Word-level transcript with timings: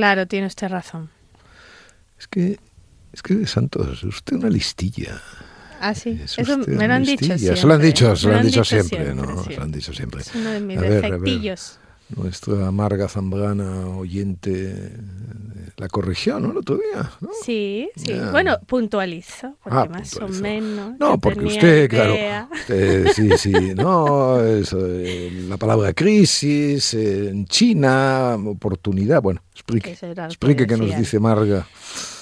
Claro, 0.00 0.26
tiene 0.26 0.46
usted 0.46 0.70
razón. 0.70 1.10
Es 2.18 2.26
que, 2.26 2.58
es 3.12 3.20
que, 3.22 3.46
Santos, 3.46 3.98
es 3.98 4.02
usted 4.04 4.36
una 4.36 4.48
listilla. 4.48 5.20
Ah, 5.78 5.94
sí. 5.94 6.18
Eso 6.24 6.56
me 6.56 6.88
lo 6.88 6.94
han 6.94 7.04
dicho 7.04 7.36
siempre. 7.36 7.56
Se 7.60 7.66
lo 7.66 7.74
han 7.74 7.82
dicho, 7.82 8.16
se 8.16 8.28
lo 8.28 8.36
han 8.36 8.46
dicho 8.46 8.64
siempre, 8.64 9.14
¿no? 9.14 9.44
Se 9.44 9.56
lo 9.56 9.62
han 9.62 9.70
dicho 9.70 9.92
siempre. 9.92 10.22
Es 10.22 10.34
uno 10.34 10.52
de 10.52 10.60
mis 10.60 10.80
defectillos. 10.80 11.78
Nuestra 12.16 12.66
amarga 12.66 13.10
zambrana 13.10 13.88
oyente 13.88 14.90
la 15.80 15.88
corrigió, 15.88 16.38
¿no? 16.38 16.50
El 16.50 16.58
otro 16.58 16.76
día. 16.76 17.10
¿no? 17.20 17.30
Sí, 17.42 17.88
sí. 17.96 18.12
Bueno, 18.30 18.58
puntualizo, 18.66 19.56
porque 19.64 19.78
ah, 19.78 19.88
más 19.90 20.14
o 20.16 20.28
menos. 20.28 20.98
No, 21.00 21.18
porque 21.18 21.46
usted, 21.46 21.88
claro. 21.88 22.14
sí, 23.14 23.30
sí. 23.38 23.52
No, 23.74 24.38
eh, 24.44 25.46
la 25.48 25.56
palabra 25.56 25.94
crisis, 25.94 26.92
en 26.94 27.46
China, 27.46 28.36
oportunidad. 28.46 29.22
Bueno, 29.22 29.42
explique. 29.52 29.92
Explique 29.92 30.66
qué 30.66 30.76
nos 30.76 30.96
dice 30.96 31.18
Marga. 31.18 31.66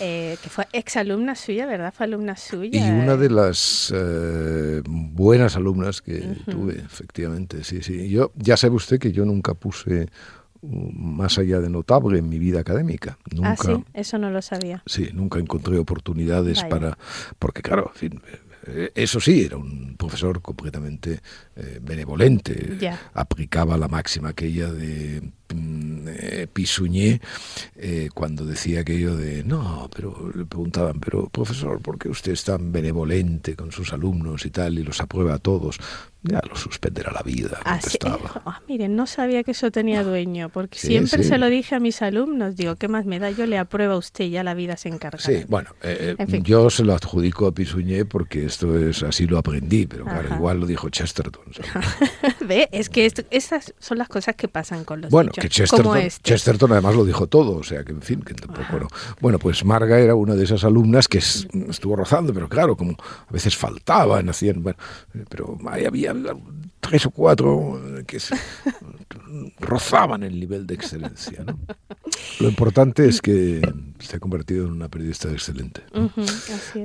Eh, 0.00 0.36
que 0.40 0.48
fue 0.48 0.66
exalumna 0.72 1.34
suya, 1.34 1.66
¿verdad? 1.66 1.92
Fue 1.92 2.06
alumna 2.06 2.36
suya. 2.36 2.86
Y 2.86 2.90
una 2.90 3.16
de 3.16 3.28
las 3.28 3.92
eh, 3.94 4.80
buenas 4.86 5.56
alumnas 5.56 6.00
que 6.00 6.20
tuve, 6.48 6.76
efectivamente, 6.78 7.64
sí, 7.64 7.82
sí. 7.82 8.08
Yo, 8.08 8.30
ya 8.36 8.56
sabe 8.56 8.76
usted 8.76 9.00
que 9.00 9.10
yo 9.10 9.24
nunca 9.24 9.54
puse 9.54 10.08
más 10.62 11.38
allá 11.38 11.60
de 11.60 11.70
notable 11.70 12.18
en 12.18 12.28
mi 12.28 12.38
vida 12.38 12.60
académica. 12.60 13.18
Ah, 13.20 13.34
nunca, 13.34 13.50
ah, 13.50 13.56
sí, 13.56 13.84
eso 13.94 14.18
no 14.18 14.30
lo 14.30 14.42
sabía. 14.42 14.82
Sí, 14.86 15.10
nunca 15.12 15.38
encontré 15.38 15.78
oportunidades 15.78 16.62
para, 16.64 16.98
porque 17.38 17.62
claro, 17.62 17.90
en 17.94 17.98
fin, 17.98 18.22
eh, 18.66 18.92
eso 18.94 19.20
sí, 19.20 19.44
era 19.44 19.56
un 19.56 19.96
profesor 19.96 20.42
completamente 20.42 21.20
eh, 21.56 21.78
benevolente, 21.80 22.76
aplicaba 23.14 23.76
la 23.76 23.88
máxima 23.88 24.30
aquella 24.30 24.70
de 24.70 25.22
mm, 26.58 26.60
eh, 26.60 26.62
Pisuñé 26.62 27.20
cuando 28.14 28.44
decía 28.44 28.80
aquello 28.80 29.16
de, 29.16 29.44
no, 29.44 29.88
pero 29.94 30.30
le 30.34 30.44
preguntaban, 30.44 31.00
pero 31.00 31.28
profesor, 31.28 31.80
¿por 31.80 31.98
qué 31.98 32.08
usted 32.08 32.32
es 32.32 32.44
tan 32.44 32.72
benevolente 32.72 33.54
con 33.54 33.70
sus 33.70 33.92
alumnos 33.92 34.44
y 34.44 34.50
tal 34.50 34.78
y 34.78 34.82
los 34.82 35.00
aprueba 35.00 35.34
a 35.34 35.38
todos? 35.38 35.78
ya 36.22 36.40
lo 36.48 36.56
suspenderá 36.56 37.12
la 37.12 37.22
vida. 37.22 37.60
Ah, 37.64 37.78
ah, 38.46 38.60
miren, 38.68 38.96
no 38.96 39.06
sabía 39.06 39.44
que 39.44 39.52
eso 39.52 39.70
tenía 39.70 40.02
dueño, 40.02 40.48
porque 40.48 40.78
siempre 40.78 41.22
se 41.22 41.38
lo 41.38 41.48
dije 41.48 41.76
a 41.76 41.80
mis 41.80 42.02
alumnos, 42.02 42.56
digo, 42.56 42.76
¿qué 42.76 42.88
más 42.88 43.06
me 43.06 43.18
da? 43.18 43.30
Yo 43.30 43.46
le 43.46 43.58
apruebo 43.58 43.94
a 43.94 43.98
usted, 43.98 44.26
ya 44.26 44.42
la 44.42 44.54
vida 44.54 44.76
se 44.76 44.88
encarga. 44.88 45.18
Sí, 45.18 45.44
bueno, 45.48 45.70
eh, 45.82 46.16
eh, 46.18 46.40
yo 46.42 46.70
se 46.70 46.84
lo 46.84 46.94
adjudico 46.94 47.46
a 47.46 47.52
Pisuñé 47.52 48.04
porque 48.04 48.44
esto 48.44 48.76
es 48.78 49.02
así 49.02 49.26
lo 49.26 49.38
aprendí, 49.38 49.86
pero 49.86 50.04
claro, 50.04 50.34
igual 50.34 50.60
lo 50.60 50.66
dijo 50.66 50.88
Chesterton. 50.90 51.44
Ve, 52.48 52.68
es 52.72 52.88
que 52.88 53.10
esas 53.30 53.74
son 53.78 53.98
las 53.98 54.08
cosas 54.08 54.34
que 54.34 54.48
pasan 54.48 54.84
con 54.84 55.00
los 55.00 55.10
Bueno, 55.10 55.30
que 55.32 55.48
Chesterton, 55.48 55.98
este. 55.98 56.30
Chesterton 56.30 56.72
además 56.72 56.96
lo 56.96 57.04
dijo 57.04 57.26
todo, 57.26 57.56
o 57.56 57.62
sea 57.62 57.84
que 57.84 57.92
en 57.92 58.02
fin, 58.02 58.22
que 58.22 58.34
tampoco... 58.34 58.66
Bueno, 58.70 58.88
bueno, 59.20 59.38
pues 59.38 59.64
Marga 59.64 59.98
era 59.98 60.14
una 60.14 60.34
de 60.34 60.44
esas 60.44 60.64
alumnas 60.64 61.06
que 61.06 61.18
estuvo 61.18 61.94
rozando, 61.94 62.32
pero 62.34 62.48
claro, 62.48 62.76
como 62.76 62.92
a 62.92 63.32
veces 63.32 63.56
faltaban, 63.56 64.28
hacían, 64.28 64.62
bueno, 64.62 64.78
eh, 65.14 65.24
pero 65.28 65.58
ahí 65.68 65.84
había 65.84 66.14
tres 66.80 67.06
o 67.06 67.10
cuatro 67.10 67.80
que 68.06 68.18
rozaban 69.58 70.22
el 70.22 70.38
nivel 70.38 70.66
de 70.66 70.74
excelencia. 70.74 71.44
Lo 72.40 72.48
importante 72.48 73.08
es 73.08 73.20
que 73.20 73.60
se 73.98 74.16
ha 74.16 74.20
convertido 74.20 74.66
en 74.66 74.72
una 74.72 74.88
periodista 74.88 75.30
excelente. 75.30 75.82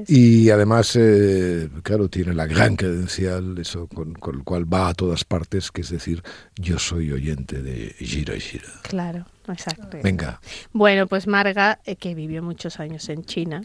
Y 0.07 0.49
además, 0.49 0.95
eh, 0.99 1.69
claro, 1.83 2.09
tiene 2.09 2.33
la 2.33 2.47
gran 2.47 2.75
credencial, 2.75 3.57
eso 3.57 3.87
con, 3.87 4.13
con, 4.13 4.35
el 4.35 4.43
cual 4.43 4.71
va 4.71 4.89
a 4.89 4.93
todas 4.93 5.23
partes, 5.23 5.71
que 5.71 5.81
es 5.81 5.89
decir, 5.89 6.23
yo 6.55 6.79
soy 6.79 7.11
oyente 7.11 7.61
de 7.61 7.95
Gira 7.99 8.35
Gira. 8.39 8.69
Claro, 8.83 9.25
exacto. 9.47 9.97
Venga. 10.03 10.41
Bueno, 10.71 11.07
pues 11.07 11.27
Marga, 11.27 11.79
eh, 11.85 11.95
que 11.95 12.15
vivió 12.15 12.41
muchos 12.41 12.79
años 12.79 13.07
en 13.09 13.23
China, 13.23 13.61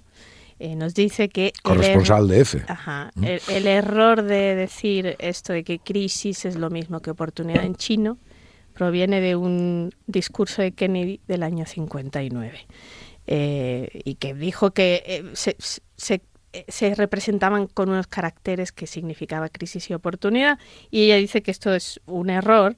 eh, 0.59 0.75
nos 0.75 0.95
dice 0.95 1.29
que... 1.29 1.53
Corresponsal 1.63 2.29
de 2.29 2.41
F. 2.41 2.65
Ajá, 2.67 3.11
¿Mm? 3.15 3.25
el, 3.25 3.67
error 3.67 4.23
de 4.23 4.57
decir 4.57 5.17
esto 5.21 5.53
de 5.53 5.63
que 5.63 5.79
crisis 5.79 6.45
es 6.45 6.57
lo 6.57 6.69
mismo 6.69 7.01
que 7.01 7.11
oportunidad 7.11 7.65
en 7.65 7.77
chino 7.77 8.19
proviene 8.79 9.21
de 9.21 9.35
un 9.35 9.91
discurso 10.07 10.63
de 10.63 10.71
Kennedy 10.71 11.21
del 11.27 11.43
año 11.43 11.67
59 11.67 12.67
eh, 13.27 13.89
y 14.05 14.15
que 14.15 14.35
dijo 14.35 14.71
que 14.71 15.03
eh, 15.05 15.25
se, 15.35 15.57
se 16.69 16.95
representaban 16.95 17.67
con 17.67 17.89
unos 17.89 18.07
caracteres 18.07 18.71
que 18.71 18.87
significaba 18.87 19.49
crisis 19.49 19.91
y 19.91 19.95
oportunidad 19.95 20.61
y 20.93 21.03
ella 21.03 21.17
dice 21.17 21.43
que 21.43 21.51
esto 21.51 21.75
es 21.75 22.01
un 22.07 22.31
error 22.31 22.77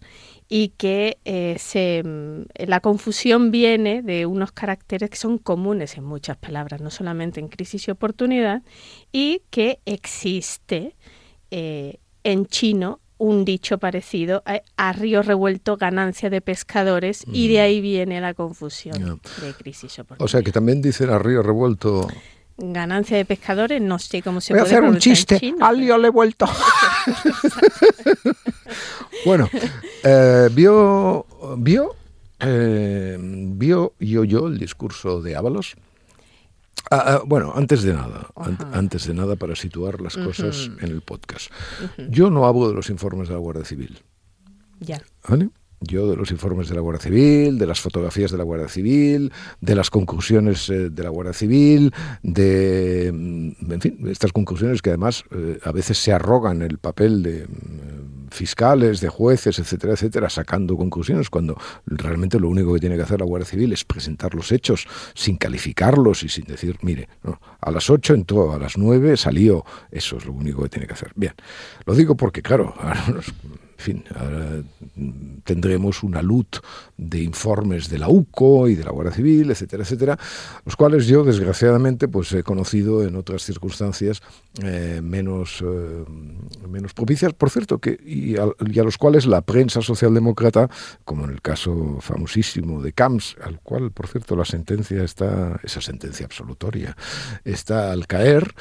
y 0.49 0.71
que 0.71 1.19
eh, 1.25 2.03
mm, 2.05 2.67
la 2.67 2.81
confusión 2.81 3.51
viene 3.51 4.03
de 4.03 4.27
unos 4.27 4.53
caracteres 4.53 5.11
que 5.11 5.17
son 5.17 5.39
comunes 5.39 5.97
en 5.97 6.05
muchas 6.05 6.37
palabras, 6.39 6.81
no 6.81 6.91
solamente 6.91 7.39
en 7.39 7.49
crisis 7.49 7.87
y 7.87 7.91
oportunidad, 7.93 8.63
y 9.13 9.43
que 9.51 9.79
existe 9.85 10.97
eh, 11.53 11.99
en 12.25 12.47
chino 12.47 13.01
un 13.21 13.45
dicho 13.45 13.79
parecido 13.79 14.43
a, 14.77 14.93
río 14.95 15.23
revuelto 15.23 15.77
ganancia 15.77 16.31
de 16.31 16.41
pescadores 16.41 17.25
y 17.31 17.49
de 17.49 17.59
mm. 17.59 17.63
ahí 17.63 17.81
viene 17.83 18.21
la 18.21 18.33
confusión 18.33 19.21
de 19.43 19.53
crisis 19.53 19.99
oportunidad. 19.99 20.25
O 20.25 20.29
sea 20.29 20.43
que 20.43 20.51
también 20.51 20.81
dicen 20.81 21.11
a 21.11 21.19
río 21.19 21.43
revuelto 21.43 22.09
ganancia 22.57 23.17
de 23.17 23.25
pescadores, 23.25 23.81
no 23.81 23.99
sé 23.99 24.23
cómo 24.23 24.41
se 24.41 24.55
Voy 24.55 24.63
puede 24.63 24.75
a 24.75 24.79
hacer 24.79 24.89
un 24.89 24.99
chiste, 24.99 25.55
al 25.61 25.79
lío 25.79 25.99
le 25.99 26.09
he 26.09 26.11
vuelto. 26.11 26.47
bueno, 29.25 29.49
eh, 30.05 30.49
vio, 30.53 31.27
vio, 31.59 31.97
eh, 32.39 33.17
vio 33.21 33.95
yo 33.99 34.25
yo 34.25 34.47
el 34.47 34.59
discurso 34.59 35.23
de 35.23 35.37
Ábalos. 35.37 35.77
Ah, 36.91 37.05
ah, 37.07 37.23
bueno, 37.25 37.53
antes 37.55 37.83
de 37.83 37.95
nada, 37.95 38.27
antes 38.73 39.07
de 39.07 39.15
nada 39.15 39.37
para 39.37 39.55
situar 39.55 40.01
las 40.01 40.17
cosas 40.17 40.71
en 40.81 40.89
el 40.89 41.03
podcast. 41.03 41.53
Yo 42.09 42.31
no 42.31 42.47
hablo 42.47 42.69
de 42.69 42.75
los 42.75 42.91
informes 42.91 43.29
de 43.29 43.35
la 43.35 43.41
Guardia 43.41 43.65
Civil. 43.65 43.99
Ya. 44.81 45.01
¿Vale? 45.29 45.51
yo 45.81 46.11
de 46.11 46.17
los 46.17 46.31
informes 46.31 46.69
de 46.69 46.75
la 46.75 46.83
Guardia 46.83 47.03
Civil, 47.03 47.59
de 47.59 47.67
las 47.67 47.81
fotografías 47.81 48.31
de 48.31 48.37
la 48.37 48.45
Guardia 48.45 48.69
Civil, 48.69 49.33
de 49.61 49.75
las 49.75 49.91
conclusiones 49.91 50.69
eh, 50.69 50.91
de 50.91 51.03
la 51.03 51.09
Guardia 51.09 51.33
Civil, 51.33 51.93
de, 52.23 53.11
mm, 53.13 53.73
en 53.73 53.81
fin, 53.81 53.99
estas 54.09 54.33
conclusiones 54.33 54.83
que 54.83 54.91
además 54.91 55.25
eh, 55.31 55.59
a 55.65 55.73
veces 55.73 55.97
se 55.99 56.13
arrogan 56.13 56.63
el 56.63 56.79
papel 56.79 57.23
de 57.23 57.47
mm, 57.47 58.20
fiscales, 58.31 59.01
de 59.01 59.09
jueces, 59.09 59.59
etcétera, 59.59 59.95
etcétera, 59.95 60.31
sacando 60.31 60.77
conclusiones 60.77 61.31
cuando 61.31 61.57
realmente 61.87 62.39
lo 62.39 62.49
único 62.49 62.75
que 62.75 62.81
tiene 62.81 62.97
que 62.97 63.03
hacer 63.03 63.21
la 63.21 63.27
Guardia 63.27 63.47
Civil 63.47 63.73
es 63.73 63.85
presentar 63.85 64.35
los 64.35 64.53
hechos 64.53 64.87
sin 65.15 65.37
calificarlos 65.37 66.23
y 66.23 66.29
sin 66.29 66.45
decir, 66.45 66.79
mire, 66.83 67.09
a 67.61 67.71
las 67.71 67.91
8 67.91 68.15
entró, 68.15 68.53
a 68.53 68.59
las 68.59 68.77
9 68.79 69.17
salió, 69.17 69.65
eso 69.91 70.17
es 70.17 70.27
lo 70.27 70.33
único 70.33 70.63
que 70.63 70.69
tiene 70.69 70.87
que 70.87 70.95
hacer. 70.95 71.13
Bien, 71.15 71.35
lo 71.85 71.95
digo 71.95 72.17
porque, 72.17 72.43
claro, 72.43 72.75
en 73.15 73.23
fin, 73.77 74.05
ahora 74.15 74.63
tendremos 75.45 76.03
una 76.03 76.23
LUT 76.23 76.57
de 77.01 77.23
informes 77.23 77.89
de 77.89 77.99
la 77.99 78.09
UCO 78.09 78.69
y 78.69 78.75
de 78.75 78.85
la 78.85 78.91
Guardia 78.91 79.15
Civil, 79.15 79.51
etcétera, 79.51 79.83
etcétera, 79.83 80.19
los 80.65 80.77
cuales 80.77 81.07
yo, 81.07 81.25
desgraciadamente, 81.25 82.09
pues 82.09 82.33
he 82.33 82.43
conocido 82.43 83.03
en 83.03 83.17
otras 83.17 83.43
circunstancias 83.43 84.23
eh, 84.63 85.01
menos, 85.03 85.63
eh, 85.63 86.05
menos 86.69 86.93
propicias, 86.93 87.33
por 87.33 87.51
cierto, 87.51 87.79
que, 87.79 87.99
y 88.05 88.37
a, 88.37 88.85
los 88.85 88.99
cuales 88.99 89.27
la 89.27 89.41
prensa 89.41 89.81
socialdemócrata, 89.81 90.69
como 91.05 91.25
en 91.25 91.31
el 91.31 91.41
caso 91.41 91.99
famosísimo 92.01 92.83
de 92.83 92.93
Camps, 92.93 93.37
al 93.43 93.61
cual, 93.61 93.93
por 93.93 94.07
cierto, 94.07 94.37
la 94.37 94.45
sentencia 94.45 95.03
está, 95.03 95.59
esa 95.63 95.81
sentencia 95.81 96.27
absolutoria, 96.27 96.97
está 97.45 97.93
al 97.93 98.07
caer, 98.07 98.55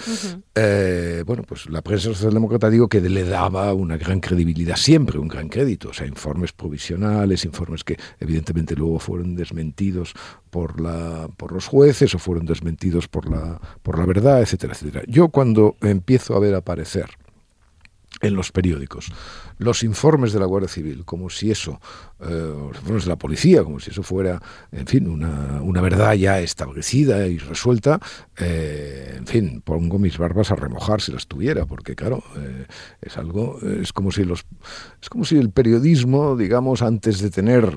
eh, 0.56 1.24
bueno, 1.26 1.44
pues 1.44 1.70
la 1.70 1.82
prensa 1.82 2.06
socialdemócrata 2.14 2.70
digo 2.70 2.88
que 2.88 3.02
le 3.02 3.26
daba 3.26 3.74
una 3.74 3.98
gran 3.98 4.20
credibilidad 4.20 4.76
siempre 4.76 5.20
un 5.20 5.28
gran 5.28 5.50
crédito, 5.50 5.90
o 5.90 5.94
sea, 5.94 6.08
informes 6.08 6.52
provisionales, 6.54 7.46
informes 7.46 7.84
que 7.84 7.98
evidentemente 8.30 8.76
luego 8.76 9.00
fueron 9.00 9.36
desmentidos 9.36 10.14
por, 10.52 10.80
la, 10.80 11.30
por 11.36 11.52
los 11.52 11.68
jueces 11.68 12.14
o 12.14 12.20
fueron 12.20 12.46
desmentidos 12.46 13.08
por 13.08 13.30
la, 13.30 13.60
por 13.82 13.98
la 13.98 14.06
verdad, 14.06 14.42
etcétera, 14.42 14.74
etcétera. 14.74 15.04
Yo 15.08 15.30
cuando 15.30 15.76
empiezo 15.82 16.36
a 16.36 16.40
ver 16.40 16.54
aparecer 16.54 17.10
en 18.22 18.36
los 18.36 18.52
periódicos. 18.52 19.12
Los 19.58 19.84
informes 19.84 20.34
de 20.34 20.40
la 20.40 20.46
Guardia 20.46 20.70
Civil, 20.70 21.04
como 21.06 21.30
si 21.30 21.52
eso, 21.52 21.80
eh, 22.20 22.26
los 22.30 22.78
informes 22.78 23.04
de 23.04 23.10
la 23.10 23.18
policía, 23.18 23.64
como 23.64 23.80
si 23.80 23.92
eso 23.92 24.04
fuera, 24.04 24.42
en 24.72 24.88
fin, 24.88 25.08
una, 25.08 25.62
una 25.62 25.82
verdad 25.82 26.14
ya 26.14 26.40
establecida 26.40 27.28
y 27.28 27.38
resuelta, 27.38 28.00
eh, 28.38 29.16
en 29.18 29.28
fin, 29.28 29.62
pongo 29.62 30.00
mis 30.00 30.18
barbas 30.18 30.52
a 30.52 30.56
remojar 30.56 31.02
si 31.02 31.12
las 31.12 31.28
tuviera, 31.28 31.66
porque 31.66 31.96
claro, 31.96 32.24
eh, 32.38 32.66
es 33.02 33.18
algo, 33.18 33.60
es 33.62 33.94
como 33.94 34.12
si 34.12 34.24
los, 34.24 34.46
es 35.02 35.10
como 35.10 35.26
si 35.26 35.38
el 35.38 35.52
periodismo, 35.52 36.36
digamos, 36.36 36.82
antes 36.82 37.20
de 37.20 37.30
tener 37.30 37.70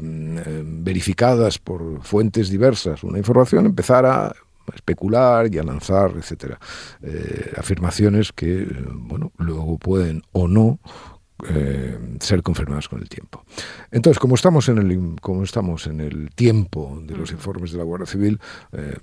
verificadas 0.00 1.58
por 1.58 2.02
fuentes 2.02 2.50
diversas 2.50 3.02
una 3.02 3.18
información, 3.18 3.66
empezara 3.66 4.34
especular 4.74 5.52
y 5.52 5.58
a 5.58 5.62
lanzar, 5.62 6.12
etcétera, 6.16 6.58
eh, 7.02 7.52
afirmaciones 7.56 8.32
que, 8.32 8.66
bueno, 8.92 9.32
luego 9.38 9.78
pueden 9.78 10.22
o 10.32 10.48
no 10.48 10.78
eh, 11.48 11.96
ser 12.18 12.42
confirmadas 12.42 12.88
con 12.88 13.00
el 13.00 13.08
tiempo. 13.08 13.44
Entonces, 13.92 14.18
como 14.18 14.34
estamos 14.34 14.68
en 14.68 14.78
el, 14.78 15.20
como 15.20 15.44
estamos 15.44 15.86
en 15.86 16.00
el 16.00 16.30
tiempo 16.34 17.00
de 17.04 17.16
los 17.16 17.30
informes 17.30 17.70
de 17.70 17.78
la 17.78 17.84
Guardia 17.84 18.08
Civil, 18.08 18.40
eh, 18.72 18.96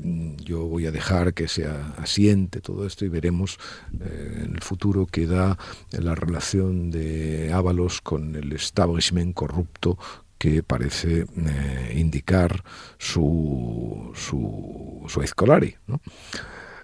yo 0.44 0.66
voy 0.66 0.86
a 0.86 0.92
dejar 0.92 1.34
que 1.34 1.48
se 1.48 1.66
asiente 1.66 2.60
todo 2.60 2.86
esto 2.86 3.06
y 3.06 3.08
veremos 3.08 3.58
en 3.94 4.54
el 4.54 4.62
futuro 4.62 5.06
que 5.06 5.28
da 5.28 5.58
la 5.92 6.14
relación 6.14 6.92
de 6.92 7.54
Ábalos 7.54 8.02
con 8.02 8.36
el 8.36 8.52
establishment 8.52 9.34
corrupto 9.34 9.98
que 10.46 10.62
parece 10.62 11.26
eh, 11.38 11.94
indicar 11.96 12.64
su, 13.00 14.12
su, 14.14 15.04
su 15.08 15.22
Escolari, 15.24 15.76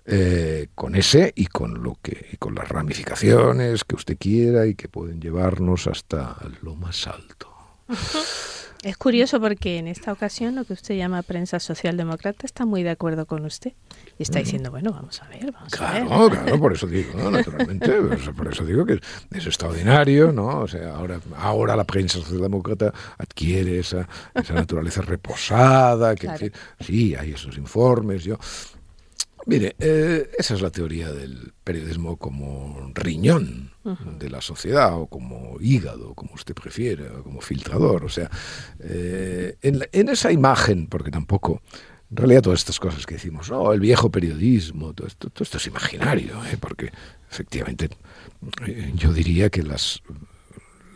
eh, 0.04 0.70
con 0.74 0.96
ese 0.96 1.32
y 1.36 1.46
con 1.46 1.84
lo 1.84 2.00
que 2.02 2.30
y 2.34 2.38
con 2.38 2.56
las 2.56 2.68
ramificaciones 2.68 3.84
que 3.84 3.94
usted 3.94 4.18
quiera 4.18 4.66
y 4.66 4.74
que 4.74 4.90
pueden 4.90 5.22
llevarnos 5.22 5.86
hasta 5.86 6.38
lo 6.64 6.76
más 6.76 7.06
alto. 7.06 7.54
Es 8.84 8.98
curioso 8.98 9.40
porque 9.40 9.78
en 9.78 9.88
esta 9.88 10.12
ocasión 10.12 10.56
lo 10.56 10.66
que 10.66 10.74
usted 10.74 10.96
llama 10.96 11.22
prensa 11.22 11.60
socialdemócrata 11.60 12.48
está 12.48 12.66
muy 12.66 12.82
de 12.82 12.90
acuerdo 12.90 13.28
con 13.28 13.46
usted 13.46 13.74
y 14.18 14.24
está 14.24 14.40
diciendo, 14.40 14.72
bueno, 14.72 14.92
vamos 14.92 15.22
a 15.22 15.28
ver, 15.28 15.52
vamos 15.52 15.80
a 15.80 15.94
ver. 15.94 16.08
Claro, 16.08 16.60
por 16.60 16.74
eso 16.74 16.88
digo, 16.88 17.14
¿no? 17.16 17.30
naturalmente, 17.30 17.92
por 18.36 18.52
eso 18.52 18.66
digo 18.66 18.84
que 18.84 19.00
es 19.32 19.46
extraordinario, 19.46 20.32
¿no? 20.32 20.62
O 20.62 20.68
sea, 20.68 20.96
ahora, 20.96 21.20
ahora 21.38 21.76
la 21.76 21.84
prensa 21.84 22.18
socialdemócrata 22.20 22.92
adquiere 23.20 23.78
esa, 23.78 24.08
esa 24.34 24.54
naturaleza 24.56 25.04
reposada, 25.04 26.16
que 26.16 26.52
sí, 26.80 27.14
hay 27.14 27.34
esos 27.34 27.58
informes, 27.58 28.24
yo 28.24 28.40
Mire, 29.46 29.76
eh, 29.80 30.30
esa 30.38 30.54
es 30.54 30.62
la 30.62 30.70
teoría 30.70 31.12
del 31.12 31.54
periodismo 31.64 32.18
como 32.18 32.92
riñón 32.94 33.72
de 34.20 34.30
la 34.30 34.42
sociedad 34.42 34.94
o 34.94 35.08
como 35.08 35.58
hígado, 35.60 36.14
como 36.14 36.34
usted 36.34 36.54
prefiere, 36.54 37.10
o 37.10 37.24
como 37.24 37.42
filtrador. 37.42 38.06
O 38.06 38.10
sea, 38.10 38.30
eh, 38.80 39.58
en, 39.62 40.10
esa 40.10 40.32
imagen, 40.32 40.88
porque 40.88 41.10
tampoco, 41.10 41.62
en 42.12 42.18
realidad 42.18 42.44
todas 42.44 42.60
estas 42.60 42.80
cosas 42.80 43.06
que 43.06 43.16
decimos, 43.16 43.50
no, 43.50 43.74
el 43.74 43.80
viejo 43.80 44.12
periodismo, 44.12 44.94
todo 44.94 45.08
esto, 45.08 45.30
todo 45.30 45.44
esto 45.44 45.58
es 45.58 45.68
imaginario, 45.68 46.46
¿eh? 46.46 46.58
porque 46.60 46.92
efectivamente 47.30 47.90
yo 48.94 49.14
diría 49.14 49.50
que 49.50 49.64
las, 49.64 50.04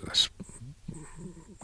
las 0.05 0.31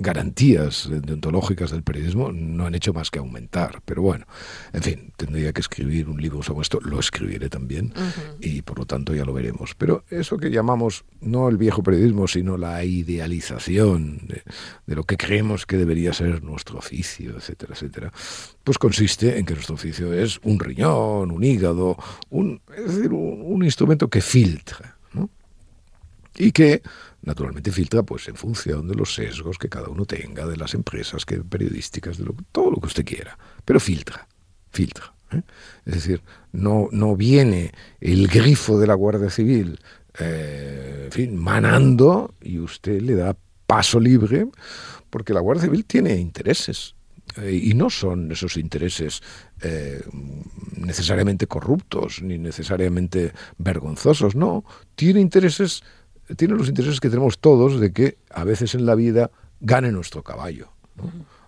garantías 0.02 0.90
deontológicas 0.90 1.72
del 1.72 1.84
periodismo 1.84 2.32
no 2.32 2.66
han 2.66 2.76
hecho 2.76 2.94
más 2.94 3.12
que 3.12 3.20
aumentar. 3.20 3.82
Pero 3.86 4.02
bueno, 4.02 4.26
en 4.74 4.82
fin, 4.82 5.14
tendría 5.16 5.54
que 5.54 5.62
escribir 5.62 6.10
un 6.10 6.22
libro 6.22 6.44
sobre 6.44 6.64
esto, 6.64 6.80
lo 6.82 7.00
escribiré 7.00 7.50
también 7.50 7.94
y 8.40 8.62
por 8.62 8.80
lo 8.80 8.86
tanto 8.86 9.14
ya 9.14 9.26
lo 9.26 9.34
veremos. 9.34 9.76
Pero 9.76 10.04
eso 10.10 10.38
que 10.38 10.50
llamamos 10.50 11.06
no 11.22 11.48
el 11.50 11.58
viejo 11.58 11.84
periodismo, 11.84 12.28
sino 12.28 12.58
la 12.58 12.84
idealización 12.84 14.28
de, 14.28 14.44
lo 14.96 15.04
que 15.04 15.18
creemos 15.18 15.66
que 15.66 15.78
debería 15.78 16.14
ser 16.14 16.44
nuestro 16.44 16.80
oficio, 16.80 17.38
etcétera, 17.38 17.74
etcétera, 17.74 18.12
pues 18.64 18.78
consiste 18.78 19.38
en 19.38 19.46
que 19.46 19.54
nuestro 19.54 19.76
oficio 19.76 20.14
es 20.14 20.40
un 20.44 20.60
riñón, 20.60 21.32
un 21.32 21.44
hígado, 21.44 21.98
un, 22.30 22.62
es 22.76 22.96
decir, 22.96 23.14
un, 23.14 23.64
instrumento 23.64 24.10
que 24.10 24.22
filtra. 24.22 24.98
Y 26.38 26.54
que 26.54 26.82
naturalmente 27.24 27.72
filtra 27.72 28.04
pues 28.04 28.28
en 28.28 28.36
función 28.36 28.88
de 28.88 28.96
los 28.96 29.14
sesgos 29.14 29.58
que 29.58 29.70
cada 29.70 29.90
uno 29.90 30.06
tenga, 30.06 30.46
de 30.46 30.58
las 30.58 30.74
empresas 30.74 31.26
que 31.26 31.38
periodísticas, 31.38 32.18
de 32.18 32.26
todo 32.52 32.72
lo 32.72 32.78
que 32.78 32.88
usted 32.88 33.06
quiera, 33.06 33.38
pero 33.64 33.80
filtra, 33.80 34.28
filtra. 34.72 35.14
¿eh? 35.32 35.42
Es 35.86 35.96
decir, 35.96 36.22
no, 36.52 36.88
no 36.92 37.16
viene 37.16 37.72
el 38.00 38.28
grifo 38.28 38.80
de 38.80 38.88
la 38.88 38.96
Guardia 38.96 39.30
Civil, 39.30 39.80
eh, 40.20 41.10
manando 41.32 42.34
y 42.42 42.60
usted 42.60 43.02
le 43.02 43.16
da 43.16 43.38
paso 43.68 44.00
libre, 44.00 44.48
porque 45.10 45.34
la 45.34 45.40
Guardia 45.40 45.66
Civil 45.66 45.86
tiene 45.86 46.16
intereses. 46.16 46.96
Eh, 47.38 47.62
y 47.64 47.74
no 47.76 47.90
son 47.90 48.32
esos 48.32 48.58
intereses 48.58 49.22
necesariamente 50.76 51.46
corruptos 51.46 52.24
ni 52.24 52.40
necesariamente 52.40 53.32
vergonzosos, 53.60 54.36
no, 54.36 54.66
tiene 54.96 55.22
intereses 55.22 55.84
tiene 56.36 56.56
los 56.56 56.68
intereses 56.68 57.00
que 57.00 57.10
tenemos 57.10 57.40
todos 57.40 57.80
de 57.80 57.92
que 57.92 58.18
a 58.30 58.44
veces 58.44 58.76
en 58.76 58.86
la 58.86 58.96
vida 58.96 59.32
gane 59.60 59.92
nuestro 59.92 60.24
caballo. 60.24 60.70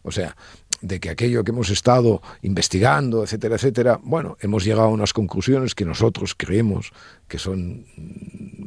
O 0.03 0.11
sea, 0.11 0.35
de 0.81 0.99
que 0.99 1.09
aquello 1.09 1.43
que 1.43 1.51
hemos 1.51 1.69
estado 1.69 2.21
investigando, 2.41 3.23
etcétera, 3.23 3.55
etcétera, 3.55 3.99
bueno, 4.03 4.35
hemos 4.41 4.65
llegado 4.65 4.87
a 4.87 4.91
unas 4.91 5.13
conclusiones 5.13 5.75
que 5.75 5.85
nosotros 5.85 6.35
creemos 6.35 6.91
que 7.29 7.39
son 7.39 7.85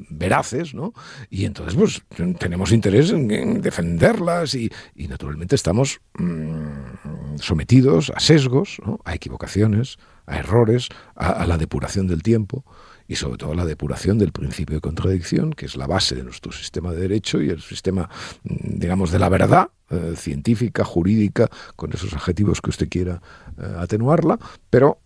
veraces, 0.08 0.72
¿no? 0.72 0.94
Y 1.28 1.44
entonces, 1.44 1.74
pues, 1.74 2.02
tenemos 2.38 2.72
interés 2.72 3.10
en, 3.10 3.60
defenderlas 3.60 4.54
y, 4.54 4.70
naturalmente 4.96 5.54
estamos 5.54 6.00
mm, 6.14 7.36
sometidos 7.38 8.10
a 8.14 8.20
sesgos, 8.20 8.78
a 9.04 9.14
equivocaciones, 9.14 9.98
a 10.24 10.38
errores, 10.38 10.88
a 11.14 11.46
la 11.46 11.58
depuración 11.58 12.06
del 12.06 12.22
tiempo 12.22 12.64
y 13.08 13.16
sobre 13.16 13.38
todo 13.38 13.54
la 13.54 13.64
depuración 13.64 14.18
del 14.18 14.32
principio 14.32 14.76
de 14.76 14.80
contradicción, 14.80 15.52
que 15.52 15.66
es 15.66 15.76
la 15.76 15.86
base 15.86 16.14
de 16.14 16.24
nuestro 16.24 16.52
sistema 16.52 16.92
de 16.92 17.00
derecho 17.00 17.40
y 17.40 17.50
el 17.50 17.60
sistema, 17.60 18.08
mm, 18.44 18.78
digamos, 18.78 19.10
de 19.10 19.18
la 19.18 19.28
verdad 19.28 19.70
eh, 19.90 20.14
científica, 20.16 20.84
jurídica, 20.84 21.48
con 21.76 21.92
esos 21.92 22.12
adjetivos 22.12 22.60
que 22.60 22.70
usted 22.70 22.88
quiera 22.88 23.22
eh, 23.58 23.76
atenuarla, 23.78 24.38
pero 24.68 24.98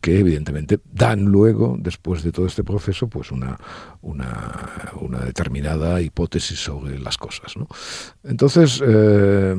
que 0.00 0.20
evidentemente 0.20 0.78
dan 0.84 1.24
luego, 1.24 1.76
después 1.78 2.22
de 2.22 2.30
todo 2.30 2.46
este 2.46 2.62
proceso, 2.62 3.08
pues 3.08 3.32
una, 3.32 3.58
una, 4.00 4.92
una 5.00 5.18
determinada 5.20 6.00
hipótesis 6.00 6.60
sobre 6.60 6.98
las 6.98 7.18
cosas. 7.18 7.56
¿no? 7.56 7.66
Entonces, 8.22 8.80
eh, 8.86 9.54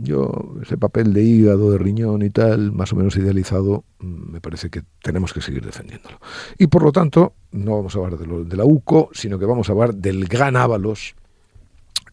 yo, 0.00 0.54
ese 0.62 0.78
papel 0.78 1.12
de 1.12 1.22
hígado, 1.22 1.72
de 1.72 1.78
riñón 1.78 2.22
y 2.22 2.30
tal, 2.30 2.70
más 2.72 2.92
o 2.92 2.96
menos 2.96 3.16
idealizado, 3.16 3.84
mm, 3.98 4.32
me 4.32 4.40
parece 4.40 4.70
que 4.70 4.82
tenemos 5.02 5.32
que 5.32 5.40
seguir 5.40 5.64
defendiéndolo. 5.64 6.20
Y 6.56 6.68
por 6.68 6.84
lo 6.84 6.92
tanto, 6.92 7.34
no 7.50 7.76
vamos 7.76 7.96
a 7.96 7.98
hablar 7.98 8.18
de, 8.18 8.26
lo, 8.26 8.44
de 8.44 8.56
la 8.56 8.64
UCO, 8.64 9.10
sino 9.12 9.38
que 9.38 9.46
vamos 9.46 9.68
a 9.68 9.72
hablar 9.72 9.94
del 9.94 10.26
gran 10.26 10.56
Ábalos, 10.56 11.16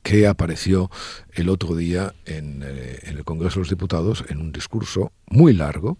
que 0.03 0.27
apareció 0.27 0.89
el 1.33 1.49
otro 1.49 1.75
día 1.75 2.13
en, 2.25 2.63
eh, 2.65 2.99
en, 3.03 3.17
el 3.17 3.23
Congreso 3.23 3.55
de 3.55 3.61
los 3.61 3.69
Diputados 3.69 4.25
en 4.29 4.39
un 4.39 4.51
discurso 4.51 5.11
muy 5.27 5.53
largo 5.53 5.97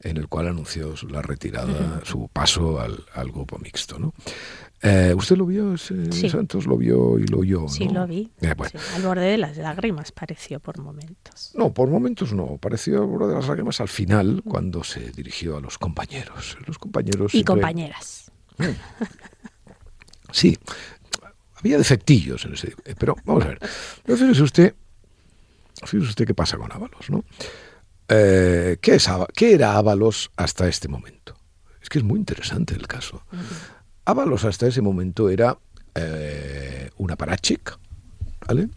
en 0.00 0.16
el 0.16 0.28
cual 0.28 0.48
anunció 0.48 0.94
la 1.08 1.22
retirada, 1.22 2.02
su 2.04 2.28
paso 2.28 2.80
al, 2.80 3.04
al 3.14 3.30
grupo 3.32 3.58
mixto. 3.58 3.98
¿no? 3.98 4.14
Eh, 4.82 5.12
¿Usted 5.16 5.36
lo 5.36 5.46
vio, 5.46 5.76
Santos? 5.76 6.66
Lo 6.66 6.76
vio 6.76 7.18
y 7.18 7.26
lo 7.26 7.38
oyó. 7.38 7.68
Sí, 7.68 7.88
lo 7.88 8.06
vi. 8.06 8.30
Eh, 8.40 8.54
al 8.94 9.02
borde 9.02 9.24
de 9.24 9.38
las 9.38 9.56
lágrimas 9.56 10.12
pareció 10.12 10.60
por 10.60 10.78
momentos. 10.78 11.52
No, 11.54 11.72
por 11.72 11.88
momentos 11.88 12.32
no. 12.32 12.58
Pareció 12.58 13.02
al 13.02 13.08
borde 13.08 13.28
de 13.28 13.34
las 13.34 13.48
lágrimas 13.48 13.80
al 13.80 13.88
final, 13.88 14.42
cuando 14.44 14.84
se 14.84 15.10
dirigió 15.10 15.56
a 15.56 15.60
los 15.60 15.78
compañeros. 15.78 16.56
Los 16.66 16.78
compañeros 16.78 17.34
y 17.34 17.42
compañeras. 17.42 18.30
Mm. 18.58 18.64
Sí, 20.30 20.58
había 21.58 21.78
defectillos 21.78 22.44
en 22.44 22.54
ese. 22.54 22.74
Eh, 22.84 22.94
pero 22.98 23.16
vamos 23.24 23.44
a 23.44 23.48
ver. 23.48 23.58
fíjese 24.04 24.42
usted, 24.42 24.74
fíjese 25.84 26.10
usted 26.10 26.26
qué 26.26 26.34
pasa 26.34 26.56
con 26.56 26.72
Ábalos, 26.72 27.10
¿no? 27.10 27.24
Eh, 28.08 28.78
¿qué, 28.80 28.94
es, 28.94 29.08
¿Qué 29.34 29.54
era 29.54 29.76
Ábalos 29.76 30.30
hasta 30.36 30.68
este 30.68 30.88
momento? 30.88 31.36
Es 31.82 31.88
que 31.88 31.98
es 31.98 32.04
muy 32.04 32.18
interesante 32.18 32.74
el 32.74 32.86
caso. 32.86 33.22
Ábalos 34.04 34.44
hasta 34.44 34.66
ese 34.66 34.80
momento 34.80 35.28
era 35.28 35.58
eh, 35.94 36.90
un 36.96 37.10
aparachic, 37.10 37.78
¿vale? 38.46 38.68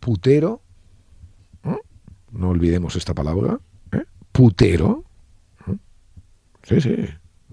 Putero, 0.00 0.62
no 2.32 2.50
olvidemos 2.50 2.96
esta 2.96 3.14
palabra, 3.14 3.60
¿eh? 3.92 4.04
putero. 4.32 5.04
Sí, 6.62 6.80
sí. 6.80 6.96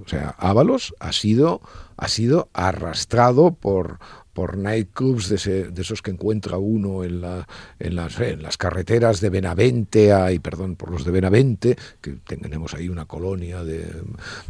O 0.03 0.07
sea, 0.07 0.29
Ábalos 0.37 0.93
ha 0.99 1.11
sido, 1.11 1.61
ha 1.97 2.07
sido 2.07 2.49
arrastrado 2.53 3.55
por, 3.55 3.99
por 4.37 4.55
nightclubs 4.55 5.29
de, 5.29 5.71
de 5.71 5.81
esos 5.81 6.03
que 6.03 6.11
encuentra 6.11 6.59
uno 6.59 7.03
en, 7.03 7.21
la, 7.21 7.47
en, 7.79 7.95
las, 7.95 8.19
en 8.19 8.43
las 8.43 8.55
carreteras 8.55 9.19
de 9.19 9.31
Benavente, 9.31 10.13
ay, 10.13 10.37
perdón, 10.37 10.75
por 10.75 10.91
los 10.91 11.03
de 11.03 11.09
Benavente, 11.09 11.75
que 11.99 12.19
tenemos 12.23 12.75
ahí 12.75 12.87
una 12.87 13.05
colonia 13.05 13.63
de, 13.63 13.91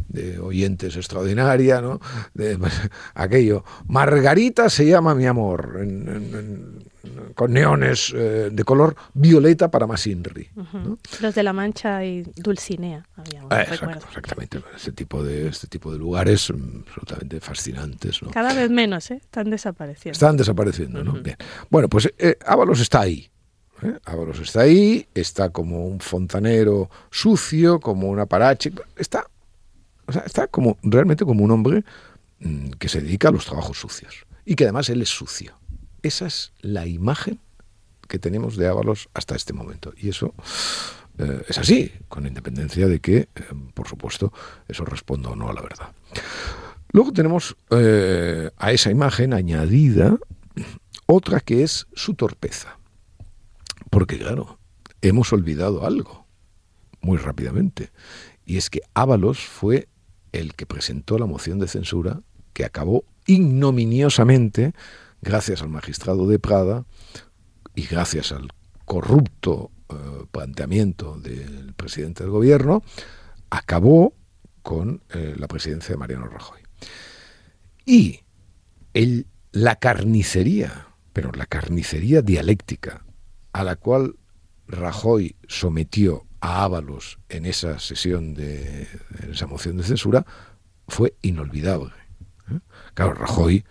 de 0.08 0.38
oyentes 0.40 0.94
extraordinaria, 0.94 1.80
¿no? 1.80 2.02
De, 2.34 2.58
aquello, 3.14 3.64
Margarita 3.86 4.68
se 4.68 4.84
llama 4.84 5.14
mi 5.14 5.24
amor, 5.24 5.80
con 7.34 7.52
neones 7.52 8.12
eh, 8.14 8.50
de 8.52 8.64
color 8.64 8.96
violeta 9.14 9.70
para 9.70 9.86
más 9.86 10.06
Inri. 10.06 10.48
Los 11.20 11.34
de 11.34 11.42
La 11.42 11.52
Mancha 11.52 12.04
y 12.04 12.22
Dulcinea. 12.36 13.06
Ah, 13.50 13.62
exactamente. 13.62 14.62
Este 14.74 14.92
tipo, 14.92 15.22
de, 15.22 15.48
este 15.48 15.66
tipo 15.66 15.92
de 15.92 15.98
lugares 15.98 16.50
mm, 16.50 16.80
absolutamente 16.86 17.40
fascinantes. 17.40 18.20
Cada 18.32 18.54
vez 18.54 18.70
menos, 18.70 19.10
¿eh? 19.10 19.20
Están 19.22 19.50
desapareciendo. 19.50 20.12
Están 20.12 20.36
desapareciendo, 20.36 21.04
¿no? 21.04 21.12
Bien. 21.14 21.36
Bueno, 21.70 21.88
pues 21.88 22.12
eh, 22.18 22.36
Ábalos 22.44 22.80
está 22.80 23.00
ahí. 23.00 23.30
¿eh? 23.82 23.98
Ábalos 24.04 24.40
está 24.40 24.62
ahí, 24.62 25.06
está 25.14 25.50
como 25.50 25.86
un 25.86 26.00
fontanero 26.00 26.90
sucio, 27.10 27.80
como 27.80 28.08
un 28.08 28.20
aparache. 28.20 28.72
Está, 28.96 29.26
o 30.06 30.12
sea, 30.12 30.22
está 30.22 30.46
como 30.46 30.78
realmente 30.82 31.24
como 31.24 31.44
un 31.44 31.50
hombre 31.50 31.84
mm, 32.40 32.70
que 32.78 32.88
se 32.88 33.00
dedica 33.00 33.28
a 33.28 33.32
los 33.32 33.44
trabajos 33.44 33.78
sucios. 33.78 34.26
Y 34.44 34.54
que 34.54 34.64
además 34.64 34.88
él 34.88 35.02
es 35.02 35.10
sucio. 35.10 35.58
Esa 36.02 36.26
es 36.26 36.52
la 36.60 36.86
imagen 36.86 37.38
que 38.08 38.18
tenemos 38.18 38.56
de 38.56 38.66
Ábalos 38.68 39.08
hasta 39.14 39.36
este 39.36 39.52
momento. 39.52 39.92
Y 39.96 40.08
eso 40.08 40.34
eh, 41.18 41.42
es 41.48 41.58
así, 41.58 41.92
con 42.08 42.26
independencia 42.26 42.86
de 42.86 43.00
que, 43.00 43.16
eh, 43.16 43.28
por 43.74 43.88
supuesto, 43.88 44.32
eso 44.68 44.84
responda 44.84 45.30
o 45.30 45.36
no 45.36 45.48
a 45.48 45.52
la 45.52 45.62
verdad. 45.62 45.92
Luego 46.92 47.12
tenemos 47.12 47.56
eh, 47.70 48.50
a 48.56 48.72
esa 48.72 48.90
imagen 48.90 49.34
añadida 49.34 50.18
otra 51.06 51.40
que 51.40 51.62
es 51.62 51.86
su 51.94 52.14
torpeza. 52.14 52.78
Porque, 53.90 54.18
claro, 54.18 54.58
hemos 55.02 55.32
olvidado 55.32 55.84
algo 55.84 56.26
muy 57.00 57.18
rápidamente. 57.18 57.90
Y 58.44 58.56
es 58.56 58.70
que 58.70 58.80
Ábalos 58.94 59.38
fue 59.38 59.88
el 60.32 60.54
que 60.54 60.66
presentó 60.66 61.18
la 61.18 61.26
moción 61.26 61.58
de 61.58 61.68
censura 61.68 62.20
que 62.52 62.64
acabó 62.64 63.04
ignominiosamente 63.26 64.72
gracias 65.20 65.62
al 65.62 65.68
magistrado 65.68 66.26
de 66.26 66.38
Prada 66.38 66.84
y 67.74 67.86
gracias 67.86 68.32
al 68.32 68.48
corrupto 68.84 69.70
eh, 69.90 69.94
planteamiento 70.30 71.18
del 71.18 71.74
presidente 71.74 72.24
del 72.24 72.30
gobierno, 72.30 72.82
acabó 73.50 74.14
con 74.62 75.02
eh, 75.10 75.34
la 75.38 75.48
presidencia 75.48 75.94
de 75.94 75.98
Mariano 75.98 76.26
Rajoy. 76.26 76.60
Y 77.84 78.20
el, 78.94 79.26
la 79.52 79.76
carnicería, 79.76 80.88
pero 81.12 81.32
la 81.32 81.46
carnicería 81.46 82.22
dialéctica 82.22 83.04
a 83.52 83.64
la 83.64 83.76
cual 83.76 84.16
Rajoy 84.66 85.36
sometió 85.48 86.26
a 86.40 86.64
Ábalos 86.64 87.18
en 87.28 87.46
esa 87.46 87.78
sesión 87.78 88.34
de 88.34 88.86
en 89.22 89.32
esa 89.32 89.46
moción 89.46 89.76
de 89.76 89.84
censura 89.84 90.26
fue 90.86 91.16
inolvidable. 91.22 91.92
¿eh? 92.50 92.60
Claro, 92.94 93.14
Rajoy 93.14 93.64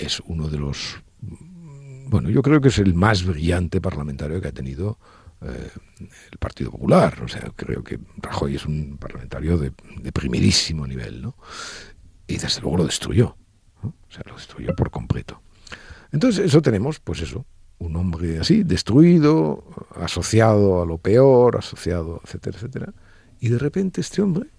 es 0.00 0.20
uno 0.26 0.48
de 0.48 0.58
los, 0.58 1.02
bueno, 2.06 2.30
yo 2.30 2.42
creo 2.42 2.60
que 2.60 2.68
es 2.68 2.78
el 2.78 2.94
más 2.94 3.24
brillante 3.24 3.80
parlamentario 3.80 4.40
que 4.40 4.48
ha 4.48 4.52
tenido 4.52 4.98
eh, 5.42 5.70
el 6.32 6.38
Partido 6.38 6.70
Popular. 6.70 7.22
O 7.22 7.28
sea, 7.28 7.52
creo 7.56 7.82
que 7.82 7.98
Rajoy 8.18 8.56
es 8.56 8.66
un 8.66 8.98
parlamentario 8.98 9.58
de, 9.58 9.72
primerísimo 10.12 10.86
nivel, 10.86 11.22
¿no? 11.22 11.36
Y 12.26 12.36
desde 12.36 12.60
luego 12.60 12.78
lo 12.78 12.86
destruyó. 12.86 13.36
O 13.82 14.12
sea, 14.12 14.22
lo 14.26 14.34
destruyó 14.34 14.74
por 14.74 14.90
completo. 14.90 15.40
Entonces, 16.12 16.44
eso 16.44 16.60
tenemos, 16.60 17.00
pues 17.00 17.22
eso, 17.22 17.46
un 17.78 17.96
hombre 17.96 18.38
así, 18.38 18.62
destruido, 18.62 19.64
asociado 19.96 20.82
a 20.82 20.86
lo 20.86 20.98
peor, 20.98 21.56
asociado, 21.56 22.20
etcétera, 22.24 22.56
etcétera. 22.58 22.94
Y 23.40 23.48
de 23.48 23.58
repente 23.58 24.00
este 24.02 24.20
hombre 24.20 24.50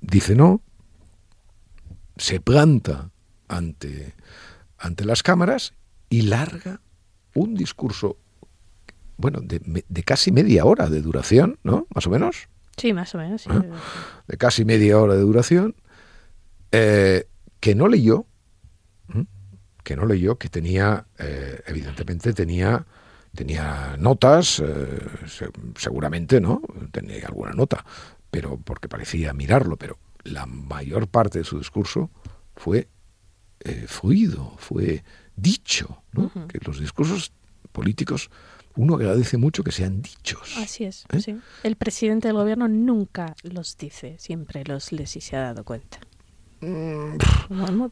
dice 0.00 0.34
no, 0.34 0.62
se 2.20 2.38
planta 2.38 3.10
ante, 3.48 4.14
ante 4.78 5.04
las 5.04 5.22
cámaras 5.22 5.72
y 6.10 6.22
larga 6.22 6.80
un 7.34 7.54
discurso, 7.54 8.18
bueno, 9.16 9.40
de, 9.42 10.02
casi 10.04 10.30
media 10.30 10.66
hora 10.66 10.88
de 10.88 11.00
duración, 11.00 11.58
¿no? 11.62 11.86
Más 11.94 12.06
o 12.06 12.10
menos. 12.10 12.48
Sí, 12.76 12.92
más 12.92 13.14
o 13.14 13.18
menos. 13.18 13.46
¿Ah? 13.46 13.64
De 14.28 14.36
casi 14.36 14.64
media 14.64 14.98
hora 14.98 15.14
de 15.14 15.22
duración, 15.22 15.74
eh, 16.72 17.26
que 17.58 17.74
no 17.74 17.88
leyó, 17.88 18.26
que 19.82 19.96
no 19.96 20.04
leyó, 20.04 20.36
que 20.36 20.50
tenía, 20.50 21.06
eh, 21.18 21.62
evidentemente 21.66 22.34
tenía, 22.34 22.84
tenía 23.34 23.96
notas, 23.98 24.60
eh, 24.60 24.98
seguramente, 25.74 26.38
¿no? 26.40 26.60
Tenía 26.92 27.26
alguna 27.26 27.52
nota, 27.52 27.84
pero 28.30 28.58
porque 28.58 28.88
parecía 28.88 29.32
mirarlo, 29.32 29.76
pero 29.76 29.96
la 30.24 30.46
mayor 30.46 31.08
parte 31.08 31.38
de 31.38 31.44
su 31.44 31.58
discurso 31.58 32.10
fue 32.54 32.88
eh, 33.60 33.84
fluido, 33.86 34.54
fue 34.58 35.04
dicho, 35.36 36.02
¿no? 36.12 36.30
Que 36.48 36.58
los 36.64 36.80
discursos 36.80 37.32
políticos 37.72 38.30
uno 38.76 38.94
agradece 38.94 39.36
mucho 39.36 39.64
que 39.64 39.72
sean 39.72 40.00
dichos. 40.00 40.56
Así 40.58 40.84
es. 40.84 41.04
¿eh? 41.12 41.38
El 41.62 41.76
presidente 41.76 42.28
del 42.28 42.36
gobierno 42.36 42.68
nunca 42.68 43.34
los 43.42 43.76
dice, 43.76 44.16
siempre 44.18 44.64
los 44.64 44.92
les 44.92 45.16
y 45.16 45.20
se 45.20 45.36
ha 45.36 45.40
dado 45.40 45.64
cuenta. 45.64 45.98
Mm, 46.60 47.16
no, 47.48 47.90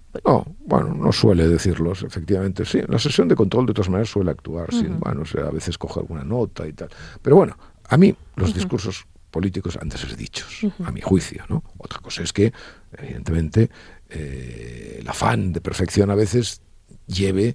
bueno, 0.61 0.95
no 0.95 1.11
suele 1.11 1.49
decirlos, 1.49 2.03
efectivamente. 2.03 2.65
Sí, 2.67 2.79
en 2.79 2.91
la 2.91 2.99
sesión 2.99 3.27
de 3.27 3.35
control 3.35 3.67
de 3.67 3.73
todas 3.73 3.89
maneras 3.89 4.11
suele 4.11 4.31
actuar, 4.31 4.69
bueno, 4.99 5.23
a 5.47 5.51
veces 5.51 5.79
coge 5.79 6.01
alguna 6.01 6.23
nota 6.23 6.67
y 6.67 6.75
tal. 6.75 6.91
Pero 7.23 7.37
bueno, 7.37 7.57
a 7.89 7.97
mí 7.97 8.15
los 8.37 8.55
discursos 8.55 9.07
políticos 9.31 9.79
han 9.81 9.89
de 9.89 9.99
ser 9.99 10.17
dichos, 10.17 10.67
a 10.85 10.91
mi 10.91 11.01
juicio. 11.01 11.45
¿no? 11.49 11.63
Otra 11.79 12.01
cosa 12.01 12.23
es 12.23 12.33
que, 12.33 12.53
evidentemente, 12.97 13.71
eh, 14.09 14.99
el 15.01 15.09
afán 15.09 15.53
de 15.53 15.61
perfección 15.61 16.11
a 16.11 16.15
veces 16.15 16.63
lleve 17.07 17.55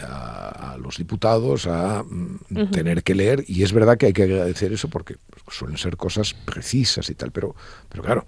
a, 0.00 0.76
los 0.80 0.96
diputados 0.96 1.66
a 1.66 2.02
mm, 2.02 2.70
tener 2.70 3.02
que 3.02 3.14
leer 3.14 3.44
y 3.46 3.62
es 3.62 3.72
verdad 3.72 3.98
que 3.98 4.06
hay 4.06 4.12
que 4.12 4.22
agradecer 4.22 4.72
eso 4.72 4.88
porque 4.88 5.16
suelen 5.48 5.76
ser 5.76 5.96
cosas 5.96 6.34
precisas 6.34 7.10
y 7.10 7.14
tal, 7.14 7.30
pero, 7.30 7.54
pero 7.88 8.02
claro, 8.02 8.24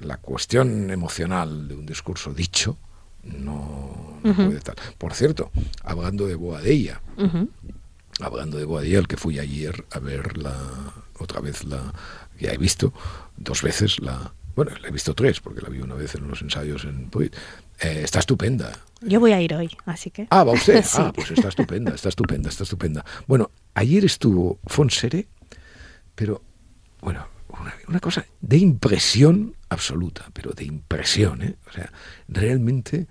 la 0.00 0.18
cuestión 0.18 0.90
emocional 0.90 1.68
de 1.68 1.74
un 1.74 1.86
discurso 1.86 2.32
dicho 2.32 2.78
no, 3.22 4.20
puede 4.22 4.56
estar. 4.56 4.76
Por 4.96 5.12
cierto, 5.12 5.50
hablando 5.82 6.26
de 6.26 6.36
Boadella, 6.36 7.02
hablando 8.20 8.56
de 8.56 8.64
Boadella, 8.64 8.98
el 8.98 9.08
que 9.08 9.18
fui 9.18 9.38
ayer 9.38 9.84
a 9.90 9.98
ver 9.98 10.38
la 10.38 10.54
otra 11.18 11.40
vez 11.40 11.64
la 11.64 11.92
ya 12.40 12.52
he 12.52 12.58
visto 12.58 12.92
dos 13.36 13.62
veces 13.62 14.00
la 14.00 14.32
bueno, 14.54 14.72
la 14.82 14.88
he 14.88 14.90
visto 14.90 15.14
tres, 15.14 15.40
porque 15.40 15.60
la 15.60 15.68
vi 15.68 15.80
una 15.80 15.94
vez 15.94 16.14
en 16.16 16.28
los 16.28 16.42
ensayos 16.42 16.84
en 16.84 17.08
eh, 17.14 18.00
está 18.04 18.18
estupenda. 18.18 18.72
Yo 19.00 19.20
voy 19.20 19.32
a 19.32 19.40
ir 19.40 19.54
hoy, 19.54 19.70
así 19.86 20.10
que. 20.10 20.26
Ah, 20.30 20.44
va 20.44 20.52
usted. 20.52 20.84
Ah, 20.94 21.12
pues 21.14 21.30
está 21.30 21.48
estupenda, 21.48 21.94
está 21.94 22.08
estupenda, 22.08 22.48
está 22.48 22.64
estupenda. 22.64 23.04
Bueno, 23.26 23.50
ayer 23.74 24.04
estuvo 24.04 24.58
Fonsere, 24.66 25.28
pero, 26.14 26.42
bueno, 27.00 27.26
una, 27.88 28.00
cosa 28.00 28.26
de 28.40 28.58
impresión 28.58 29.56
absoluta, 29.68 30.28
pero 30.32 30.52
de 30.52 30.64
impresión, 30.64 31.42
¿eh? 31.42 31.56
O 31.68 31.72
sea, 31.72 31.92
realmente 32.28 33.06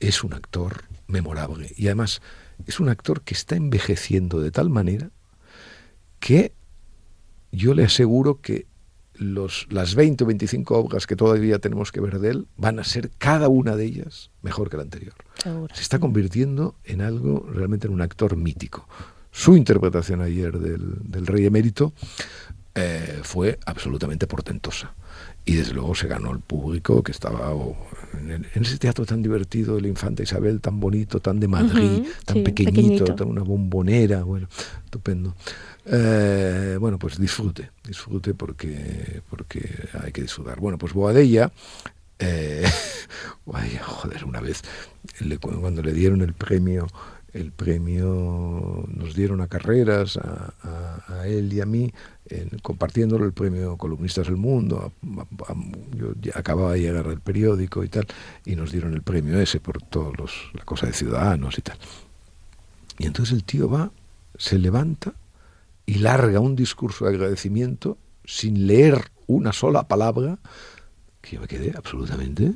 es 0.00 0.22
un 0.22 0.34
actor 0.34 0.84
memorable. 1.06 1.72
Y 1.76 1.86
además, 1.86 2.20
es 2.66 2.80
un 2.80 2.88
actor 2.88 3.22
que 3.22 3.34
está 3.34 3.56
envejeciendo 3.56 4.40
de 4.40 4.50
tal 4.50 4.68
manera 4.68 5.10
que 6.18 6.52
yo 7.52 7.74
le 7.74 7.84
aseguro 7.84 8.40
que 8.40 8.66
los, 9.20 9.66
las 9.70 9.94
20 9.94 10.24
o 10.24 10.26
25 10.26 10.78
obras 10.78 11.06
que 11.06 11.14
todavía 11.14 11.58
tenemos 11.58 11.92
que 11.92 12.00
ver 12.00 12.18
de 12.20 12.30
él 12.30 12.48
van 12.56 12.78
a 12.78 12.84
ser 12.84 13.10
cada 13.18 13.48
una 13.48 13.76
de 13.76 13.84
ellas 13.84 14.30
mejor 14.40 14.70
que 14.70 14.78
la 14.78 14.82
anterior. 14.82 15.14
Se 15.74 15.82
está 15.82 15.98
convirtiendo 15.98 16.74
en 16.84 17.02
algo, 17.02 17.46
realmente 17.52 17.86
en 17.86 17.92
un 17.92 18.00
actor 18.00 18.36
mítico. 18.36 18.88
Su 19.30 19.56
interpretación 19.56 20.22
ayer 20.22 20.58
del, 20.58 21.26
rey 21.26 21.44
emérito 21.44 21.92
eh, 22.74 23.20
fue 23.22 23.58
absolutamente 23.66 24.26
portentosa. 24.26 24.94
Y 25.44 25.54
desde 25.54 25.72
luego 25.72 25.94
se 25.94 26.06
ganó 26.06 26.32
el 26.32 26.40
público 26.40 27.02
que 27.02 27.12
estaba 27.12 27.52
en, 28.12 28.46
ese 28.54 28.78
teatro 28.78 29.06
tan 29.06 29.22
divertido 29.22 29.76
de 29.76 29.82
la 29.82 29.88
Infanta 29.88 30.22
Isabel, 30.22 30.60
tan 30.60 30.78
bonito, 30.78 31.20
tan 31.20 31.40
de 31.40 31.48
Madrid, 31.48 32.06
tan 32.24 32.44
pequeñito, 32.44 33.14
tan 33.14 33.28
una 33.28 33.42
bombonera, 33.42 34.22
bueno, 34.22 34.48
estupendo. 34.84 35.34
Eh, 35.86 36.76
bueno, 36.78 36.98
pues 36.98 37.18
disfrute, 37.18 37.70
disfrute 37.84 38.34
porque, 38.34 39.22
porque 39.28 39.88
hay 40.00 40.12
que 40.12 40.22
disfrutar. 40.22 40.60
Bueno, 40.60 40.78
pues 40.78 40.92
Boadella, 40.92 41.50
eh, 42.18 42.68
joder, 43.80 44.24
una 44.24 44.40
vez 44.40 44.62
cuando 45.40 45.82
le 45.82 45.92
dieron 45.92 46.20
el 46.20 46.34
premio 46.34 46.86
el 47.32 47.52
premio, 47.52 48.84
nos 48.88 49.14
dieron 49.14 49.40
a 49.40 49.48
carreras, 49.48 50.16
a, 50.16 51.26
él 51.26 51.52
y 51.52 51.60
a 51.60 51.66
mí, 51.66 51.92
compartiéndolo 52.62 53.24
el 53.24 53.32
premio 53.32 53.76
Columnistas 53.76 54.26
del 54.26 54.36
Mundo. 54.36 54.92
yo 55.92 56.12
acababa 56.34 56.72
de 56.72 56.80
llegar 56.80 57.06
al 57.06 57.20
periódico 57.20 57.84
y 57.84 57.88
tal, 57.88 58.06
y 58.44 58.56
nos 58.56 58.72
dieron 58.72 58.94
el 58.94 59.02
premio 59.02 59.40
ese 59.40 59.60
por 59.60 59.82
todos 59.82 60.16
los, 60.18 60.32
la 60.54 60.64
cosa 60.64 60.86
de 60.86 60.92
ciudadanos 60.92 61.58
y 61.58 61.62
tal. 61.62 61.78
Y 62.98 63.06
entonces 63.06 63.34
el 63.34 63.44
tío 63.44 63.68
va, 63.68 63.90
se 64.36 64.58
levanta 64.58 65.12
y 65.86 65.94
larga 65.94 66.40
un 66.40 66.56
discurso 66.56 67.04
de 67.04 67.12
agradecimiento 67.12 67.98
sin 68.24 68.66
leer 68.66 69.10
una 69.26 69.52
sola 69.52 69.88
palabra, 69.88 70.38
que 71.20 71.36
yo 71.36 71.40
me 71.42 71.48
quedé 71.48 71.72
absolutamente, 71.76 72.52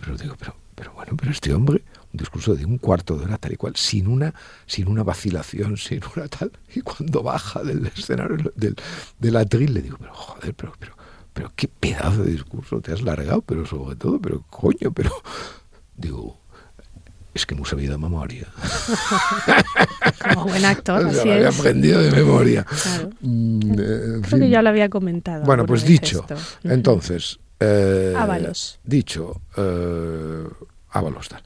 pero 0.00 0.16
digo, 0.16 0.34
pero, 0.38 0.56
pero 0.74 0.92
bueno, 0.92 1.16
pero 1.16 1.30
este 1.30 1.52
hombre 1.54 1.82
un 2.12 2.18
discurso 2.18 2.54
de 2.54 2.64
un 2.64 2.78
cuarto 2.78 3.16
de 3.16 3.24
hora 3.24 3.38
tal 3.38 3.52
y 3.52 3.56
cual, 3.56 3.74
sin 3.76 4.06
una, 4.06 4.34
sin 4.66 4.88
una 4.88 5.02
vacilación, 5.02 5.76
sin 5.76 6.00
una 6.14 6.28
tal. 6.28 6.52
Y 6.74 6.80
cuando 6.82 7.22
baja 7.22 7.62
del 7.62 7.86
escenario, 7.86 8.52
del, 8.54 8.76
del 9.18 9.36
atril, 9.36 9.74
le 9.74 9.82
digo, 9.82 9.96
pero 9.98 10.14
joder, 10.14 10.54
pero, 10.54 10.72
pero, 10.78 10.96
pero 11.32 11.52
qué 11.56 11.68
pedazo 11.68 12.22
de 12.24 12.32
discurso 12.32 12.80
te 12.80 12.92
has 12.92 13.02
largado, 13.02 13.42
pero 13.42 13.64
sobre 13.66 13.96
todo, 13.96 14.20
pero 14.20 14.44
coño, 14.50 14.92
pero 14.92 15.10
digo, 15.96 16.38
es 17.34 17.46
que 17.46 17.54
no 17.54 17.64
sabía 17.64 17.90
de 17.90 17.98
memoria. 17.98 18.46
Como 20.34 20.46
buen 20.46 20.64
actor, 20.64 21.06
así 21.06 21.26
lo 21.26 21.32
había 21.32 21.48
aprendido 21.48 22.00
de 22.00 22.10
memoria. 22.10 22.66
Mm, 23.20 23.72
eh, 23.72 24.20
Creo 24.22 24.40
que 24.40 24.50
ya 24.50 24.60
lo 24.60 24.68
había 24.68 24.88
comentado. 24.90 25.44
Bueno, 25.44 25.64
pues 25.64 25.84
dicho, 25.84 26.26
entonces... 26.62 27.38
Eh, 27.64 28.12
Ábalos. 28.16 28.80
Dicho, 28.82 29.40
eh, 29.56 30.44
Ábalos 30.92 31.28
tal. 31.28 31.42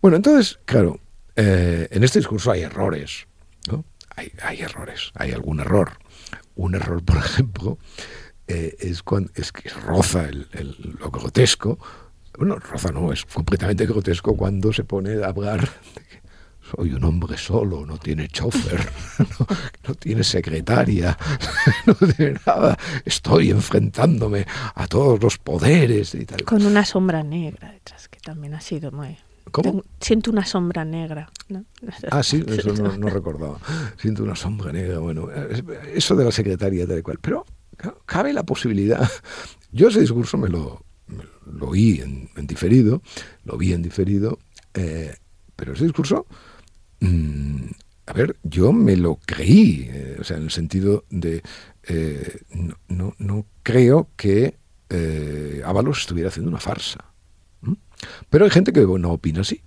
Bueno, 0.00 0.16
entonces, 0.16 0.58
claro, 0.64 0.98
eh, 1.36 1.86
en 1.90 2.02
este 2.02 2.18
discurso 2.18 2.50
hay 2.50 2.62
errores, 2.62 3.26
¿no? 3.70 3.84
Hay, 4.16 4.32
hay, 4.42 4.62
errores, 4.62 5.12
hay 5.14 5.32
algún 5.32 5.60
error. 5.60 5.98
Un 6.54 6.74
error, 6.74 7.04
por 7.04 7.16
ejemplo, 7.24 7.78
eh, 8.48 8.74
es, 8.78 9.02
cuando, 9.02 9.30
es 9.34 9.52
que 9.52 9.68
roza 9.68 10.28
el, 10.28 10.48
lo 10.98 11.10
grotesco. 11.10 11.78
Bueno, 12.38 12.58
roza 12.58 12.90
no, 12.90 13.12
es 13.12 13.24
completamente 13.24 13.86
grotesco 13.86 14.36
cuando 14.36 14.72
se 14.72 14.84
pone 14.84 15.22
a 15.22 15.28
hablar 15.28 15.68
soy 16.74 16.92
un 16.92 17.04
hombre 17.04 17.36
solo, 17.36 17.86
no 17.86 17.98
tiene 17.98 18.28
chofer, 18.28 18.90
no, 19.18 19.46
no, 19.88 19.94
tiene 19.94 20.24
secretaria, 20.24 21.16
no 21.86 21.94
tiene 21.94 22.38
nada, 22.46 22.76
estoy 23.04 23.50
enfrentándome 23.50 24.46
a 24.74 24.86
todos 24.86 25.22
los 25.22 25.38
poderes 25.38 26.14
y 26.14 26.24
tal. 26.24 26.44
Con 26.44 26.64
una 26.64 26.84
sombra 26.84 27.22
negra 27.22 27.70
detrás, 27.72 28.08
que 28.08 28.20
también 28.20 28.54
ha 28.54 28.60
sido 28.60 28.90
muy... 28.92 29.16
¿Cómo? 29.52 29.84
Siento 30.00 30.32
una 30.32 30.44
sombra 30.44 30.84
negra. 30.84 31.30
¿no? 31.48 31.64
Ah, 32.10 32.22
sí, 32.22 32.44
eso 32.48 32.72
no, 32.72 32.96
no, 32.96 33.08
recordaba. 33.08 33.58
Siento 33.96 34.24
una 34.24 34.34
sombra 34.34 34.72
negra. 34.72 34.98
Bueno, 34.98 35.28
eso 35.94 36.16
de 36.16 36.24
la 36.24 36.32
secretaria 36.32 36.84
tal 36.84 36.98
y 36.98 37.02
cual. 37.02 37.18
Pero 37.20 37.46
cabe 38.04 38.32
la 38.32 38.42
posibilidad. 38.42 39.08
Yo 39.70 39.88
ese 39.88 40.00
discurso 40.00 40.36
me 40.36 40.48
lo, 40.48 40.84
lo 41.46 41.68
oí 41.68 42.00
en, 42.00 42.46
diferido, 42.46 43.02
lo 43.44 43.56
vi 43.56 43.72
en 43.72 43.82
diferido, 43.82 44.38
eh, 44.74 45.14
pero 45.54 45.72
ese 45.72 45.84
discurso, 45.84 46.26
mmm, 47.00 47.66
a 48.06 48.12
ver, 48.12 48.36
yo 48.42 48.72
me 48.72 48.96
lo 48.96 49.16
creí, 49.26 49.88
eh, 49.90 50.16
o 50.20 50.24
sea, 50.24 50.36
en 50.36 50.44
el 50.44 50.50
sentido 50.50 51.04
de, 51.10 51.42
eh, 51.88 52.40
no, 52.50 52.76
no, 52.88 53.14
no, 53.18 53.46
creo 53.62 54.10
que 54.16 54.56
eh, 54.88 55.62
Ábalos 55.64 56.00
estuviera 56.00 56.28
haciendo 56.28 56.50
una 56.50 56.60
farsa. 56.60 57.12
Pero 58.28 58.44
hay 58.44 58.50
gente 58.50 58.72
que 58.72 58.82
no 58.82 59.10
opina 59.10 59.40
así. 59.40 59.62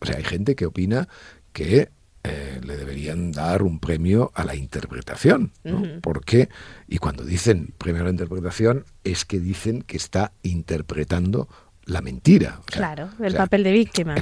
O 0.00 0.06
sea, 0.06 0.16
hay 0.16 0.24
gente 0.24 0.54
que 0.54 0.66
opina 0.66 1.08
que 1.52 1.90
eh, 2.24 2.60
le 2.62 2.76
deberían 2.76 3.32
dar 3.32 3.62
un 3.62 3.80
premio 3.80 4.30
a 4.34 4.44
la 4.44 4.54
interpretación. 4.54 5.52
¿no? 5.64 6.00
¿Por 6.00 6.24
qué? 6.24 6.48
Y 6.86 6.98
cuando 6.98 7.24
dicen 7.24 7.74
premio 7.78 8.02
a 8.02 8.04
la 8.04 8.10
interpretación, 8.10 8.84
es 9.02 9.24
que 9.24 9.40
dicen 9.40 9.82
que 9.82 9.96
está 9.96 10.32
interpretando 10.42 11.48
la 11.84 12.02
mentira. 12.02 12.60
claro, 12.66 13.10
el 13.20 13.34
papel 13.34 13.62
de 13.64 13.72
víctima. 13.72 14.14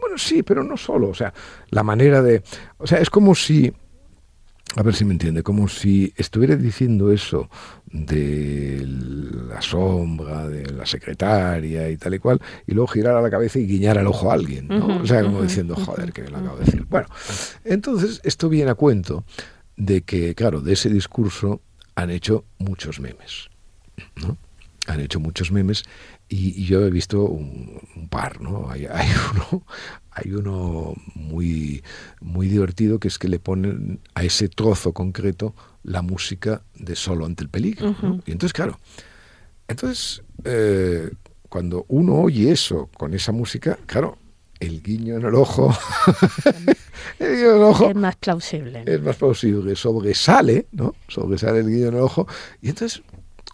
Bueno, 0.00 0.18
sí, 0.18 0.42
pero 0.42 0.62
no 0.62 0.76
solo. 0.76 1.08
O 1.08 1.14
sea, 1.14 1.32
la 1.70 1.82
manera 1.82 2.22
de. 2.22 2.42
O 2.78 2.86
sea, 2.86 2.98
es 2.98 3.10
como 3.10 3.34
si 3.34 3.72
a 4.76 4.82
ver 4.82 4.94
si 4.94 5.04
me 5.04 5.12
entiende, 5.12 5.42
como 5.42 5.66
si 5.66 6.12
estuviera 6.16 6.54
diciendo 6.54 7.10
eso 7.10 7.48
de 7.86 8.84
la 8.86 9.62
sombra, 9.62 10.46
de 10.46 10.70
la 10.70 10.84
secretaria 10.84 11.88
y 11.88 11.96
tal 11.96 12.14
y 12.14 12.18
cual, 12.18 12.40
y 12.66 12.74
luego 12.74 12.88
girara 12.88 13.22
la 13.22 13.30
cabeza 13.30 13.58
y 13.58 13.66
guiñara 13.66 14.02
el 14.02 14.06
ojo 14.06 14.30
a 14.30 14.34
alguien, 14.34 14.68
¿no? 14.68 15.00
o 15.00 15.06
sea, 15.06 15.22
como 15.22 15.42
diciendo, 15.42 15.74
joder, 15.74 16.12
que 16.12 16.22
me 16.22 16.30
lo 16.30 16.38
acabo 16.38 16.58
de 16.58 16.64
decir. 16.66 16.84
Bueno, 16.88 17.08
entonces 17.64 18.20
esto 18.24 18.48
viene 18.48 18.70
a 18.70 18.74
cuento 18.74 19.24
de 19.76 20.02
que, 20.02 20.34
claro, 20.34 20.60
de 20.60 20.74
ese 20.74 20.90
discurso 20.90 21.62
han 21.94 22.10
hecho 22.10 22.44
muchos 22.58 23.00
memes, 23.00 23.48
¿no? 24.16 24.36
Han 24.86 25.00
hecho 25.00 25.18
muchos 25.18 25.50
memes 25.50 25.84
y, 26.28 26.64
yo 26.64 26.84
he 26.84 26.90
visto 26.90 27.22
un, 27.24 27.80
par, 28.10 28.40
¿no? 28.40 28.70
Hay, 28.70 28.86
hay, 28.90 29.08
uno, 29.32 29.64
hay 30.10 30.32
uno 30.32 30.94
muy, 31.14 31.82
muy 32.20 32.48
divertido 32.48 32.98
que 32.98 33.08
es 33.08 33.18
que 33.18 33.28
le 33.28 33.38
ponen 33.38 34.00
a 34.14 34.24
ese 34.24 34.48
trozo 34.48 34.92
concreto 34.92 35.54
la 35.82 36.02
música 36.02 36.62
de 36.74 36.96
Solo 36.96 37.24
ante 37.26 37.44
el 37.44 37.50
peligro. 37.50 37.94
Y 38.26 38.32
entonces, 38.32 38.52
claro, 38.52 38.78
entonces 39.68 40.22
eh, 40.44 41.10
cuando 41.48 41.86
uno 41.88 42.16
oye 42.16 42.50
eso 42.50 42.90
con 42.96 43.14
esa 43.14 43.32
música, 43.32 43.78
claro, 43.86 44.18
el 44.60 44.82
guiño 44.82 45.16
en 45.16 45.24
el 45.24 45.34
ojo, 45.34 45.74
el 47.18 47.36
guiño 47.36 47.50
en 47.50 47.56
el 47.56 47.62
ojo 47.62 47.88
es 47.88 47.96
más 47.96 48.16
plausible. 48.16 48.82
Es 48.86 49.00
más 49.00 49.16
plausible, 49.16 49.76
sobresale, 49.76 50.66
¿no? 50.72 50.94
Sobresale 51.08 51.60
el 51.60 51.68
guiño 51.68 51.88
en 51.88 51.94
el 51.94 52.00
ojo. 52.00 52.26
Y 52.60 52.68
entonces 52.68 53.02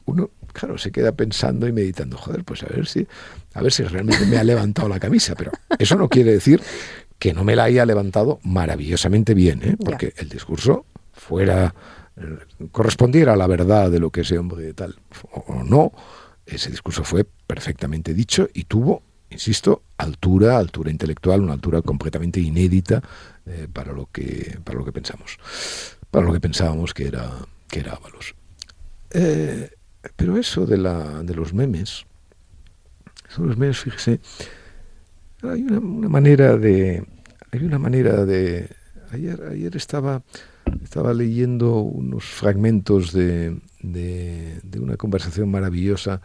uno 0.06 0.30
claro, 0.54 0.78
se 0.78 0.90
queda 0.90 1.12
pensando 1.12 1.68
y 1.68 1.72
meditando, 1.72 2.16
joder, 2.16 2.44
pues 2.44 2.62
a 2.62 2.66
ver 2.66 2.86
si, 2.86 3.06
a 3.52 3.60
ver 3.60 3.72
si 3.72 3.82
realmente 3.82 4.24
me 4.24 4.38
ha 4.38 4.44
levantado 4.44 4.88
la 4.88 4.98
camisa, 4.98 5.34
pero 5.34 5.50
eso 5.78 5.96
no 5.96 6.08
quiere 6.08 6.32
decir 6.32 6.62
que 7.18 7.34
no 7.34 7.44
me 7.44 7.54
la 7.54 7.64
haya 7.64 7.84
levantado 7.84 8.40
maravillosamente 8.42 9.34
bien, 9.34 9.62
¿eh? 9.62 9.76
porque 9.84 10.14
el 10.16 10.28
discurso 10.30 10.86
fuera 11.12 11.74
correspondiera 12.70 13.32
a 13.32 13.36
la 13.36 13.46
verdad 13.46 13.90
de 13.90 13.98
lo 13.98 14.10
que 14.10 14.20
ese 14.20 14.38
hombre 14.38 14.72
tal 14.72 14.96
o 15.32 15.64
no, 15.64 15.92
ese 16.46 16.70
discurso 16.70 17.04
fue 17.04 17.24
perfectamente 17.24 18.14
dicho 18.14 18.48
y 18.54 18.64
tuvo, 18.64 19.02
insisto, 19.30 19.82
altura, 19.98 20.58
altura 20.58 20.90
intelectual, 20.90 21.42
una 21.42 21.54
altura 21.54 21.82
completamente 21.82 22.40
inédita 22.40 23.02
eh, 23.46 23.66
para 23.72 23.92
lo 23.92 24.08
que 24.12 24.58
para 24.62 24.78
lo 24.78 24.84
que 24.84 24.92
pensamos, 24.92 25.38
para 26.10 26.24
lo 26.24 26.32
que 26.32 26.40
pensábamos 26.40 26.94
que 26.94 27.08
era 27.08 27.30
que 27.68 27.80
era 27.80 27.94
Ábalos. 27.94 28.34
Eh, 29.10 29.70
pero 30.16 30.36
eso 30.36 30.66
de, 30.66 30.78
la, 30.78 31.22
de 31.22 31.34
los 31.34 31.54
memes, 31.54 32.06
son 33.28 33.48
los 33.48 33.56
memes, 33.56 33.78
fíjese, 33.78 34.20
hay 35.42 35.62
una, 35.62 36.08
manera 36.08 36.56
de, 36.56 37.04
hay 37.50 37.64
una 37.64 37.78
manera 37.78 38.24
de, 38.24 38.68
ayer, 39.10 39.42
ayer 39.50 39.76
estaba, 39.76 40.22
estaba 40.82 41.12
leyendo 41.14 41.80
unos 41.80 42.24
fragmentos 42.24 43.12
de, 43.12 43.58
de, 43.80 44.60
de 44.62 44.80
una 44.80 44.96
conversación 44.96 45.50
maravillosa 45.50 46.20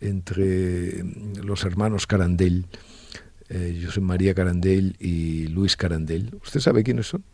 entre 0.00 1.04
los 1.42 1.64
hermanos 1.64 2.06
Carandel, 2.06 2.66
eh, 3.48 3.82
José 3.84 4.00
María 4.00 4.34
Carandel 4.34 4.96
y 4.98 5.48
Luis 5.48 5.76
Carandel. 5.76 6.36
¿Usted 6.42 6.60
sabe 6.60 6.82
quiénes 6.82 7.08
son? 7.08 7.24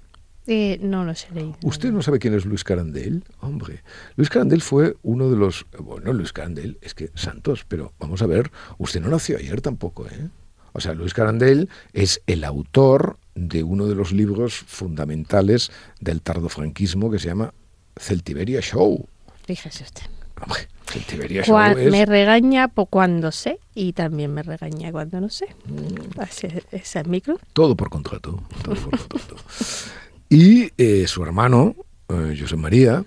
Eh, 0.52 0.80
no 0.82 1.04
lo 1.04 1.14
sé. 1.14 1.28
¿Usted 1.62 1.92
no 1.92 2.02
sabe 2.02 2.18
quién 2.18 2.34
es 2.34 2.44
Luis 2.44 2.64
Carandel? 2.64 3.22
Hombre, 3.38 3.84
Luis 4.16 4.28
Carandel 4.28 4.62
fue 4.62 4.96
uno 5.04 5.30
de 5.30 5.36
los... 5.36 5.64
Bueno, 5.78 6.12
Luis 6.12 6.32
Carandel, 6.32 6.76
es 6.82 6.92
que 6.92 7.12
Santos, 7.14 7.64
pero 7.68 7.92
vamos 8.00 8.20
a 8.20 8.26
ver, 8.26 8.50
usted 8.76 9.00
no 9.00 9.10
nació 9.10 9.38
ayer 9.38 9.60
tampoco, 9.60 10.06
¿eh? 10.06 10.28
O 10.72 10.80
sea, 10.80 10.94
Luis 10.94 11.14
Carandel 11.14 11.68
es 11.92 12.20
el 12.26 12.42
autor 12.42 13.16
de 13.36 13.62
uno 13.62 13.86
de 13.86 13.94
los 13.94 14.10
libros 14.10 14.54
fundamentales 14.66 15.70
del 16.00 16.20
tardofranquismo 16.20 17.12
que 17.12 17.20
se 17.20 17.28
llama 17.28 17.54
Celtiberia 17.96 18.60
Show. 18.60 19.06
Fíjese 19.46 19.84
usted. 19.84 20.02
Hombre, 20.42 20.66
Celtiberia 20.84 21.44
Show 21.44 21.60
es... 21.78 21.92
Me 21.92 22.06
regaña 22.06 22.66
por 22.66 22.88
cuando 22.88 23.30
sé 23.30 23.60
y 23.72 23.92
también 23.92 24.34
me 24.34 24.42
regaña 24.42 24.90
cuando 24.90 25.20
no 25.20 25.28
sé. 25.28 25.54
Mm. 25.66 26.20
Ese 26.22 26.64
es 26.72 27.06
mi 27.06 27.20
Todo 27.52 27.76
por 27.76 27.88
contrato. 27.88 28.42
Todo 28.64 28.74
por 28.74 28.98
contrato. 28.98 29.36
Y 30.32 30.70
eh, 30.78 31.08
su 31.08 31.24
hermano, 31.24 31.74
eh, 32.08 32.38
José 32.40 32.54
María, 32.54 33.04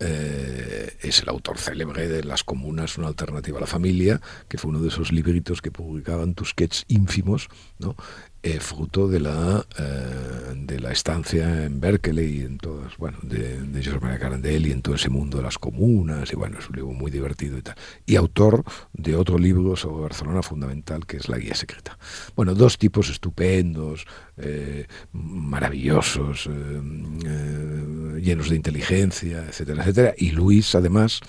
eh, 0.00 0.96
es 1.00 1.22
el 1.22 1.28
autor 1.28 1.58
célebre 1.58 2.08
de 2.08 2.24
Las 2.24 2.42
Comunas, 2.42 2.98
una 2.98 3.06
alternativa 3.06 3.58
a 3.58 3.60
la 3.60 3.68
familia, 3.68 4.20
que 4.48 4.58
fue 4.58 4.70
uno 4.70 4.80
de 4.80 4.88
esos 4.88 5.12
libritos 5.12 5.62
que 5.62 5.70
publicaban 5.70 6.34
Tusquets 6.34 6.86
ínfimos, 6.88 7.48
¿no? 7.78 7.94
Eh, 8.40 8.60
fruto 8.60 9.08
de 9.08 9.18
la, 9.18 9.66
eh, 9.78 10.54
de 10.56 10.78
la 10.78 10.92
estancia 10.92 11.64
en 11.64 11.80
Berkeley 11.80 12.38
y 12.38 12.40
en 12.42 12.58
todas, 12.58 12.96
bueno, 12.96 13.18
de, 13.22 13.60
de 13.60 13.84
José 13.84 13.98
María 14.00 14.20
Carandel 14.20 14.66
y 14.66 14.70
en 14.70 14.80
todo 14.80 14.94
ese 14.94 15.08
mundo 15.08 15.38
de 15.38 15.42
las 15.42 15.58
comunas, 15.58 16.32
y 16.32 16.36
bueno, 16.36 16.58
es 16.58 16.68
un 16.68 16.76
libro 16.76 16.92
muy 16.92 17.10
divertido 17.10 17.58
y 17.58 17.62
tal. 17.62 17.74
Y 18.06 18.14
autor 18.14 18.62
de 18.92 19.16
otro 19.16 19.38
libro 19.38 19.74
sobre 19.74 20.02
Barcelona 20.02 20.42
fundamental, 20.42 21.04
que 21.04 21.16
es 21.16 21.28
La 21.28 21.38
Guía 21.38 21.54
Secreta. 21.54 21.98
Bueno, 22.36 22.54
dos 22.54 22.78
tipos 22.78 23.10
estupendos, 23.10 24.06
eh, 24.36 24.86
maravillosos, 25.12 26.46
llenos 26.46 28.50
de 28.50 28.56
inteligencia, 28.56 29.46
etcétera, 29.48 29.82
etcétera. 29.82 30.14
Y 30.16 30.30
Luis, 30.30 30.74
además, 30.74 31.20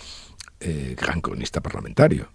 gran 0.59 1.21
cronista 1.21 1.61
parlamentario, 1.61 2.29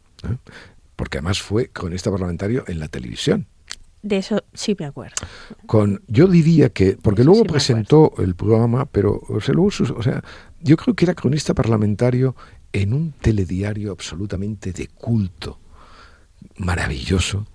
porque 0.96 1.18
además 1.18 1.40
fue 1.40 1.68
cronista 1.68 2.10
parlamentario 2.10 2.64
en 2.66 2.80
la 2.80 2.88
televisión. 2.88 3.46
De 4.04 4.18
eso 4.18 4.44
sí 4.52 4.76
me 4.78 4.84
acuerdo. 4.84 5.14
Con, 5.64 6.02
yo 6.08 6.26
diría 6.26 6.68
que, 6.68 6.98
porque 7.00 7.24
luego 7.24 7.42
presentó 7.44 8.12
el 8.18 8.34
programa, 8.34 8.84
pero 8.84 9.22
o 9.30 9.40
sea, 9.40 9.54
luego, 9.54 9.68
o 9.68 10.02
sea, 10.02 10.22
yo 10.60 10.76
creo 10.76 10.94
que 10.94 11.06
era 11.06 11.14
cronista 11.14 11.54
parlamentario 11.54 12.36
en 12.74 12.92
un 12.92 13.12
telediario 13.12 13.92
absolutamente 13.92 14.72
de 14.72 14.88
culto, 14.88 15.58
maravilloso, 16.58 17.46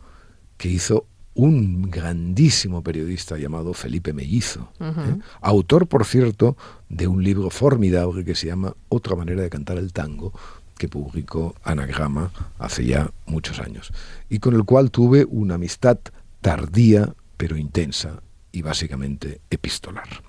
que 0.58 0.70
hizo 0.70 1.06
un 1.36 1.92
grandísimo 1.92 2.82
periodista 2.82 3.38
llamado 3.38 3.76
Felipe 3.76 4.12
Mellizo, 4.12 4.72
¿eh? 4.80 5.20
autor, 5.42 5.86
por 5.86 6.04
cierto, 6.04 6.58
de 6.90 7.06
un 7.06 7.24
libro 7.24 7.52
formidable 7.52 8.26
que 8.26 8.34
se 8.34 8.48
llama 8.48 8.76
Otra 8.90 9.16
manera 9.16 9.44
de 9.44 9.52
cantar 9.52 9.78
el 9.78 9.94
tango, 9.94 10.34
que 10.80 10.88
publicó 10.88 11.54
Anagrama 11.64 12.32
hace 12.58 12.88
ya 12.88 13.12
muchos 13.28 13.60
años, 13.60 13.94
y 14.32 14.40
con 14.40 14.56
el 14.56 14.64
cual 14.64 14.90
tuve 14.90 15.26
una 15.30 15.56
amistad 15.56 16.00
tardía 16.42 17.14
pero 17.38 17.58
intensa 17.58 18.22
y 18.52 18.62
básicamente 18.62 19.42
epistolar. 19.50 20.24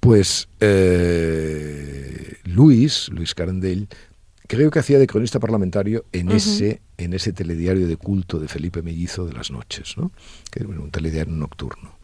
Pues 0.00 0.48
eh, 0.60 2.36
Luis, 2.44 3.08
Luis 3.10 3.34
Carandell, 3.34 3.88
creo 4.46 4.70
que 4.70 4.78
hacía 4.78 4.98
de 4.98 5.06
cronista 5.06 5.40
parlamentario 5.40 6.04
en, 6.12 6.30
ese, 6.30 6.80
en 6.96 7.12
ese 7.12 7.32
telediario 7.32 7.86
de 7.86 7.96
culto 7.96 8.38
de 8.38 8.48
Felipe 8.48 8.82
Mellizo 8.82 9.26
de 9.26 9.34
las 9.34 9.50
noches, 9.50 9.96
¿no? 9.98 10.10
que 10.50 10.60
era 10.60 10.68
un 10.68 10.90
telediario 10.90 11.34
nocturno. 11.34 11.98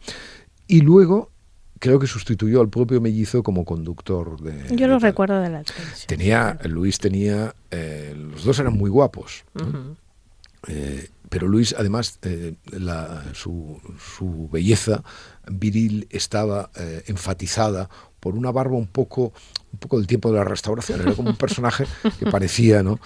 Y 0.67 0.81
luego 0.81 1.31
creo 1.79 1.99
que 1.99 2.07
sustituyó 2.07 2.61
al 2.61 2.69
propio 2.69 3.01
Mellizo 3.01 3.41
como 3.41 3.65
conductor 3.65 4.39
de... 4.41 4.75
Yo 4.75 4.87
lo 4.87 4.99
recuerdo 4.99 5.39
de 5.39 5.49
la 5.49 5.63
televisión. 5.63 6.07
Tenía, 6.07 6.59
Luis 6.65 6.99
tenía, 6.99 7.55
eh, 7.71 8.13
los 8.15 8.43
dos 8.43 8.59
eran 8.59 8.73
muy 8.73 8.89
guapos 8.89 9.43
pero 11.29 11.47
Luis, 11.47 11.75
además, 11.77 12.19
eh, 12.21 12.55
su, 13.33 14.49
belleza 14.51 15.03
viril 15.47 16.07
estaba 16.09 16.69
eh, 16.75 17.03
enfatizada 17.07 17.89
por 18.19 18.35
una 18.35 18.51
barba 18.51 18.75
un 18.75 18.87
poco, 18.87 19.33
un 19.71 19.79
poco 19.79 19.97
del 19.97 20.07
tiempo 20.07 20.31
de 20.31 20.37
la 20.37 20.43
restauración. 20.43 21.01
Era 21.01 21.13
como 21.13 21.29
un 21.29 21.37
personaje 21.37 21.85
que 22.19 22.29
parecía, 22.31 22.83
¿no? 22.83 22.99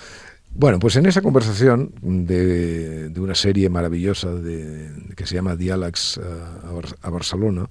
Bueno, 0.52 0.80
pues 0.80 0.96
en 0.96 1.06
esa 1.06 1.22
conversación 1.22 1.94
de, 2.02 3.14
una 3.18 3.36
serie 3.36 3.70
maravillosa 3.70 4.34
de, 4.34 4.90
que 5.16 5.26
se 5.26 5.36
llama 5.36 5.56
Diálegs 5.56 6.18
eh, 6.18 6.94
a, 7.02 7.10
Barcelona, 7.10 7.70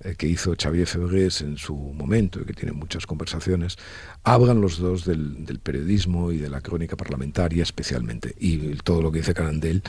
eh, 0.00 0.14
que 0.16 0.26
hizo 0.26 0.54
Xavier 0.56 0.86
Febrés 0.86 1.42
en 1.42 1.58
su 1.58 1.74
momento 1.76 2.40
y 2.40 2.44
que 2.44 2.54
tiene 2.54 2.72
muchas 2.72 3.04
conversaciones, 3.06 3.76
hablan 4.22 4.60
los 4.60 4.78
dos 4.78 5.04
del, 5.04 5.60
periodismo 5.62 6.32
y 6.32 6.38
de 6.38 6.48
la 6.48 6.60
crónica 6.60 6.96
parlamentaria 6.96 7.62
especialmente. 7.62 8.34
Y 8.38 8.76
todo 8.76 9.02
lo 9.02 9.12
que 9.12 9.18
dice 9.18 9.34
Carandel 9.34 9.82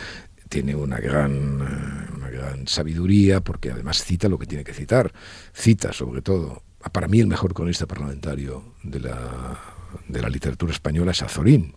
tiene 0.49 0.75
una 0.75 0.97
gran, 0.97 1.61
eh, 1.61 2.13
una 2.17 2.29
gran 2.29 2.67
sabiduría 2.67 3.39
porque 3.41 3.71
además 3.71 4.03
cita 4.03 4.27
lo 4.27 4.39
que 4.39 4.47
tiene 4.47 4.63
que 4.63 4.73
citar. 4.73 5.13
Cita 5.53 5.93
sobre 5.93 6.21
todo, 6.21 6.63
para 6.91 7.07
mí 7.07 7.19
el 7.19 7.27
mejor 7.27 7.53
cronista 7.53 7.85
parlamentario 7.85 8.73
de 8.83 8.99
la 8.99 9.70
de 10.07 10.21
la 10.21 10.29
literatura 10.29 10.71
española 10.71 11.11
es 11.11 11.21
Azorín. 11.21 11.75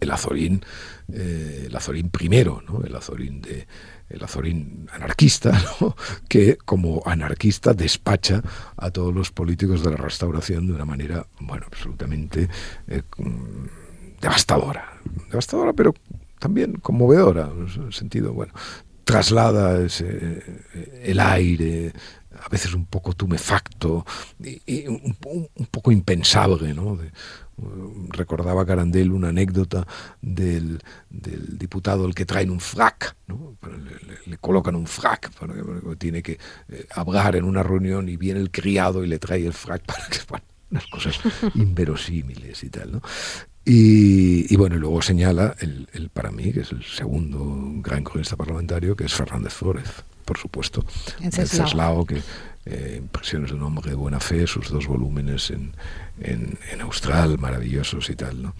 El 0.00 0.10
Azorín, 0.10 0.64
eh, 1.12 1.64
el 1.66 1.76
Azorín 1.76 2.10
primero, 2.10 2.62
¿no? 2.68 2.82
el 2.84 2.94
Azorín 2.94 3.40
de 3.40 3.66
el 4.08 4.22
Azorín 4.22 4.86
anarquista, 4.92 5.58
que 6.28 6.56
como 6.56 7.02
anarquista 7.06 7.72
despacha 7.72 8.42
a 8.76 8.90
todos 8.90 9.14
los 9.14 9.30
políticos 9.30 9.82
de 9.82 9.90
la 9.90 9.96
restauración 9.96 10.66
de 10.66 10.74
una 10.74 10.84
manera, 10.84 11.26
bueno, 11.40 11.66
absolutamente 11.66 12.48
eh, 12.88 13.02
devastadora. 14.20 15.00
Devastadora, 15.30 15.72
pero 15.72 15.94
también 16.38 16.74
conmovedora, 16.74 17.50
en 17.56 17.86
el 17.86 17.92
sentido, 17.92 18.34
bueno, 18.34 18.52
traslada 19.04 19.82
ese, 19.82 20.42
el 21.02 21.18
aire, 21.18 21.92
a 22.44 22.48
veces 22.48 22.74
un 22.74 22.86
poco 22.86 23.12
tumefacto 23.14 24.04
y, 24.40 24.86
un, 24.86 25.16
poco 25.70 25.92
impensable, 25.92 26.74
¿no? 26.74 26.98
recordaba 28.08 28.66
Carandel 28.66 29.12
una 29.12 29.28
anécdota 29.28 29.86
del, 30.20 30.80
diputado 31.08 32.06
el 32.06 32.14
que 32.14 32.26
traen 32.26 32.50
un 32.50 32.60
frac, 32.60 33.14
¿no? 33.28 33.56
le, 34.26 34.36
colocan 34.38 34.74
un 34.74 34.86
frac, 34.86 35.30
porque, 35.38 35.62
tiene 35.96 36.22
que 36.22 36.38
eh, 36.68 36.86
hablar 36.94 37.36
en 37.36 37.44
una 37.44 37.62
reunión 37.62 38.08
y 38.08 38.16
viene 38.16 38.40
el 38.40 38.50
criado 38.50 39.04
y 39.04 39.08
le 39.08 39.18
trae 39.18 39.46
el 39.46 39.52
frac 39.52 39.84
para 39.84 40.06
que, 40.08 40.18
bueno, 40.28 40.44
unas 40.70 40.86
cosas 40.86 41.20
inverosímiles 41.54 42.64
y 42.64 42.70
tal, 42.70 42.92
¿no? 42.92 43.02
Y, 43.64 44.56
bueno, 44.56 44.74
y 44.74 44.80
luego 44.80 45.00
señala 45.02 45.54
el, 45.60 45.88
el, 45.92 46.08
para 46.08 46.32
mí, 46.32 46.52
que 46.52 46.62
es 46.62 46.72
el 46.72 46.82
segundo 46.82 47.70
gran 47.76 48.02
cronista 48.02 48.34
parlamentario, 48.34 48.96
que 48.96 49.04
es 49.04 49.14
Fernández 49.14 49.52
Flórez 49.52 50.02
por 50.24 50.38
supuesto. 50.38 50.84
Ceslao, 51.30 52.04
que 52.04 52.22
eh, 52.64 52.96
Impresiones 52.98 53.50
de 53.50 53.56
un 53.56 53.62
hombre 53.64 53.90
de 53.90 53.96
buena 53.96 54.20
fe, 54.20 54.46
sus 54.46 54.70
dos 54.70 54.86
volúmenes 54.86 55.50
en, 55.50 55.74
en, 56.20 56.80
Austral, 56.80 57.38
maravillosos 57.38 58.08
y 58.08 58.14
tal. 58.14 58.40
¿no? 58.40 58.54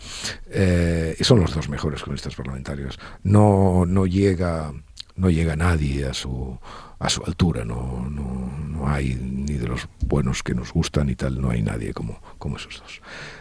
Eh, 0.49 1.15
y 1.19 1.25
son 1.25 1.41
los 1.41 1.55
dos 1.55 1.69
mejores 1.69 2.03
cronistas 2.03 2.35
parlamentarios. 2.35 2.99
No, 3.23 3.85
no, 3.87 4.07
llega, 4.07 4.73
no 5.15 5.31
llega 5.31 5.55
nadie 5.55 6.07
a 6.07 6.15
su, 6.15 6.59
a 6.99 7.09
su 7.09 7.23
altura, 7.25 7.65
no, 7.65 8.09
no, 8.11 8.59
no, 8.59 8.89
hay 8.89 9.15
ni 9.15 9.55
de 9.55 9.69
los 9.69 9.89
buenos 10.05 10.43
que 10.43 10.55
nos 10.55 10.73
gustan 10.73 11.09
y 11.09 11.15
tal, 11.15 11.41
no 11.41 11.51
hay 11.51 11.63
nadie 11.63 11.95
como, 11.95 12.21
como 12.39 12.57
esos 12.57 12.81
dos. 12.81 13.01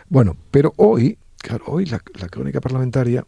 Bueno, 0.09 0.37
pero 0.51 0.73
hoy, 0.77 1.17
claro, 1.37 1.65
hoy 1.67 1.85
la, 1.87 2.01
la 2.19 2.29
crónica 2.29 2.61
parlamentaria 2.61 3.25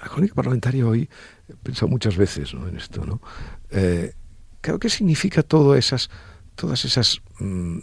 la 0.00 0.08
crónica 0.08 0.34
parlamentaria 0.34 0.86
hoy, 0.86 1.08
he 1.48 1.54
pensado 1.56 1.88
muchas 1.88 2.16
veces 2.16 2.52
en 2.52 2.76
esto, 2.76 3.04
¿no? 3.04 3.20
Eh, 3.70 4.12
creo 4.60 4.78
que 4.78 4.88
significa 4.88 5.42
todo 5.42 5.74
esas, 5.74 6.10
todas 6.54 6.84
esas, 6.84 7.20
mm, 7.38 7.78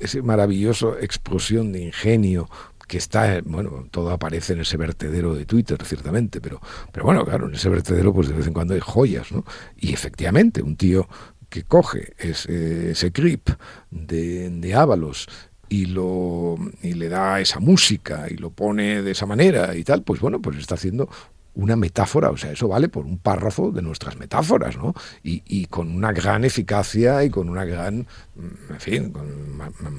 ese 0.00 0.22
maravilloso 0.22 0.98
explosión 0.98 1.72
de 1.72 1.82
ingenio 1.82 2.48
que 2.86 2.98
está, 2.98 3.40
bueno, 3.44 3.86
todo 3.90 4.10
aparece 4.10 4.52
en 4.52 4.60
ese 4.60 4.76
vertedero 4.76 5.34
de 5.34 5.46
Twitter, 5.46 5.78
ciertamente, 5.84 6.40
pero, 6.40 6.60
pero 6.92 7.06
bueno, 7.06 7.24
claro, 7.24 7.48
en 7.48 7.54
ese 7.54 7.68
vertedero 7.68 8.12
pues 8.12 8.28
de 8.28 8.34
vez 8.34 8.46
en 8.46 8.52
cuando 8.52 8.74
hay 8.74 8.80
joyas, 8.80 9.32
¿no? 9.32 9.44
Y 9.76 9.92
efectivamente, 9.92 10.62
un 10.62 10.76
tío 10.76 11.08
que 11.48 11.62
coge 11.62 12.12
ese, 12.18 12.90
ese 12.90 13.12
clip 13.12 13.48
de, 13.90 14.50
de 14.50 14.74
Ábalos 14.74 15.28
y, 15.68 15.86
lo, 15.86 16.56
y 16.82 16.94
le 16.94 17.08
da 17.08 17.40
esa 17.40 17.60
música 17.60 18.26
y 18.30 18.36
lo 18.36 18.50
pone 18.50 19.02
de 19.02 19.10
esa 19.12 19.26
manera 19.26 19.74
y 19.74 19.84
tal, 19.84 20.02
pues 20.02 20.20
bueno, 20.20 20.40
pues 20.40 20.58
está 20.58 20.74
haciendo 20.74 21.08
una 21.54 21.76
metáfora, 21.76 22.30
o 22.30 22.36
sea, 22.36 22.52
eso 22.52 22.68
vale 22.68 22.88
por 22.88 23.06
un 23.06 23.18
párrafo 23.18 23.70
de 23.70 23.82
nuestras 23.82 24.16
metáforas, 24.18 24.76
¿no? 24.76 24.94
Y, 25.22 25.66
con 25.66 25.94
una 25.94 26.12
gran 26.12 26.44
eficacia 26.44 27.24
y 27.24 27.30
con 27.30 27.48
una 27.48 27.64
gran, 27.64 28.06
mm, 28.34 28.72
en 28.72 28.80
fin, 28.80 29.12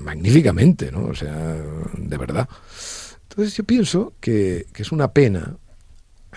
magníficamente, 0.04 0.92
¿no? 0.92 1.06
O 1.06 1.16
sea, 1.16 1.56
de 1.98 2.18
verdad. 2.18 2.48
Entonces 3.30 3.56
yo 3.56 3.64
pienso 3.64 4.14
que, 4.20 4.68
es 4.76 4.92
una 4.92 5.12
pena, 5.12 5.58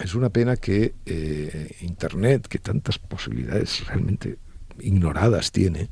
es 0.00 0.14
una 0.14 0.31
pena 0.31 0.57
que 0.57 0.94
eh, 1.07 1.76
Internet, 1.81 2.46
que 2.48 2.59
tantas 2.59 2.98
posibilidades 2.98 3.87
realmente 3.87 4.38
ignoradas 4.81 5.52
tiene, 5.52 5.88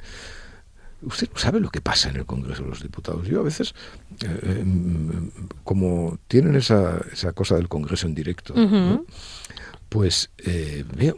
Usted 1.06 1.28
no 1.32 1.38
sabe 1.38 1.60
lo 1.60 1.70
que 1.70 1.80
pasa 1.80 2.10
en 2.10 2.16
el 2.16 2.26
Congreso 2.26 2.64
de 2.64 2.70
los 2.70 2.82
Diputados. 2.82 3.28
Yo 3.28 3.38
a 3.38 3.44
veces, 3.44 3.74
eh, 4.24 4.58
em, 4.60 5.30
como 5.62 6.18
tienen 6.26 6.56
esa, 6.56 7.00
esa, 7.12 7.32
cosa 7.32 7.54
del 7.54 7.68
Congreso 7.68 8.08
en 8.08 8.14
directo, 8.14 8.54
pues 9.88 10.30
eh, 10.38 10.84
veo... 10.96 11.16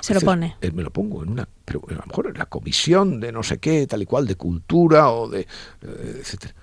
Se 0.00 0.14
lo 0.14 0.20
pone. 0.20 0.56
Eh, 0.60 0.70
me 0.70 0.84
lo 0.84 0.92
pongo 0.92 1.24
en 1.24 1.30
una, 1.30 1.48
pero 1.64 1.82
a 1.88 1.94
lo 1.94 2.06
mejor 2.06 2.28
en 2.28 2.38
la 2.38 2.46
comisión 2.46 3.18
de 3.18 3.32
no 3.32 3.42
sé 3.42 3.58
qué, 3.58 3.88
tal 3.88 4.02
y 4.02 4.06
cual, 4.06 4.28
de 4.28 4.36
cultura 4.36 5.10
o 5.10 5.28
de, 5.28 5.48
etcétera. 5.82 6.54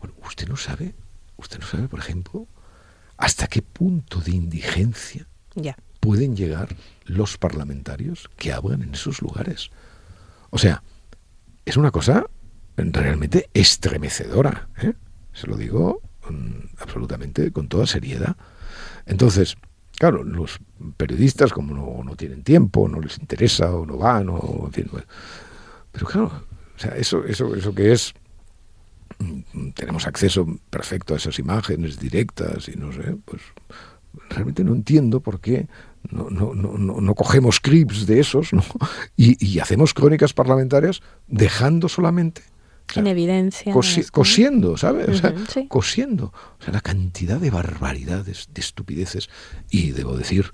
Bueno, 0.00 0.16
usted 0.26 0.48
no 0.48 0.56
sabe, 0.56 0.94
usted 1.36 1.58
no 1.60 1.66
sabe, 1.66 1.88
por 1.88 2.00
ejemplo, 2.00 2.46
hasta 3.18 3.48
qué 3.48 3.60
punto 3.60 4.20
de 4.20 4.30
indigencia 4.30 5.28
pueden 6.00 6.34
llegar 6.34 6.74
los 7.04 7.36
parlamentarios 7.36 8.30
que 8.38 8.50
hablan 8.50 8.80
en 8.80 8.94
esos 8.94 9.20
lugares. 9.20 9.70
O 10.48 10.56
sea, 10.56 10.82
es 11.64 11.76
una 11.76 11.90
cosa 11.90 12.26
realmente 12.76 13.50
estremecedora. 13.52 14.68
¿eh? 14.82 14.94
Se 15.32 15.46
lo 15.46 15.56
digo 15.56 16.00
absolutamente 16.78 17.52
con 17.52 17.68
toda 17.68 17.86
seriedad. 17.86 18.36
Entonces, 19.06 19.56
Claro, 20.00 20.24
los 20.24 20.58
periodistas, 20.96 21.52
como 21.52 21.74
no, 21.74 22.02
no, 22.02 22.16
tienen 22.16 22.42
tiempo, 22.42 22.88
no 22.88 23.00
les 23.02 23.18
interesa, 23.18 23.70
o 23.74 23.84
no 23.84 23.98
van, 23.98 24.30
o 24.30 24.62
en 24.64 24.72
fin. 24.72 24.90
Pero 25.92 26.06
claro, 26.06 26.32
o 26.74 26.78
sea, 26.78 26.96
eso, 26.96 27.22
eso, 27.26 27.54
eso 27.54 27.74
que 27.74 27.92
es 27.92 28.14
mm, 29.18 29.72
tenemos 29.72 30.06
acceso 30.06 30.46
perfecto 30.70 31.12
a 31.12 31.18
esas 31.18 31.38
imágenes 31.38 31.98
directas 31.98 32.70
y 32.70 32.76
no 32.76 32.90
sé, 32.92 33.14
pues 33.26 33.42
realmente 34.30 34.64
no 34.64 34.72
entiendo 34.72 35.20
por 35.20 35.38
qué 35.38 35.68
no, 36.08 36.30
no, 36.30 36.54
no, 36.54 37.00
no 37.00 37.14
cogemos 37.14 37.60
clips 37.60 38.06
de 38.06 38.20
esos 38.20 38.52
¿no? 38.52 38.64
y, 39.16 39.44
y, 39.44 39.58
hacemos 39.58 39.94
crónicas 39.94 40.32
parlamentarias 40.32 41.02
dejando 41.28 41.88
solamente 41.88 42.42
en 42.96 43.06
evidencia. 43.06 43.72
cosiendo, 44.12 44.76
¿sabes? 44.76 45.08
O 45.08 45.14
sea, 45.14 45.34
cosiendo. 45.68 46.32
O 46.60 46.62
sea, 46.62 46.72
la 46.72 46.80
cantidad 46.80 47.38
de 47.38 47.50
barbaridades, 47.50 48.48
de 48.52 48.60
estupideces. 48.60 49.28
Y 49.70 49.92
debo 49.92 50.16
decir, 50.16 50.52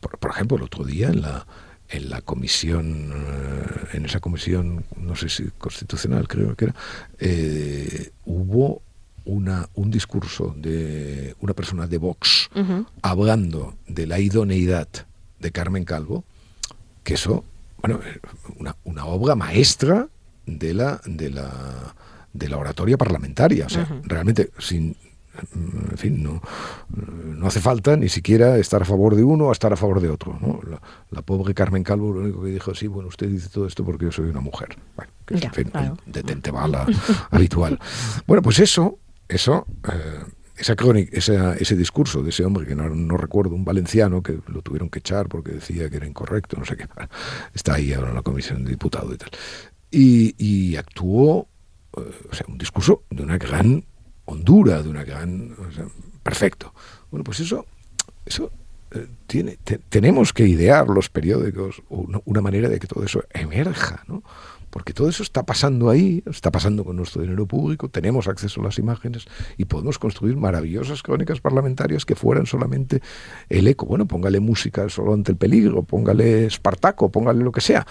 por, 0.00 0.30
ejemplo, 0.30 0.56
el 0.56 0.62
otro 0.62 0.84
día 0.84 1.08
en 1.08 1.22
la, 1.22 1.46
en 1.88 2.10
la 2.10 2.20
comisión, 2.20 3.12
eh, 3.12 3.96
en 3.96 4.04
esa 4.06 4.20
comisión, 4.20 4.84
no 4.96 5.16
sé 5.16 5.28
si 5.28 5.44
constitucional, 5.58 6.28
creo 6.28 6.54
que 6.56 6.66
era, 6.66 6.74
eh, 7.18 8.10
hubo 8.24 8.82
una, 9.24 9.68
un 9.74 9.90
discurso 9.90 10.54
de 10.56 11.34
una 11.40 11.54
persona 11.54 11.86
de 11.86 11.98
Vox 11.98 12.50
hablando 13.02 13.74
de 13.86 14.06
la 14.06 14.18
idoneidad 14.18 14.88
de 15.38 15.50
Carmen 15.52 15.84
Calvo, 15.84 16.24
que 17.04 17.14
eso, 17.14 17.44
bueno, 17.80 18.00
una, 18.58 18.76
una 18.84 19.06
obra 19.06 19.34
maestra 19.34 20.08
de 20.46 20.74
la, 20.74 21.00
de 21.04 21.30
la, 21.30 21.94
de 22.32 22.48
la 22.48 22.58
oratoria 22.58 22.96
parlamentaria. 22.96 23.66
O 23.66 23.68
sea, 23.68 23.88
realmente 24.04 24.50
sin, 24.58 24.96
en 25.90 25.96
fin, 25.96 26.22
no, 26.22 26.42
no 26.88 27.46
hace 27.46 27.60
falta 27.60 27.96
ni 27.96 28.08
siquiera 28.08 28.58
estar 28.58 28.82
a 28.82 28.84
favor 28.84 29.16
de 29.16 29.24
uno 29.24 29.46
o 29.46 29.52
estar 29.52 29.72
a 29.72 29.76
favor 29.76 30.00
de 30.00 30.10
otro. 30.10 30.38
¿no? 30.40 30.60
La, 31.10 31.22
pobre 31.22 31.54
Carmen 31.54 31.82
Calvo 31.82 32.12
lo 32.12 32.20
único 32.20 32.42
que 32.42 32.50
dijo, 32.50 32.74
sí, 32.74 32.86
bueno, 32.86 33.08
usted 33.08 33.28
dice 33.28 33.48
todo 33.48 33.66
esto 33.66 33.84
porque 33.84 34.06
yo 34.06 34.12
soy 34.12 34.28
una 34.28 34.40
mujer. 34.40 34.76
Bueno, 34.96 35.12
que 35.24 35.34
es, 35.34 35.44
en 35.44 35.52
fin, 35.52 35.72
detente 36.06 36.50
bala 36.50 36.86
habitual. 37.30 37.78
Bueno, 38.26 38.42
pues 38.42 38.58
eso, 38.58 38.98
eso... 39.34 39.66
Eh, 39.90 40.24
esa 40.54 40.76
crónica, 40.76 41.16
ese 41.16 41.76
discurso 41.76 42.22
de 42.22 42.30
ese 42.30 42.44
hombre 42.44 42.66
que 42.66 42.76
no, 42.76 42.88
no, 42.88 43.16
recuerdo, 43.16 43.56
un 43.56 43.64
valenciano 43.64 44.22
que 44.22 44.38
lo 44.46 44.62
tuvieron 44.62 44.90
que 44.90 45.00
echar 45.00 45.26
porque 45.28 45.50
decía 45.50 45.90
que 45.90 45.96
era 45.96 46.06
incorrecto, 46.06 46.56
no 46.56 46.64
sé 46.64 46.76
qué, 46.76 46.86
está 47.52 47.74
ahí 47.74 47.92
ahora 47.92 48.10
en 48.10 48.14
la 48.14 48.22
comisión 48.22 48.62
de 48.62 48.70
diputados 48.70 49.12
y 49.12 49.16
tal 49.16 49.30
y, 49.92 50.76
actuó, 50.76 51.48
eh, 51.96 52.00
o 52.30 52.34
sea, 52.34 52.46
un 52.48 52.58
discurso 52.58 53.04
de 53.10 53.22
una 53.22 53.38
gran 53.38 53.84
hondura, 54.24 54.82
de 54.82 54.88
una 54.88 55.04
gran... 55.04 55.54
perfecto. 56.22 56.72
Bueno, 57.10 57.24
pues 57.24 57.40
eso, 57.40 57.66
eso 58.24 58.50
eh, 58.92 59.06
tiene, 59.26 59.58
tenemos 59.88 60.32
que 60.32 60.46
idear 60.46 60.88
los 60.88 61.10
periódicos 61.10 61.82
una, 61.90 62.20
una, 62.24 62.40
manera 62.40 62.68
de 62.68 62.78
que 62.78 62.86
todo 62.86 63.04
eso 63.04 63.24
emerja, 63.30 64.02
¿no? 64.06 64.22
Porque 64.72 64.94
todo 64.94 65.10
eso 65.10 65.22
está 65.22 65.44
pasando 65.44 65.90
ahí, 65.90 66.22
está 66.24 66.50
pasando 66.50 66.82
con 66.82 66.96
nuestro 66.96 67.20
dinero 67.20 67.46
público, 67.46 67.90
tenemos 67.90 68.26
acceso 68.26 68.62
a 68.62 68.64
las 68.64 68.78
imágenes 68.78 69.26
y 69.58 69.66
podemos 69.66 69.98
construir 69.98 70.34
maravillosas 70.38 71.02
crónicas 71.02 71.42
parlamentarias 71.42 72.06
que 72.06 72.14
fueran 72.14 72.46
solamente 72.46 73.02
el 73.50 73.68
eco. 73.68 73.84
Bueno, 73.84 74.06
póngale 74.06 74.40
música 74.40 74.88
solo 74.88 75.12
ante 75.12 75.30
el 75.30 75.36
peligro, 75.36 75.82
póngale 75.82 76.46
Espartaco, 76.46 77.10
póngale 77.10 77.44
lo 77.44 77.52
que 77.52 77.60
sea, 77.60 77.86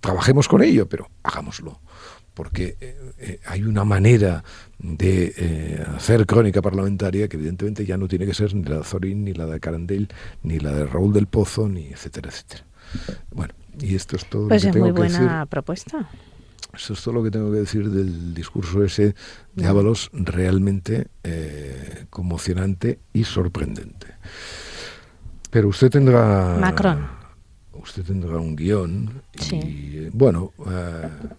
trabajemos 0.00 0.46
con 0.46 0.62
ello, 0.62 0.86
pero 0.86 1.08
hagámoslo. 1.22 1.80
Porque 2.34 2.76
eh, 2.82 2.96
eh, 3.18 3.40
hay 3.46 3.62
una 3.62 3.86
manera 3.86 4.44
de 4.78 5.32
eh, 5.34 5.84
hacer 5.96 6.26
crónica 6.26 6.60
parlamentaria 6.60 7.28
que 7.28 7.38
evidentemente 7.38 7.86
ya 7.86 7.96
no 7.96 8.08
tiene 8.08 8.26
que 8.26 8.34
ser 8.34 8.54
ni 8.54 8.64
la 8.64 8.76
de 8.76 8.84
Zorín, 8.84 9.24
ni 9.24 9.32
la 9.32 9.46
de 9.46 9.58
Carandel, 9.58 10.08
ni 10.42 10.58
la 10.58 10.72
de 10.72 10.84
Raúl 10.84 11.14
del 11.14 11.28
Pozo, 11.28 11.66
ni 11.66 11.86
etcétera, 11.86 12.28
etcétera. 12.28 12.66
Bueno, 13.30 13.54
y 13.80 13.94
esto 13.94 14.16
es 14.16 14.26
todo 14.26 14.48
pues 14.48 14.64
lo 14.64 14.72
que 14.72 14.78
es 14.78 14.82
muy 14.82 14.92
buena 14.92 15.46
propuesta. 15.46 16.08
Eso 16.72 16.92
es 16.92 17.02
todo 17.02 17.14
lo 17.14 17.22
que 17.22 17.30
tengo 17.30 17.50
que 17.50 17.58
decir 17.58 17.90
del 17.90 18.32
discurso 18.32 18.84
ese 18.84 19.14
de 19.54 19.66
Ábalos, 19.66 20.10
realmente 20.12 21.08
conmocionante 22.10 23.00
y 23.12 23.24
sorprendente. 23.24 24.14
Pero 25.50 25.68
usted 25.68 25.90
tendrá... 25.90 26.56
Macron 26.60 27.19
usted 27.82 28.04
tendrá 28.04 28.36
un 28.38 28.56
guion 28.56 29.22
y, 29.52 30.08
bueno, 30.12 30.52
uh, 30.58 30.64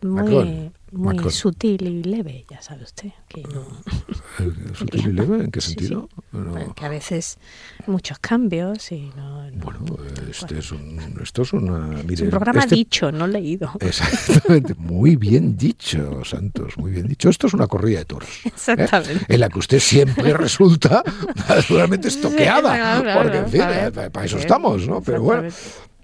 muy, 0.05 0.21
Macron, 0.23 0.73
muy 0.91 1.15
Macron. 1.15 1.31
sutil 1.31 1.81
y 1.87 2.03
leve, 2.03 2.45
ya 2.49 2.61
sabe 2.61 2.83
usted. 2.83 3.11
Que 3.27 3.43
no, 3.43 3.65
¿Sutil 4.73 5.07
y 5.09 5.13
leve? 5.13 5.43
¿En 5.45 5.51
qué 5.51 5.61
Sí, 5.61 5.69
sentido? 5.73 6.09
sí. 6.11 6.21
Bueno, 6.31 6.73
que 6.75 6.85
a 6.85 6.89
veces 6.89 7.37
muchos 7.87 8.19
cambios 8.19 8.91
y 8.91 9.11
no... 9.15 9.49
no- 9.51 9.63
bueno, 9.65 9.85
este 10.29 10.59
es 10.59 10.71
un, 10.71 10.99
esto 11.21 11.41
es 11.43 11.53
una... 11.53 11.99
es 11.99 12.05
mire, 12.05 12.23
un 12.23 12.29
programa 12.29 12.61
este- 12.61 12.75
dicho, 12.75 13.11
no 13.11 13.27
leído. 13.27 13.71
Exactamente, 13.79 14.73
muy 14.75 15.15
bien 15.15 15.55
dicho, 15.57 16.23
Santos, 16.25 16.77
muy 16.77 16.91
bien 16.91 17.07
dicho. 17.07 17.29
Esto 17.29 17.47
es 17.47 17.53
una 17.53 17.67
corrida 17.67 17.99
de 17.99 18.05
toros. 18.05 18.29
¿eh? 18.45 18.49
Exactamente. 18.49 19.25
En 19.27 19.39
la 19.39 19.49
que 19.49 19.59
usted 19.59 19.79
siempre 19.79 20.33
resulta 20.37 21.03
naturalmente 21.49 22.07
estoqueada. 22.07 23.01
claro, 23.01 23.21
porque, 23.23 23.37
en 23.37 23.49
fin, 23.49 23.61
eh, 23.63 24.09
para 24.11 24.25
eso 24.25 24.37
estamos, 24.37 24.87
¿no? 24.87 25.01
Pero 25.01 25.21
bueno. 25.21 25.49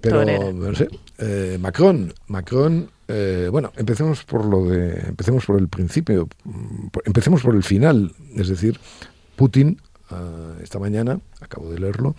Pero 0.01 0.19
Torera. 0.19 0.51
no 0.51 0.75
sé. 0.75 0.87
Eh, 1.17 1.57
Macron, 1.59 2.13
Macron, 2.27 2.89
eh, 3.07 3.49
bueno, 3.51 3.71
empecemos 3.75 4.23
por 4.23 4.45
lo 4.45 4.65
de, 4.65 4.99
empecemos 5.07 5.45
por 5.45 5.59
el 5.59 5.67
principio, 5.67 6.27
mm, 6.43 6.87
empecemos 7.05 7.41
por 7.41 7.55
el 7.55 7.63
final, 7.63 8.13
es 8.35 8.49
decir, 8.49 8.79
Putin 9.35 9.81
ah, 10.09 10.53
esta 10.61 10.79
mañana, 10.79 11.19
acabo 11.41 11.69
de 11.71 11.79
leerlo, 11.79 12.15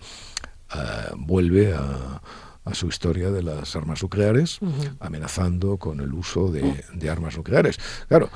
ah, 0.69 1.13
vuelve 1.15 1.73
a, 1.73 2.21
a 2.65 2.73
su 2.73 2.87
historia 2.87 3.31
de 3.31 3.43
las 3.43 3.75
armas 3.75 4.03
nucleares, 4.03 4.59
amenazando 4.99 5.77
con 5.77 5.99
el 5.99 6.13
uso 6.13 6.51
de, 6.51 6.83
de 6.93 7.09
armas 7.09 7.37
nucleares. 7.37 7.79
Claro, 8.07 8.29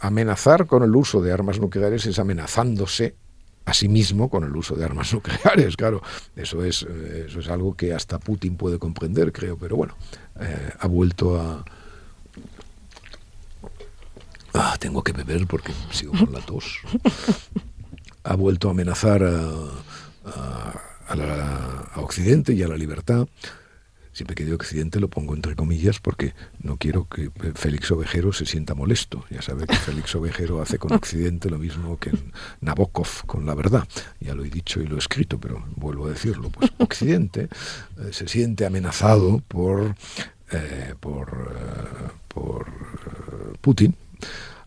amenazar 0.00 0.66
con 0.66 0.82
el 0.82 0.94
uso 0.94 1.20
de 1.22 1.32
armas 1.32 1.58
nucleares 1.60 2.06
es 2.06 2.18
amenazándose 2.18 3.16
a 3.68 3.74
sí 3.74 3.88
mismo 3.88 4.30
con 4.30 4.44
el 4.44 4.56
uso 4.56 4.74
de 4.74 4.84
armas 4.84 5.12
nucleares, 5.14 5.76
claro. 5.76 6.02
Eso 6.34 6.64
es, 6.64 6.86
eh, 6.88 7.26
eso 7.28 7.40
es 7.40 7.48
algo 7.48 7.76
que 7.76 7.92
hasta 7.92 8.18
Putin 8.18 8.56
puede 8.56 8.78
comprender, 8.78 9.30
creo, 9.32 9.58
pero 9.58 9.76
bueno, 9.76 9.94
eh, 10.40 10.72
ha 10.78 10.86
vuelto 10.86 11.38
a... 11.38 11.64
Ah, 14.54 14.76
tengo 14.80 15.04
que 15.04 15.12
beber 15.12 15.46
porque 15.46 15.74
sigo 15.90 16.12
con 16.12 16.32
la 16.32 16.40
tos. 16.40 16.80
Ha 18.24 18.34
vuelto 18.34 18.68
a 18.68 18.70
amenazar 18.70 19.22
a 19.22 20.72
Occidente 21.96 22.54
y 22.54 22.62
a 22.62 22.68
la 22.68 22.76
libertad. 22.76 23.28
Siempre 24.18 24.34
que 24.34 24.44
digo 24.44 24.56
Occidente 24.56 24.98
lo 24.98 25.06
pongo 25.06 25.36
entre 25.36 25.54
comillas 25.54 26.00
porque 26.00 26.34
no 26.60 26.76
quiero 26.76 27.08
que 27.08 27.30
Félix 27.54 27.88
Ovejero 27.92 28.32
se 28.32 28.46
sienta 28.46 28.74
molesto. 28.74 29.24
Ya 29.30 29.42
sabe 29.42 29.64
que 29.64 29.76
Félix 29.76 30.12
Ovejero 30.16 30.60
hace 30.60 30.76
con 30.76 30.92
Occidente 30.92 31.48
lo 31.48 31.56
mismo 31.56 32.00
que 32.00 32.10
Nabokov 32.60 33.26
con 33.26 33.46
la 33.46 33.54
verdad. 33.54 33.86
Ya 34.18 34.34
lo 34.34 34.44
he 34.44 34.50
dicho 34.50 34.80
y 34.80 34.88
lo 34.88 34.96
he 34.96 34.98
escrito, 34.98 35.38
pero 35.38 35.64
vuelvo 35.76 36.06
a 36.06 36.10
decirlo. 36.10 36.50
Pues 36.50 36.72
Occidente 36.78 37.48
eh, 37.96 38.08
se 38.10 38.26
siente 38.26 38.66
amenazado 38.66 39.40
por, 39.46 39.94
eh, 40.50 40.94
por, 40.98 41.54
eh, 41.54 42.10
por 42.26 42.66
eh, 42.66 43.56
Putin 43.60 43.94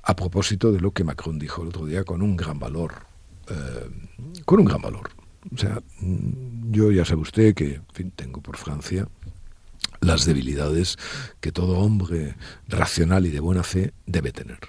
a 0.03 0.15
propósito 0.15 0.71
de 0.71 0.79
lo 0.79 0.91
que 0.91 1.03
Macron 1.03 1.37
dijo 1.37 1.61
el 1.63 1.67
otro 1.67 1.87
día 1.87 2.05
con 2.05 2.21
un 2.21 2.37
gran 2.37 2.57
valor. 2.57 2.93
con 4.45 4.61
un 4.61 4.65
gran 4.65 4.81
valor. 4.81 5.09
O 5.53 5.57
sea, 5.57 5.81
mm, 5.99 6.71
yo 6.71 6.89
ya 6.89 7.03
sabe 7.03 7.21
usted 7.21 7.53
que 7.53 7.75
en 7.75 7.85
fin, 7.91 8.11
tengo 8.15 8.39
por 8.39 8.55
Francia 8.55 9.09
las 10.01 10.25
debilidades 10.25 10.97
que 11.39 11.51
todo 11.51 11.77
hombre 11.79 12.35
racional 12.67 13.25
y 13.25 13.29
de 13.29 13.39
buena 13.39 13.63
fe 13.63 13.93
debe 14.05 14.31
tener. 14.31 14.59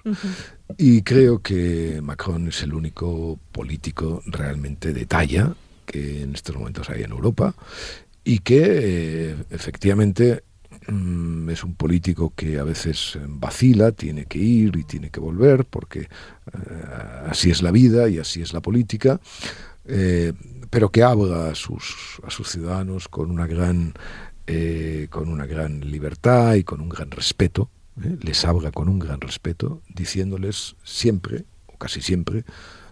Y 0.77 1.03
creo 1.03 1.41
que 1.41 2.01
Macron 2.03 2.49
es 2.49 2.63
el 2.63 2.75
único 2.75 3.39
político 3.51 4.23
realmente 4.27 4.93
de 4.93 5.07
talla 5.07 5.55
que 5.87 6.23
en 6.23 6.35
estos 6.35 6.57
momentos 6.57 6.89
hay 6.91 7.03
en 7.03 7.11
Europa 7.11 7.55
y 8.25 8.39
que 8.39 8.63
eh, 8.65 9.37
efectivamente 9.51 10.45
mm, 10.87 11.51
es 11.51 11.65
un 11.65 11.75
político 11.75 12.33
que 12.37 12.59
a 12.59 12.65
veces 12.65 13.19
vacila, 13.27 13.93
tiene 13.93 14.27
que 14.27 14.39
ir 14.39 14.77
y 14.77 14.85
tiene 14.85 15.11
que 15.11 15.21
volver, 15.21 15.65
porque 15.65 16.01
eh, 16.01 16.09
así 17.27 17.51
es 17.51 17.63
la 17.63 17.71
vida 17.71 18.09
y 18.09 18.19
así 18.19 18.43
es 18.43 18.53
la 18.53 18.61
política, 18.61 19.21
eh, 19.87 20.33
pero 20.71 20.91
que 20.91 21.03
habla 21.03 21.51
a 21.51 21.55
sus, 21.55 22.21
a 22.25 22.31
sus 22.31 22.49
ciudadanos 22.49 23.09
con 23.09 23.31
una 23.31 23.47
gran 23.47 23.95
eh, 24.47 25.07
con 25.11 25.29
una 25.29 25.47
gran 25.47 25.81
libertad 25.81 26.55
y 26.55 26.65
con 26.65 26.81
un 26.81 26.89
gran 26.89 27.11
respeto, 27.11 27.71
¿eh? 28.03 28.17
les 28.21 28.45
habla 28.45 28.71
con 28.71 28.89
un 28.89 28.99
gran 28.99 29.21
respeto, 29.21 29.83
diciéndoles 29.89 30.77
siempre, 30.83 31.45
o 31.67 31.79
casi 31.79 32.01
siempre, 32.01 32.45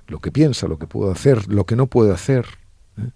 lo 0.07 0.21
que 0.21 0.33
piensa, 0.33 0.69
lo 0.69 0.79
que 0.79 0.87
puede 0.87 1.13
hacer, 1.13 1.49
lo 1.49 1.65
que 1.65 1.77
no 1.77 1.87
puede 1.87 2.13
hacer. 2.13 2.47
¿eh? 2.99 3.11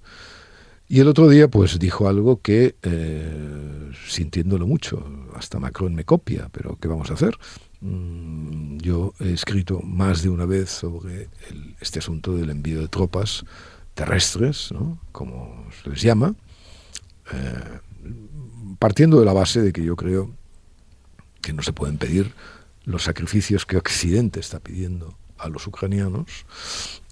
Y 0.88 1.00
el 1.00 1.08
otro 1.08 1.28
día, 1.28 1.48
pues 1.48 1.78
dijo 1.78 2.08
algo 2.08 2.40
que, 2.40 2.76
eh, 2.82 3.90
sintiéndolo 4.06 4.66
mucho, 4.66 5.04
hasta 5.34 5.58
Macron 5.58 5.94
me 5.94 6.04
copia, 6.04 6.48
pero 6.52 6.76
¿qué 6.80 6.88
vamos 6.88 7.10
a 7.10 7.14
hacer? 7.14 7.36
Mm, 7.80 8.78
yo 8.78 9.14
he 9.20 9.32
escrito 9.32 9.80
más 9.80 10.22
de 10.22 10.28
una 10.28 10.44
vez 10.44 10.70
sobre 10.70 11.28
este 11.80 12.00
asunto 12.00 12.36
del 12.36 12.50
envío 12.50 12.80
de 12.80 12.88
tropas 12.88 13.44
terrestres, 13.94 14.74
como 15.12 15.66
se 15.82 15.90
les 15.90 16.02
llama, 16.02 16.34
partiendo 18.78 19.18
de 19.18 19.26
la 19.26 19.32
base 19.32 19.60
de 19.62 19.72
que 19.72 19.82
yo 19.82 19.96
creo 19.96 20.30
que 21.40 21.52
no 21.52 21.62
se 21.62 21.72
pueden 21.72 21.98
pedir 21.98 22.32
los 22.84 23.04
sacrificios 23.04 23.66
que 23.66 23.76
Occidente 23.76 24.40
está 24.40 24.60
pidiendo 24.60 25.16
a 25.38 25.48
los 25.48 25.66
ucranianos, 25.66 26.46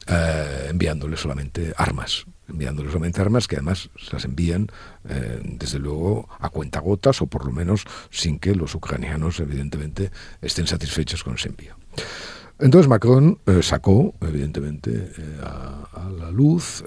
eh, 0.07 0.67
enviándoles 0.71 1.21
solamente 1.21 1.73
armas, 1.77 2.27
enviándoles 2.49 2.93
solamente 2.93 3.21
armas 3.21 3.47
que 3.47 3.57
además 3.57 3.91
las 4.11 4.25
envían 4.25 4.69
eh, 5.09 5.41
desde 5.45 5.79
luego 5.79 6.29
a 6.41 6.49
cuentagotas 6.49 7.23
o 7.23 7.27
por 7.27 7.45
lo 7.47 7.53
menos 7.53 7.85
sin 8.11 8.39
que 8.39 8.55
los 8.55 8.75
ucranianos 8.75 9.39
evidentemente 9.41 10.11
estén 10.41 10.67
satisfechos 10.67 11.23
con 11.23 11.35
ese 11.35 11.49
envío. 11.49 11.77
Entonces 12.59 12.89
Macron 12.89 13.39
eh, 13.47 13.63
sacó 13.63 14.15
evidentemente 14.21 15.13
a, 15.43 16.11
la 16.19 16.31
luz 16.31 16.85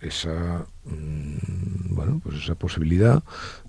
esa 0.00 0.66
mm, 0.84 1.53
pues 2.22 2.42
esa 2.42 2.54
posibilidad 2.54 3.22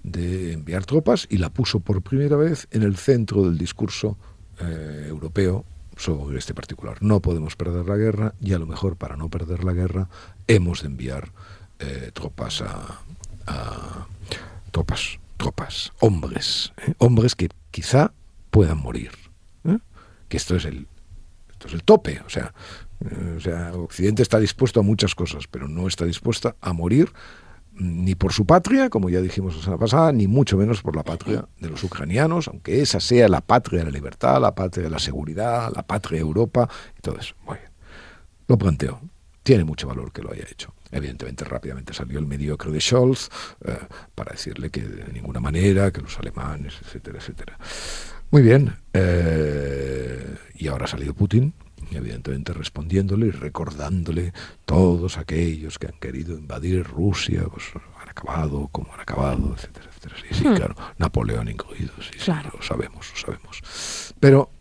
de 0.04 0.54
enviar 0.54 0.86
tropas 0.86 1.28
y 1.30 1.38
la 1.38 1.50
puso 1.50 1.80
por 1.80 2.02
primera 2.02 2.38
vez 2.38 2.68
en 2.72 2.84
el 2.84 2.98
centro 2.98 3.44
del 3.44 3.58
discurso 3.58 4.18
europeo 4.58 5.66
sobre 5.98 6.38
este 6.38 6.54
particular. 6.54 6.98
No 7.02 7.22
podemos 7.22 7.56
perder 7.56 7.86
la 7.86 7.98
guerra 7.98 8.34
y 8.40 8.54
a 8.54 8.60
lo 8.60 8.66
mejor 8.66 8.98
para 8.98 9.16
no 9.16 9.30
perder 9.30 9.64
la 9.64 9.74
guerra 9.74 10.10
hemos 10.48 10.82
de 10.82 10.88
enviar 10.88 11.32
eh, 11.80 12.12
tropas 12.14 12.62
a, 12.62 14.08
tropas, 14.72 15.20
tropas, 15.38 15.94
hombres, 16.00 16.74
¿eh? 16.86 16.94
hombres 16.98 17.36
que 17.36 17.50
quizá 17.72 18.12
puedan 18.52 18.78
morir. 18.78 19.12
¿eh? 19.64 19.78
Que 20.28 20.38
esto 20.38 20.56
es 20.56 20.66
el 20.66 20.88
esto 21.52 21.68
es 21.68 21.74
el 21.74 21.84
tope, 21.84 22.22
o 22.26 22.30
sea, 22.30 22.54
o 23.38 23.40
sea, 23.40 23.72
Occidente 23.74 24.22
está 24.22 24.40
dispuesto 24.40 24.82
a 24.82 24.84
muchas 24.84 25.16
cosas, 25.16 25.48
pero 25.48 25.68
no 25.70 25.88
está 25.88 26.06
dispuesta 26.06 26.56
a 26.60 26.74
morir 26.74 27.12
ni 27.78 28.16
por 28.16 28.32
su 28.32 28.46
patria, 28.46 28.90
como 28.90 29.10
ya 29.10 29.22
dijimos 29.22 29.56
la 29.56 29.62
semana 29.62 29.80
pasada, 29.80 30.12
ni 30.12 30.28
mucho 30.28 30.58
menos 30.58 30.82
por 30.82 30.96
la 30.96 31.04
patria 31.04 31.48
de 31.60 31.70
los 31.70 31.84
ucranianos, 31.84 32.48
aunque 32.48 32.82
esa 32.82 33.00
sea 33.00 33.28
la 33.28 33.42
patria 33.42 33.80
de 33.80 33.86
la 33.86 33.92
libertad, 33.92 34.42
la 34.42 34.56
patria 34.56 34.86
de 34.86 34.90
la 34.90 35.00
seguridad, 35.00 35.72
la 35.76 35.84
patria 35.84 36.18
de 36.20 36.26
Europa 36.26 36.70
y 36.98 37.02
todo 37.02 37.18
eso. 37.20 37.36
Muy 37.46 37.58
bien. 37.58 37.70
Lo 38.48 38.58
planteo. 38.58 39.02
Tiene 39.44 39.64
mucho 39.64 39.88
valor 39.88 40.12
que 40.12 40.24
lo 40.24 40.32
haya 40.32 40.46
hecho. 40.50 40.74
Evidentemente 40.92 41.44
rápidamente 41.46 41.94
salió 41.94 42.18
el 42.18 42.26
mediocre 42.26 42.72
de 42.72 42.80
Scholz 42.80 43.30
eh, 43.64 43.78
para 44.16 44.32
decirle 44.32 44.70
que 44.70 44.82
de 44.82 45.12
ninguna 45.14 45.40
manera, 45.40 45.92
que 45.92 46.02
los 46.02 46.18
alemanes, 46.18 46.76
etcétera, 46.82 47.20
etcétera. 47.20 47.58
Muy 48.32 48.42
bien. 48.42 48.76
Eh, 48.94 50.36
y 50.56 50.68
ahora 50.68 50.86
ha 50.86 50.88
salido 50.88 51.14
Putin, 51.14 51.54
evidentemente 51.92 52.54
respondiéndole 52.54 53.28
y 53.28 53.32
recordándole 53.32 54.34
todos 54.66 55.18
aquellos 55.18 55.80
que 55.80 55.88
han 55.88 56.00
querido 56.00 56.38
invadir 56.38 56.84
Rusia, 56.84 57.44
pues 57.52 57.66
han 58.02 58.10
acabado 58.10 58.68
como 58.72 58.94
han 58.94 59.00
acabado, 59.00 59.54
etcétera, 59.56 59.88
etcétera. 59.90 60.16
Sí, 60.22 60.36
sí, 60.36 60.48
hmm. 60.48 60.56
claro, 60.56 60.76
Napoleón 60.98 61.50
incluido, 61.50 61.94
sí, 62.00 62.18
claro. 62.18 62.52
lo 62.54 62.62
sabemos, 62.62 63.12
lo 63.12 63.18
sabemos. 63.20 64.14
Pero 64.20 64.52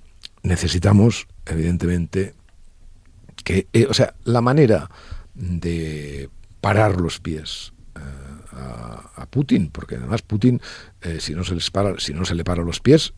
necesitamos, 0.43 1.27
evidentemente, 1.47 2.35
que, 3.45 3.69
eh, 3.73 3.87
o 3.89 3.95
sea, 3.95 4.15
la 4.25 4.41
manera 4.41 4.91
de 5.35 6.31
parar 6.61 7.01
los 7.01 7.21
pies 7.21 7.73
eh, 7.97 8.01
a, 8.53 9.27
Putin, 9.31 9.71
porque 9.71 9.97
además 9.97 10.23
Putin, 10.23 10.61
eh, 11.01 11.19
si, 11.19 11.35
no 11.35 11.43
se 11.43 11.55
les 11.55 11.71
para, 11.71 11.99
si 11.99 12.15
no 12.15 12.25
se 12.25 12.37
le 12.37 12.45
para 12.45 12.63
los 12.63 12.79
pies, 12.79 13.15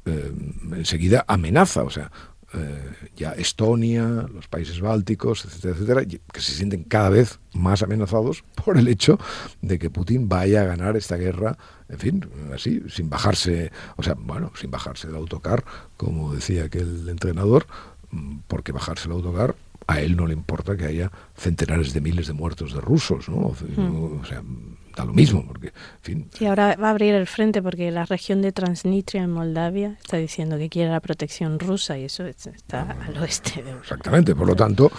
enseguida 0.73 1.25
amenaza, 1.29 1.83
o 1.83 1.91
sea, 1.91 2.11
eh, 2.57 2.93
ya 3.17 3.33
Estonia, 3.33 4.27
los 4.33 4.49
países 4.49 4.81
bálticos, 4.81 5.45
etcétera, 5.45 5.75
etcétera, 5.75 6.05
que 6.05 6.41
se 6.41 6.53
sienten 6.53 6.85
cada 6.85 7.09
vez 7.09 7.39
más 7.53 7.83
amenazados 7.83 8.45
por 8.65 8.79
el 8.79 8.89
hecho 8.89 9.19
de 9.63 9.79
que 9.79 9.91
Putin 9.91 10.29
vaya 10.29 10.63
a 10.63 10.65
ganar 10.65 10.97
esta 10.97 11.17
guerra, 11.17 11.59
en 11.89 11.99
fin, 11.99 12.29
así, 12.55 12.83
sin 12.89 13.09
bajarse, 13.09 13.71
o 13.97 14.03
sea, 14.03 14.15
bueno, 14.19 14.53
sin 14.59 14.71
bajarse 14.71 15.07
del 15.07 15.17
autocar, 15.17 15.65
como 15.97 16.35
decía 16.35 16.65
aquel 16.65 17.09
entrenador, 17.09 17.67
mm, 18.11 18.39
porque 18.49 18.73
bajarse 18.73 19.09
del 19.09 19.19
autocar 19.19 19.55
a 19.87 20.01
él 20.01 20.17
no 20.17 20.27
le 20.27 20.33
importa 20.33 20.77
que 20.77 20.85
haya 20.85 21.13
centenares 21.37 21.93
de 21.93 22.01
miles 22.01 22.27
de 22.27 22.33
muertos 22.33 22.75
de 22.75 22.81
rusos, 22.81 23.29
¿no? 23.29 23.55
Hmm. 23.77 24.21
O 24.21 24.25
sea, 24.25 24.43
da 24.97 25.05
lo 25.05 25.13
mismo, 25.13 25.47
porque, 25.47 25.69
en 25.69 26.03
fin. 26.03 26.31
Sí, 26.33 26.47
ahora 26.47 26.75
va 26.77 26.89
a 26.89 26.91
abrir 26.91 27.15
el 27.15 27.27
frente 27.27 27.63
porque 27.63 27.91
la 27.91 28.07
región 28.07 28.41
de 28.43 28.51
Transnistria 28.51 29.23
en 29.23 29.31
Moldavia 29.31 29.97
está 30.01 30.17
diciendo 30.17 30.57
que 30.57 30.69
quiere 30.69 30.91
la 30.91 31.01
protección 31.01 31.61
rusa 31.61 31.99
y 31.99 32.05
eso 32.05 32.25
está 32.25 32.97
al 33.07 33.17
oeste 33.19 33.63
de 33.63 33.73
Exactamente, 33.73 34.35
por 34.35 34.47
lo 34.47 34.57
tanto, 34.57 34.91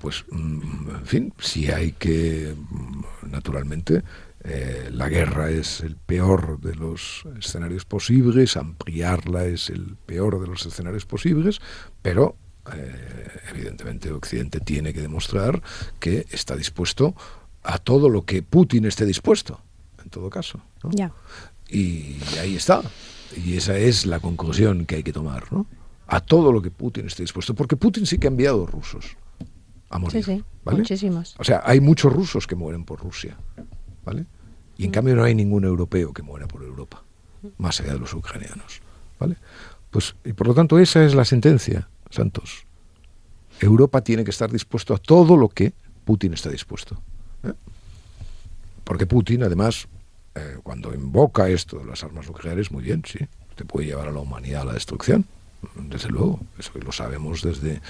pues, 0.00 0.24
mm, 0.30 0.90
en 0.96 1.06
fin, 1.06 1.34
si 1.38 1.70
hay 1.70 1.92
que, 1.92 2.54
mm, 2.56 3.30
naturalmente, 3.30 4.02
eh, 4.44 4.88
la 4.90 5.08
guerra 5.08 5.50
es 5.50 5.82
el 5.82 5.96
peor 5.96 6.58
de 6.60 6.74
los 6.74 7.24
escenarios 7.38 7.84
posibles, 7.84 8.56
ampliarla 8.56 9.44
es 9.44 9.70
el 9.70 9.96
peor 10.06 10.40
de 10.40 10.48
los 10.48 10.66
escenarios 10.66 11.04
posibles, 11.04 11.60
pero 12.00 12.36
eh, 12.74 13.28
evidentemente 13.50 14.10
Occidente 14.12 14.60
tiene 14.60 14.92
que 14.92 15.00
demostrar 15.00 15.62
que 15.98 16.26
está 16.30 16.56
dispuesto 16.56 17.14
a 17.62 17.78
todo 17.78 18.08
lo 18.08 18.24
que 18.24 18.42
Putin 18.42 18.86
esté 18.86 19.06
dispuesto, 19.06 19.60
en 20.02 20.10
todo 20.10 20.30
caso. 20.30 20.60
Ya. 20.90 21.12
Y 21.68 22.16
ahí 22.40 22.56
está. 22.56 22.82
Y 23.36 23.56
esa 23.56 23.76
es 23.76 24.04
la 24.06 24.20
conclusión 24.20 24.84
que 24.84 24.96
hay 24.96 25.02
que 25.02 25.12
tomar, 25.12 25.52
¿no? 25.52 25.66
A 26.06 26.20
todo 26.20 26.52
lo 26.52 26.60
que 26.60 26.70
Putin 26.70 27.06
esté 27.06 27.22
dispuesto. 27.22 27.54
Porque 27.54 27.76
Putin 27.76 28.04
sí 28.06 28.18
que 28.18 28.26
ha 28.26 28.30
enviado 28.30 28.66
rusos 28.66 29.16
a 29.88 29.98
morir. 29.98 30.24
Sí, 30.24 30.34
sí, 30.36 30.44
muchísimos. 30.64 31.34
O 31.38 31.44
sea, 31.44 31.62
hay 31.64 31.80
muchos 31.80 32.12
rusos 32.12 32.46
que 32.46 32.54
mueren 32.54 32.84
por 32.84 33.00
Rusia, 33.00 33.36
¿vale? 34.04 34.26
Y 34.76 34.84
en 34.84 34.90
mm. 34.90 34.92
cambio 34.92 35.16
no 35.16 35.24
hay 35.24 35.34
ningún 35.34 35.64
europeo 35.64 36.12
que 36.12 36.22
muera 36.22 36.48
por 36.48 36.62
Europa, 36.62 37.02
más 37.58 37.80
allá 37.80 37.94
de 37.94 38.00
los 38.00 38.12
ucranianos, 38.12 38.82
¿vale? 39.18 39.36
Pues, 39.90 40.14
y 40.24 40.32
por 40.32 40.46
lo 40.46 40.54
tanto 40.54 40.78
esa 40.78 41.04
es 41.04 41.14
la 41.14 41.24
sentencia, 41.24 41.88
Santos. 42.10 42.66
Europa 43.60 44.02
tiene 44.02 44.24
que 44.24 44.30
estar 44.30 44.50
dispuesto 44.50 44.94
a 44.94 44.98
todo 44.98 45.36
lo 45.36 45.48
que 45.48 45.74
Putin 46.04 46.34
está 46.34 46.50
dispuesto. 46.50 47.00
¿Eh? 47.44 47.52
Porque 48.84 49.06
Putin, 49.06 49.42
además, 49.42 49.86
eh, 50.34 50.56
cuando 50.62 50.94
invoca 50.94 51.48
esto 51.48 51.78
de 51.78 51.86
las 51.86 52.02
armas 52.04 52.26
nucleares, 52.26 52.70
muy 52.70 52.82
bien, 52.82 53.02
sí, 53.06 53.18
te 53.54 53.64
puede 53.64 53.86
llevar 53.86 54.08
a 54.08 54.12
la 54.12 54.20
humanidad 54.20 54.62
a 54.62 54.64
la 54.66 54.72
destrucción. 54.74 55.26
Desde 55.76 56.08
luego, 56.08 56.40
eso 56.58 56.72
lo 56.84 56.90
sabemos 56.90 57.42
desde 57.42 57.80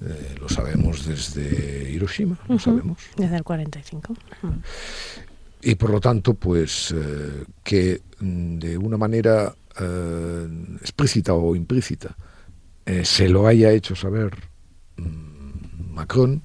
eh, 0.00 0.34
lo 0.40 0.48
sabemos 0.48 1.06
desde 1.06 1.88
Hiroshima, 1.92 2.36
lo 2.48 2.58
sabemos. 2.58 2.98
Desde 3.16 3.36
el 3.36 3.44
45. 3.44 4.16
Y 5.62 5.76
por 5.76 5.90
lo 5.90 6.00
tanto, 6.00 6.34
pues 6.34 6.92
que 7.62 8.02
mm, 8.18 8.58
de 8.58 8.76
una 8.76 8.96
manera 8.96 9.54
explícita 10.80 11.32
o 11.32 11.54
implícita 11.54 12.14
se 13.04 13.28
lo 13.28 13.46
haya 13.46 13.70
hecho 13.70 13.94
saber 13.94 14.36
mm, 14.96 15.94
Macron 15.94 16.42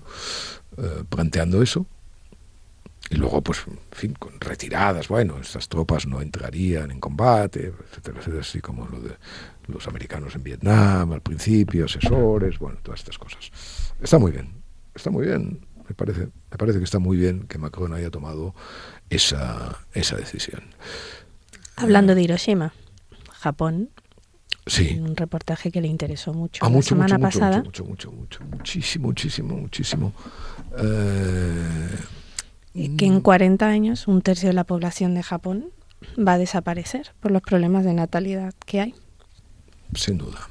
planteando 1.10 1.64
eso, 1.64 1.88
y 3.10 3.16
luego, 3.16 3.42
pues, 3.42 3.64
en 3.68 3.80
fin, 3.92 4.14
con 4.14 4.40
retiradas, 4.40 5.08
bueno, 5.08 5.38
estas 5.40 5.70
tropas 5.70 6.08
no 6.08 6.22
entrarían 6.22 6.92
en 6.92 7.00
combate, 7.00 7.74
etcétera, 7.90 8.20
etcétera, 8.20 8.42
así 8.42 8.60
como 8.60 8.86
lo 8.88 9.00
de 9.00 9.16
los 9.68 9.88
americanos 9.88 10.36
en 10.36 10.44
Vietnam 10.44 11.14
al 11.14 11.22
principio, 11.22 11.86
asesores, 11.86 12.60
bueno, 12.60 12.80
todas 12.84 13.00
estas 13.00 13.18
cosas. 13.18 13.52
Está 14.02 14.18
muy 14.18 14.32
bien, 14.32 14.62
está 14.94 15.10
muy 15.10 15.26
bien. 15.26 15.66
Me 15.88 15.96
parece, 15.96 16.28
me 16.52 16.58
parece 16.58 16.80
que 16.80 16.84
está 16.84 17.00
muy 17.00 17.16
bien 17.16 17.48
que 17.48 17.58
Macron 17.58 17.94
haya 17.94 18.12
tomado 18.12 18.54
esa, 19.10 19.78
esa 19.94 20.18
decisión. 20.18 20.64
Hablando 21.78 22.14
de 22.14 22.24
Hiroshima, 22.24 22.74
Japón, 23.32 23.90
Sí. 24.66 25.00
Un 25.02 25.16
reportaje 25.16 25.72
que 25.72 25.80
le 25.80 25.88
interesó 25.88 26.34
mucho 26.34 26.66
ah, 26.66 26.70
la 26.70 26.82
semana 26.82 27.18
mucho, 27.18 27.22
pasada. 27.22 27.64
Mucho, 27.64 27.86
mucho, 27.86 28.12
mucho, 28.12 28.42
mucho, 28.42 28.58
muchísimo, 28.58 29.08
muchísimo, 29.08 29.56
muchísimo. 29.56 30.14
Eh, 30.78 31.88
que 32.98 33.06
en 33.06 33.22
40 33.22 33.66
años 33.66 34.08
un 34.08 34.22
tercio 34.22 34.50
de 34.50 34.54
la 34.54 34.64
población 34.64 35.16
de 35.16 35.24
Japón 35.24 35.72
va 36.18 36.34
a 36.34 36.38
desaparecer 36.38 37.14
por 37.20 37.32
los 37.32 37.42
problemas 37.42 37.86
de 37.86 37.94
natalidad 37.94 38.54
que 38.66 38.82
hay. 38.82 38.96
Sin 39.96 40.18
duda. 40.18 40.50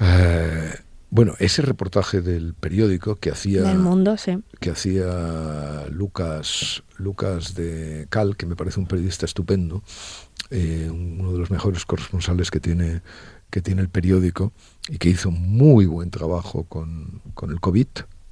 Eh, 0.00 0.74
bueno, 1.10 1.34
ese 1.38 1.62
reportaje 1.62 2.20
del 2.20 2.54
periódico 2.54 3.16
que 3.16 3.30
hacía 3.30 3.62
del 3.62 3.78
mundo, 3.78 4.16
sí. 4.16 4.38
que 4.60 4.70
hacía 4.70 5.86
Lucas 5.90 6.82
Lucas 6.98 7.54
de 7.54 8.06
Cal, 8.10 8.36
que 8.36 8.46
me 8.46 8.56
parece 8.56 8.80
un 8.80 8.86
periodista 8.86 9.24
estupendo, 9.24 9.82
eh, 10.50 10.88
uno 10.90 11.32
de 11.32 11.38
los 11.38 11.50
mejores 11.50 11.84
corresponsales 11.84 12.50
que 12.50 12.60
tiene 12.60 13.02
que 13.50 13.62
tiene 13.62 13.80
el 13.80 13.88
periódico 13.88 14.52
y 14.88 14.98
que 14.98 15.08
hizo 15.08 15.30
muy 15.30 15.86
buen 15.86 16.10
trabajo 16.10 16.64
con, 16.64 17.22
con 17.34 17.50
el 17.50 17.60
COVID 17.60 17.86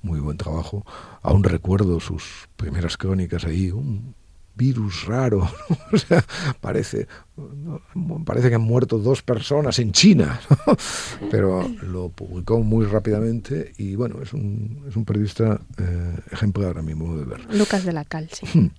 muy 0.04 0.20
buen 0.20 0.36
trabajo. 0.36 0.84
Aún 1.22 1.42
recuerdo 1.42 1.98
sus 1.98 2.48
primeras 2.56 2.96
crónicas 2.96 3.44
ahí, 3.44 3.70
un 3.70 4.14
virus 4.54 5.06
raro. 5.06 5.48
o 5.92 5.98
sea, 5.98 6.24
parece, 6.60 7.08
parece 8.24 8.48
que 8.48 8.54
han 8.54 8.62
muerto 8.62 8.98
dos 8.98 9.22
personas 9.22 9.78
en 9.78 9.92
China. 9.92 10.40
Pero 11.30 11.68
lo 11.82 12.10
publicó 12.10 12.60
muy 12.60 12.86
rápidamente 12.86 13.72
y 13.78 13.96
bueno, 13.96 14.22
es 14.22 14.32
un, 14.32 14.84
es 14.88 14.96
un 14.96 15.04
periodista 15.04 15.60
eh, 15.78 16.16
ejemplar 16.30 16.78
a 16.78 16.82
mi 16.82 16.94
modo 16.94 17.18
de 17.18 17.24
ver. 17.24 17.54
Lucas 17.54 17.84
de 17.84 17.92
la 17.92 18.04
Cal, 18.04 18.28
sí. 18.30 18.46
Hmm. 18.58 18.70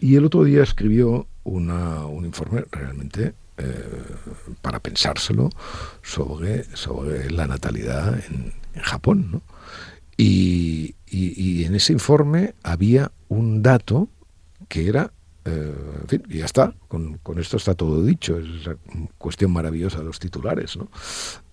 Y 0.00 0.14
el 0.14 0.24
otro 0.24 0.44
día 0.44 0.62
escribió 0.62 1.26
una, 1.42 2.06
un 2.06 2.24
informe 2.24 2.64
realmente 2.70 3.34
eh, 3.56 3.84
para 4.62 4.78
pensárselo 4.78 5.50
sobre, 6.02 6.64
sobre 6.76 7.28
la 7.32 7.48
natalidad 7.48 8.14
en, 8.14 8.52
en 8.74 8.82
Japón. 8.82 9.28
¿no? 9.32 9.42
Y, 10.20 10.96
y, 11.06 11.64
en 11.64 11.76
ese 11.76 11.92
informe 11.92 12.54
había 12.64 13.12
un 13.28 13.62
dato 13.62 14.08
que 14.68 14.88
era, 14.88 15.12
eh, 15.44 15.74
en 16.02 16.08
fin, 16.08 16.22
y 16.28 16.38
ya 16.38 16.44
está, 16.44 16.74
con, 16.88 17.18
con, 17.18 17.38
esto 17.38 17.56
está 17.56 17.74
todo 17.74 18.02
dicho, 18.02 18.36
es 18.36 18.66
una 18.66 18.76
cuestión 19.16 19.52
maravillosa 19.52 19.98
de 19.98 20.04
los 20.04 20.18
titulares. 20.18 20.76
¿no? 20.76 20.88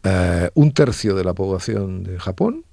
Eh, 0.03 0.49
un 0.55 0.71
tercio 0.71 1.15
de 1.15 1.23
la 1.23 1.35
población 1.35 2.03
de 2.03 2.19
Japón 2.19 2.65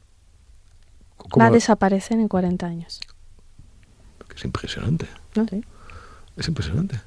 va 1.38 1.46
a 1.46 1.50
desaparecer 1.50 2.18
en 2.18 2.28
40 2.28 2.66
años. 2.66 3.00
Es 4.34 4.44
impresionante. 4.46 5.06
No, 5.36 5.46
sí. 5.46 5.62
Es 6.38 6.48
impresionante. 6.48 6.98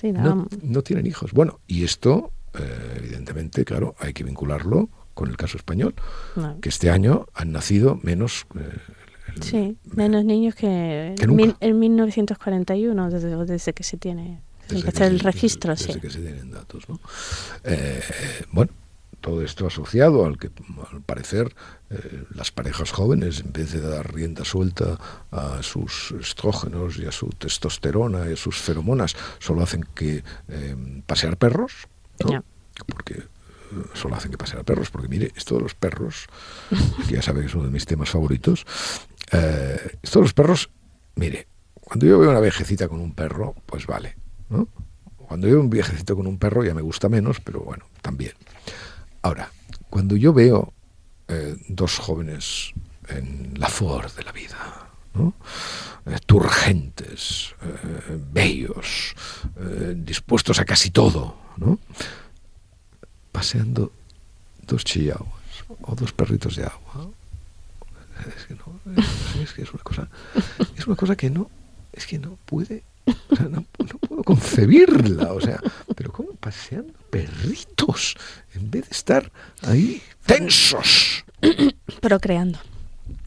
Sí, 0.00 0.12
no, 0.12 0.46
no, 0.62 0.82
tienen 0.82 1.06
hijos. 1.06 1.32
Bueno, 1.32 1.58
y 1.66 1.82
esto, 1.82 2.30
eh, 2.54 2.94
evidentemente, 2.96 3.64
claro, 3.64 3.96
hay 3.98 4.12
que 4.12 4.22
vincularlo 4.22 4.88
con 5.20 5.28
el 5.28 5.36
caso 5.36 5.58
español, 5.58 5.94
que 6.62 6.70
este 6.70 6.88
año 6.88 7.26
han 7.34 7.52
nacido 7.52 8.00
menos... 8.02 8.46
Eh, 8.58 9.42
sí, 9.42 9.76
menos 9.84 10.24
niños 10.24 10.54
que, 10.54 11.14
en 11.14 11.78
1941, 11.78 13.10
desde, 13.10 13.44
desde, 13.44 13.74
que 13.74 13.82
se 13.82 13.98
tiene 13.98 14.40
desde 14.70 15.06
el 15.06 15.20
registro. 15.20 15.74
Desde, 15.74 15.92
sí. 15.92 16.00
que 16.00 16.08
se 16.08 16.20
tienen 16.20 16.50
datos. 16.50 16.88
¿no? 16.88 16.98
Eh, 17.64 18.00
bueno, 18.50 18.70
todo 19.20 19.42
esto 19.42 19.66
asociado 19.66 20.24
al 20.24 20.38
que, 20.38 20.50
al 20.90 21.02
parecer, 21.02 21.54
eh, 21.90 22.24
las 22.34 22.50
parejas 22.50 22.90
jóvenes, 22.90 23.40
en 23.40 23.52
vez 23.52 23.72
de 23.72 23.82
dar 23.82 24.14
rienda 24.14 24.46
suelta 24.46 24.98
a 25.32 25.62
sus 25.62 26.14
estrógenos 26.18 26.96
y 26.96 27.04
a 27.04 27.12
su 27.12 27.28
testosterona 27.28 28.30
y 28.30 28.32
a 28.32 28.36
sus 28.36 28.56
feromonas, 28.56 29.14
solo 29.38 29.62
hacen 29.62 29.84
que 29.94 30.24
pasear 31.04 31.36
perros, 31.36 31.88
¿no? 32.24 32.42
porque 32.86 33.24
solo 33.94 34.16
hacen 34.16 34.30
que 34.30 34.38
pasear 34.38 34.60
a 34.60 34.64
perros, 34.64 34.90
porque 34.90 35.08
mire, 35.08 35.32
esto 35.36 35.56
de 35.56 35.62
los 35.62 35.74
perros, 35.74 36.26
que 37.08 37.14
ya 37.14 37.22
sabe 37.22 37.40
que 37.40 37.46
es 37.46 37.54
uno 37.54 37.64
de 37.64 37.70
mis 37.70 37.86
temas 37.86 38.10
favoritos, 38.10 38.66
eh, 39.32 39.98
esto 40.02 40.18
de 40.18 40.24
los 40.24 40.34
perros, 40.34 40.70
mire, 41.16 41.46
cuando 41.80 42.06
yo 42.06 42.18
veo 42.18 42.30
una 42.30 42.40
viejecita 42.40 42.88
con 42.88 43.00
un 43.00 43.14
perro, 43.14 43.54
pues 43.66 43.86
vale. 43.86 44.16
Cuando 45.16 45.46
yo 45.46 45.54
veo 45.54 45.62
un 45.62 45.70
viejecito 45.70 46.16
con 46.16 46.26
un 46.26 46.38
perro 46.38 46.64
ya 46.64 46.74
me 46.74 46.82
gusta 46.82 47.08
menos, 47.08 47.40
pero 47.40 47.60
bueno, 47.60 47.86
también. 48.02 48.32
Ahora, 49.22 49.50
cuando 49.88 50.16
yo 50.16 50.32
veo 50.32 50.72
eh, 51.28 51.56
dos 51.68 51.98
jóvenes 51.98 52.72
en 53.08 53.54
la 53.56 53.68
flor 53.68 54.12
de 54.12 54.22
la 54.22 54.32
vida. 54.32 54.86
Eh, 56.06 56.16
turgentes, 56.24 57.54
bellos, 58.32 59.14
dispuestos 59.96 60.60
a 60.60 60.64
casi 60.64 60.90
todo, 60.90 61.36
¿no? 61.56 61.78
Paseando 63.32 63.92
dos 64.66 64.84
chihuahuas 64.84 65.40
o 65.82 65.94
dos 65.94 66.12
perritos 66.12 66.56
de 66.56 66.64
agua. 66.64 67.10
Es 68.36 68.44
que, 68.46 68.54
no, 68.54 69.42
es, 69.42 69.52
que 69.52 69.62
es 69.62 69.72
una 69.72 69.82
cosa, 69.82 70.08
es 70.76 70.86
una 70.86 70.96
cosa 70.96 71.16
que 71.16 71.30
no, 71.30 71.50
es 71.92 72.06
que 72.06 72.18
no 72.18 72.36
puede, 72.44 72.82
o 73.06 73.36
sea, 73.36 73.46
no, 73.46 73.64
puedo 74.06 74.22
concebirla, 74.24 75.32
o 75.32 75.40
sea, 75.40 75.58
pero 75.96 76.12
¿cómo 76.12 76.32
paseando 76.34 76.92
perritos 77.08 78.16
en 78.54 78.70
vez 78.70 78.90
de 78.90 78.92
estar 78.92 79.32
ahí 79.62 80.02
tensos? 80.26 81.24
Procreando. 82.02 82.58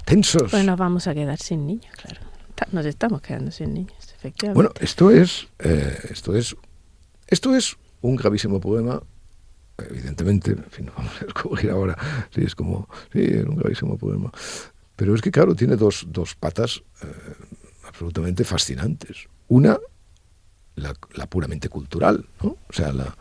Tensos. 0.06 0.52
Pues 0.52 0.64
nos 0.64 0.78
vamos 0.78 1.08
a 1.08 1.16
quedar 1.16 1.40
sin 1.40 1.66
niños, 1.66 1.92
claro. 1.96 2.22
Nos 2.72 2.86
estamos 2.86 3.22
quedando 3.22 3.52
sin 3.52 3.74
niños, 3.74 4.14
efectivamente. 4.16 4.54
Bueno, 4.54 4.72
esto 4.80 5.10
es, 5.10 5.48
eh, 5.60 5.98
esto 6.12 6.36
es, 6.36 6.56
esto 7.28 7.56
es 7.56 7.76
un 8.02 8.16
gravísimo 8.16 8.62
problema 8.62 9.02
evidentemente, 9.90 10.52
en 10.52 10.70
fin, 10.70 10.86
no 10.86 10.94
vamos 10.96 11.14
a 11.22 11.26
descubrir 11.26 11.72
ahora, 11.72 11.98
sí, 12.34 12.42
es 12.44 12.56
como, 12.56 12.88
sí, 13.12 13.22
es 13.22 13.46
un 13.46 13.56
gravísimo 13.56 13.98
problema. 13.98 14.32
Pero 14.96 15.16
es 15.16 15.22
que, 15.22 15.32
claro, 15.32 15.56
tiene 15.56 15.76
dos, 15.76 16.06
dos 16.10 16.36
patas 16.36 16.84
eh, 17.02 17.08
absolutamente 17.86 18.44
fascinantes. 18.44 19.28
Una, 19.48 19.78
la, 20.76 20.94
puramente 21.28 21.70
cultural, 21.70 22.26
¿no? 22.42 22.58
O 22.68 22.74
sea, 22.74 22.92
la, 22.92 23.16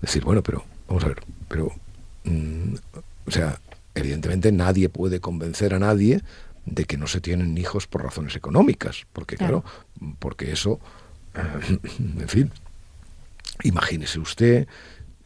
decir, 0.00 0.24
bueno, 0.24 0.42
pero, 0.42 0.64
vamos 0.88 1.04
a 1.04 1.08
ver, 1.08 1.20
pero, 1.48 1.72
mm, 2.24 2.74
o 3.26 3.30
sea, 3.30 3.60
evidentemente 3.94 4.52
nadie 4.52 4.88
puede 4.88 5.20
convencer 5.20 5.74
a 5.74 5.78
nadie 5.78 6.22
de 6.64 6.84
que 6.84 6.96
no 6.96 7.06
se 7.06 7.20
tienen 7.20 7.56
hijos 7.56 7.86
por 7.86 8.02
razones 8.02 8.36
económicas, 8.36 9.06
porque, 9.12 9.36
claro, 9.36 9.64
porque 10.18 10.52
eso, 10.52 10.80
eh, 11.34 11.78
en 11.98 12.28
fin, 12.28 12.52
imagínese 13.62 14.18
usted 14.18 14.68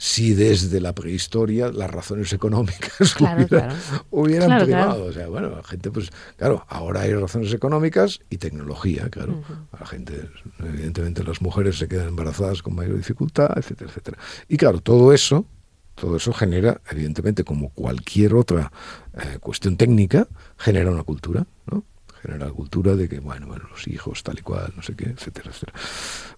si 0.02 0.34
desde 0.34 0.80
la 0.80 0.96
prehistoria 0.96 1.70
las 1.70 1.88
razones 1.88 2.32
económicas 2.32 3.14
hubieran 4.10 4.64
primado. 4.64 5.04
O 5.04 5.12
sea, 5.12 5.28
bueno, 5.28 5.50
la 5.50 5.62
gente, 5.62 5.92
pues, 5.92 6.10
claro, 6.36 6.66
ahora 6.68 7.02
hay 7.02 7.14
razones 7.14 7.54
económicas 7.54 8.18
y 8.28 8.38
tecnología, 8.38 9.08
claro. 9.10 9.44
La 9.78 9.86
gente, 9.86 10.28
evidentemente, 10.58 11.22
las 11.22 11.40
mujeres 11.40 11.78
se 11.78 11.86
quedan 11.86 12.08
embarazadas 12.08 12.62
con 12.62 12.74
mayor 12.74 12.96
dificultad, 12.96 13.56
etcétera, 13.56 13.90
etcétera. 13.90 14.18
Y 14.48 14.56
claro, 14.56 14.80
todo 14.80 15.12
eso, 15.12 15.46
todo 15.94 16.16
eso 16.16 16.32
genera, 16.32 16.80
evidentemente, 16.90 17.44
como 17.44 17.68
cualquier 17.68 18.34
otra 18.34 18.72
eh, 19.14 19.38
cuestión 19.38 19.76
técnica, 19.76 20.26
genera 20.56 20.90
una 20.90 21.04
cultura, 21.04 21.46
¿no? 21.70 21.84
Genera 22.22 22.46
la 22.46 22.52
cultura 22.52 22.94
de 22.94 23.08
que, 23.08 23.18
bueno, 23.18 23.48
los 23.70 23.88
hijos, 23.88 24.22
tal 24.22 24.38
y 24.38 24.42
cual, 24.42 24.72
no 24.76 24.82
sé 24.82 24.94
qué, 24.94 25.10
etcétera, 25.10 25.50
etcétera. 25.50 25.78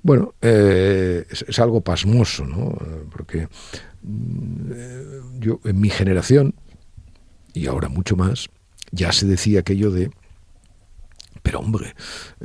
Bueno, 0.02 0.34
eh, 0.40 1.26
es, 1.28 1.58
algo 1.58 1.82
pasmoso, 1.82 2.46
¿no? 2.46 2.76
Porque 3.10 3.48
mm, 4.02 5.40
yo, 5.40 5.60
en 5.64 5.80
mi 5.80 5.90
generación, 5.90 6.54
y 7.52 7.66
ahora 7.66 7.88
mucho 7.88 8.16
más, 8.16 8.48
ya 8.92 9.12
se 9.12 9.26
decía 9.26 9.60
aquello 9.60 9.90
de, 9.90 10.10
pero 11.42 11.60
hombre, 11.60 11.94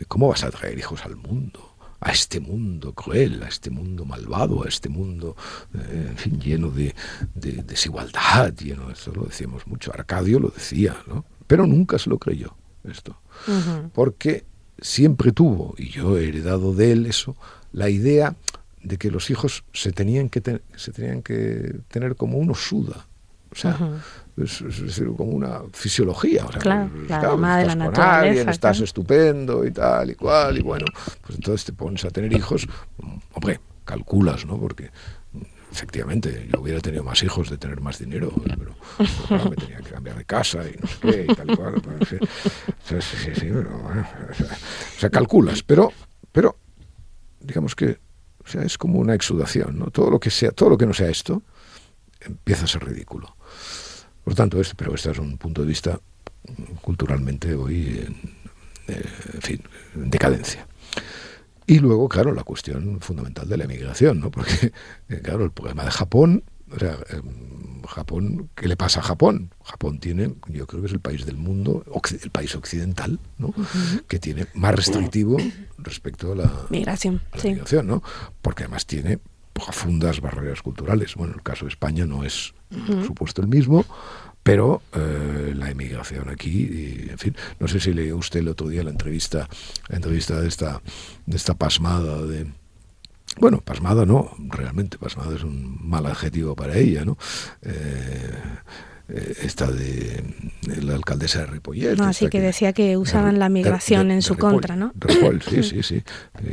¿cómo 0.07 0.27
vas 0.27 0.43
a 0.43 0.51
traer 0.51 0.77
hijos 0.77 1.05
al 1.05 1.15
mundo? 1.15 1.65
a 2.01 2.13
este 2.13 2.39
mundo 2.39 2.93
cruel, 2.93 3.43
a 3.43 3.49
este 3.49 3.69
mundo 3.69 4.05
malvado, 4.05 4.63
a 4.63 4.69
este 4.69 4.87
mundo, 4.87 5.35
eh, 5.73 6.05
en 6.11 6.17
fin, 6.17 6.39
lleno 6.39 6.71
de, 6.71 6.95
desigualdad, 7.35 8.53
lleno, 8.53 8.89
eso 8.89 9.11
lo 9.13 9.23
decíamos 9.23 9.67
mucho, 9.67 9.91
Arcadio 9.93 10.39
lo 10.39 10.47
decía, 10.47 10.95
¿no? 11.07 11.25
Pero 11.45 11.67
nunca 11.67 11.99
se 11.99 12.09
lo 12.09 12.17
creyó 12.17 12.55
esto. 12.89 13.17
Porque 13.93 14.45
siempre 14.81 15.31
tuvo, 15.31 15.75
y 15.77 15.89
yo 15.89 16.17
he 16.17 16.27
heredado 16.27 16.73
de 16.73 16.91
él 16.91 17.05
eso, 17.05 17.35
la 17.71 17.89
idea 17.89 18.35
de 18.81 18.97
que 18.97 19.11
los 19.11 19.29
hijos 19.29 19.63
se 19.73 19.91
tenían 19.91 20.29
que, 20.29 20.61
se 20.75 20.91
tenían 20.91 21.21
que 21.21 21.75
tener 21.89 22.15
como 22.15 22.37
uno 22.37 22.55
suda. 22.55 23.05
O 23.51 23.55
sea, 23.55 23.77
es, 24.37 24.63
decir, 24.63 25.07
como 25.17 25.31
una 25.31 25.61
fisiología. 25.73 26.45
O 26.45 26.51
sea, 26.51 26.61
claro, 26.61 26.89
pues, 26.91 27.09
la 27.09 27.57
de 27.57 27.65
la 27.65 27.75
naturaleza. 27.75 28.51
estás 28.51 28.79
estupendo 28.79 29.65
y 29.65 29.71
tal 29.71 30.11
y 30.11 30.15
cual, 30.15 30.57
y 30.57 30.61
bueno, 30.61 30.85
pues 31.25 31.35
entonces 31.35 31.65
te 31.65 31.73
pones 31.73 32.05
a 32.05 32.09
tener 32.09 32.31
hijos, 32.31 32.67
hombre, 33.33 33.59
calculas, 33.85 34.45
¿no? 34.45 34.59
Porque 34.59 34.91
efectivamente, 35.71 36.47
yo 36.51 36.61
hubiera 36.61 36.79
tenido 36.79 37.03
más 37.03 37.21
hijos 37.23 37.49
de 37.49 37.57
tener 37.57 37.81
más 37.81 37.99
dinero, 37.99 38.31
pero, 38.57 39.49
me 39.49 39.55
tenía 39.55 39.77
que 39.77 39.91
cambiar 39.91 40.17
de 40.17 40.25
casa 40.25 40.63
y 40.67 40.75
no 40.79 40.87
sé 40.87 40.95
qué 41.01 41.25
y 41.29 41.35
tal 41.35 41.51
y 41.51 41.55
cual. 41.55 41.81
Sí, 42.07 42.95
sí, 42.99 43.31
sí, 43.35 43.51
o 43.51 44.99
sea, 44.99 45.09
calculas, 45.09 45.63
pero, 45.63 45.91
pero 46.31 46.57
digamos 47.39 47.75
que 47.75 47.99
sea, 48.49 48.63
es 48.63 48.77
como 48.77 48.99
una 48.99 49.13
exudación, 49.13 49.77
¿no? 49.79 49.91
Todo 49.91 50.09
lo 50.09 50.19
que 50.19 50.29
sea, 50.29 50.51
todo 50.51 50.69
lo 50.69 50.77
que 50.77 50.85
no 50.85 50.93
sea 50.93 51.09
esto, 51.09 51.43
empieza 52.19 52.65
a 52.65 52.67
ser 52.67 52.83
ridículo. 52.83 53.35
Por 54.23 54.35
tanto, 54.35 54.59
este, 54.59 54.75
pero 54.75 54.95
este 54.95 55.11
es 55.11 55.19
un 55.19 55.37
punto 55.37 55.61
de 55.61 55.67
vista 55.67 55.99
culturalmente 56.81 57.53
hoy 57.53 58.05
en, 58.05 58.95
eh, 58.95 59.05
en 59.33 59.41
fin, 59.41 59.63
en 59.95 60.09
decadencia. 60.09 60.67
Y 61.69 61.77
luego, 61.77 62.09
claro, 62.09 62.33
la 62.33 62.43
cuestión 62.43 62.99
fundamental 62.99 63.47
de 63.47 63.55
la 63.55 63.65
emigración, 63.65 64.19
¿no? 64.19 64.31
Porque, 64.31 64.73
eh, 65.09 65.21
claro, 65.23 65.45
el 65.45 65.51
problema 65.51 65.85
de 65.85 65.91
Japón, 65.91 66.43
o 66.71 66.79
sea, 66.79 66.97
em, 67.11 67.83
Japón, 67.87 68.49
¿qué 68.55 68.67
le 68.67 68.75
pasa 68.75 69.01
a 69.01 69.03
Japón? 69.03 69.53
Japón 69.63 69.99
tiene, 69.99 70.33
yo 70.47 70.65
creo 70.65 70.81
que 70.81 70.87
es 70.87 70.93
el 70.93 70.99
país 70.99 71.27
del 71.27 71.37
mundo, 71.37 71.85
el 72.23 72.31
país 72.31 72.55
occidental, 72.55 73.19
¿no? 73.37 73.53
Que 74.07 74.17
tiene 74.17 74.47
más 74.55 74.73
restrictivo 74.75 75.37
respecto 75.77 76.31
a 76.31 76.35
la 76.35 76.51
migración, 76.71 77.21
migración, 77.43 77.85
¿no? 77.85 78.03
Porque 78.41 78.63
además 78.63 78.87
tiene, 78.87 79.19
profundas 79.53 80.21
barreras 80.21 80.63
culturales. 80.63 81.13
Bueno, 81.15 81.35
el 81.35 81.43
caso 81.43 81.65
de 81.65 81.69
España 81.69 82.05
no 82.05 82.23
es, 82.23 82.53
por 82.87 83.05
supuesto, 83.05 83.41
el 83.41 83.47
mismo, 83.47 83.85
pero 84.43 84.81
eh, 84.93 85.53
la 85.55 85.69
emigración 85.69 86.29
aquí, 86.29 86.49
y, 86.49 87.09
en 87.09 87.17
fin, 87.17 87.35
no 87.59 87.67
sé 87.67 87.79
si 87.79 87.93
leyó 87.93 88.17
usted 88.17 88.39
el 88.39 88.47
otro 88.47 88.67
día 88.67 88.83
la 88.83 88.89
entrevista, 88.89 89.47
la 89.89 89.97
entrevista 89.97 90.39
de 90.39 90.47
esta, 90.47 90.81
de 91.25 91.37
esta 91.37 91.53
pasmada 91.53 92.25
de, 92.25 92.47
bueno, 93.37 93.61
pasmada 93.61 94.05
no, 94.05 94.31
realmente 94.37 94.97
pasmada 94.97 95.35
es 95.35 95.43
un 95.43 95.77
mal 95.87 96.05
adjetivo 96.05 96.55
para 96.55 96.77
ella, 96.77 97.05
¿no? 97.05 97.17
Eh, 97.61 98.31
eh 99.09 99.35
esta 99.41 99.65
de, 99.71 100.23
la 100.81 100.93
alcaldesa 100.95 101.39
de 101.39 101.45
Ripollet. 101.47 101.95
No, 101.95 102.05
así 102.05 102.27
que, 102.27 102.41
decía 102.41 102.73
que 102.73 102.97
usaban 102.97 103.39
la 103.39 103.49
migración 103.49 104.11
en 104.11 104.21
su 104.21 104.37
contra, 104.37 104.75
¿no? 104.75 104.91
Ripoll, 104.95 105.41
sí, 105.49 105.63
sí, 105.63 105.83
sí. 105.83 106.03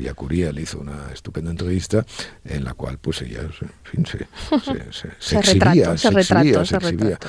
Yacuría 0.01 0.53
le 0.53 0.62
hizo 0.62 0.78
una 0.78 1.12
estupenda 1.12 1.51
entrevista 1.51 2.07
en 2.45 2.64
la 2.64 2.74
cual 2.74 2.99
pues 2.99 3.22
ella 3.22 3.41
en 3.43 3.53
fin, 3.84 4.07
se, 4.07 4.18
se, 4.18 4.74
se, 4.74 4.93
se, 4.93 5.09
se 5.18 5.39
exhibía, 5.39 5.93
retrató, 5.93 5.99
se, 5.99 6.09
exhibía, 6.09 6.64
se 6.64 6.76
exhibía. 6.76 7.11
Retrató. 7.11 7.28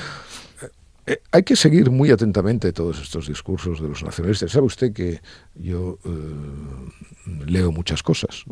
Eh, 1.08 1.22
hay 1.32 1.42
que 1.42 1.56
seguir 1.56 1.90
muy 1.90 2.10
atentamente 2.10 2.70
todos 2.70 3.00
estos 3.00 3.28
discursos 3.28 3.80
de 3.80 3.88
los 3.88 4.02
nacionalistas. 4.02 4.52
Sabe 4.52 4.66
usted 4.66 4.92
que 4.92 5.22
yo 5.54 5.98
eh, 6.04 6.10
leo 7.46 7.72
muchas 7.72 8.02
cosas. 8.02 8.44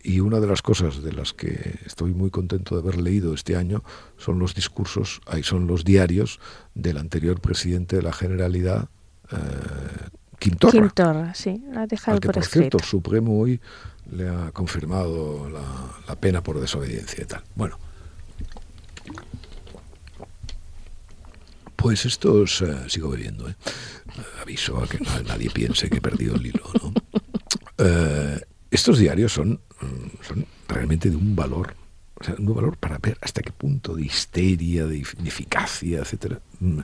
Y 0.00 0.20
una 0.20 0.38
de 0.38 0.46
las 0.46 0.62
cosas 0.62 1.02
de 1.02 1.12
las 1.12 1.32
que 1.32 1.80
estoy 1.84 2.14
muy 2.14 2.30
contento 2.30 2.76
de 2.76 2.80
haber 2.80 3.00
leído 3.00 3.34
este 3.34 3.56
año 3.56 3.82
son 4.18 4.38
los 4.38 4.54
discursos, 4.54 5.20
ahí 5.26 5.42
son 5.42 5.66
los 5.66 5.82
diarios 5.82 6.38
del 6.76 6.96
anterior 6.96 7.40
presidente 7.40 7.96
de 7.96 8.02
la 8.02 8.12
Generalidad, 8.12 8.88
eh, 9.32 9.36
Quintorra. 10.38 10.72
Quintorra, 10.72 11.34
sí, 11.34 11.64
ha 11.74 11.88
dejado 11.88 12.20
que, 12.20 12.28
por, 12.28 12.44
cierto, 12.44 12.78
Supremo 12.78 13.40
hoy 13.40 13.60
le 14.12 14.28
ha 14.28 14.52
confirmado 14.52 15.50
la, 15.50 15.62
la 16.06 16.14
pena 16.14 16.40
por 16.40 16.60
desobediencia 16.60 17.24
y 17.24 17.26
tal. 17.26 17.42
Bueno, 17.56 17.78
Pues 21.76 22.06
estos, 22.06 22.62
eh, 22.62 22.88
sigo 22.88 23.10
bebiendo, 23.10 23.48
¿eh? 23.48 23.54
aviso 24.40 24.78
a 24.82 24.86
que 24.86 24.98
nadie 25.26 25.50
piense 25.50 25.90
que 25.90 25.98
he 25.98 26.00
perdido 26.00 26.36
el 26.36 26.46
hilo. 26.46 26.64
¿no? 26.82 26.92
Eh, 27.78 28.40
estos 28.70 28.98
diarios 28.98 29.32
son, 29.32 29.60
mm, 29.80 30.22
son 30.22 30.46
realmente 30.68 31.10
de 31.10 31.16
un 31.16 31.34
valor, 31.34 31.74
o 32.20 32.24
sea, 32.24 32.36
un 32.38 32.54
valor 32.54 32.76
para 32.76 32.98
ver 32.98 33.18
hasta 33.20 33.42
qué 33.42 33.50
punto 33.50 33.94
de 33.94 34.02
histeria, 34.06 34.86
de 34.86 35.02
ineficacia, 35.18 35.98
etcétera. 35.98 36.40
Mm, 36.60 36.80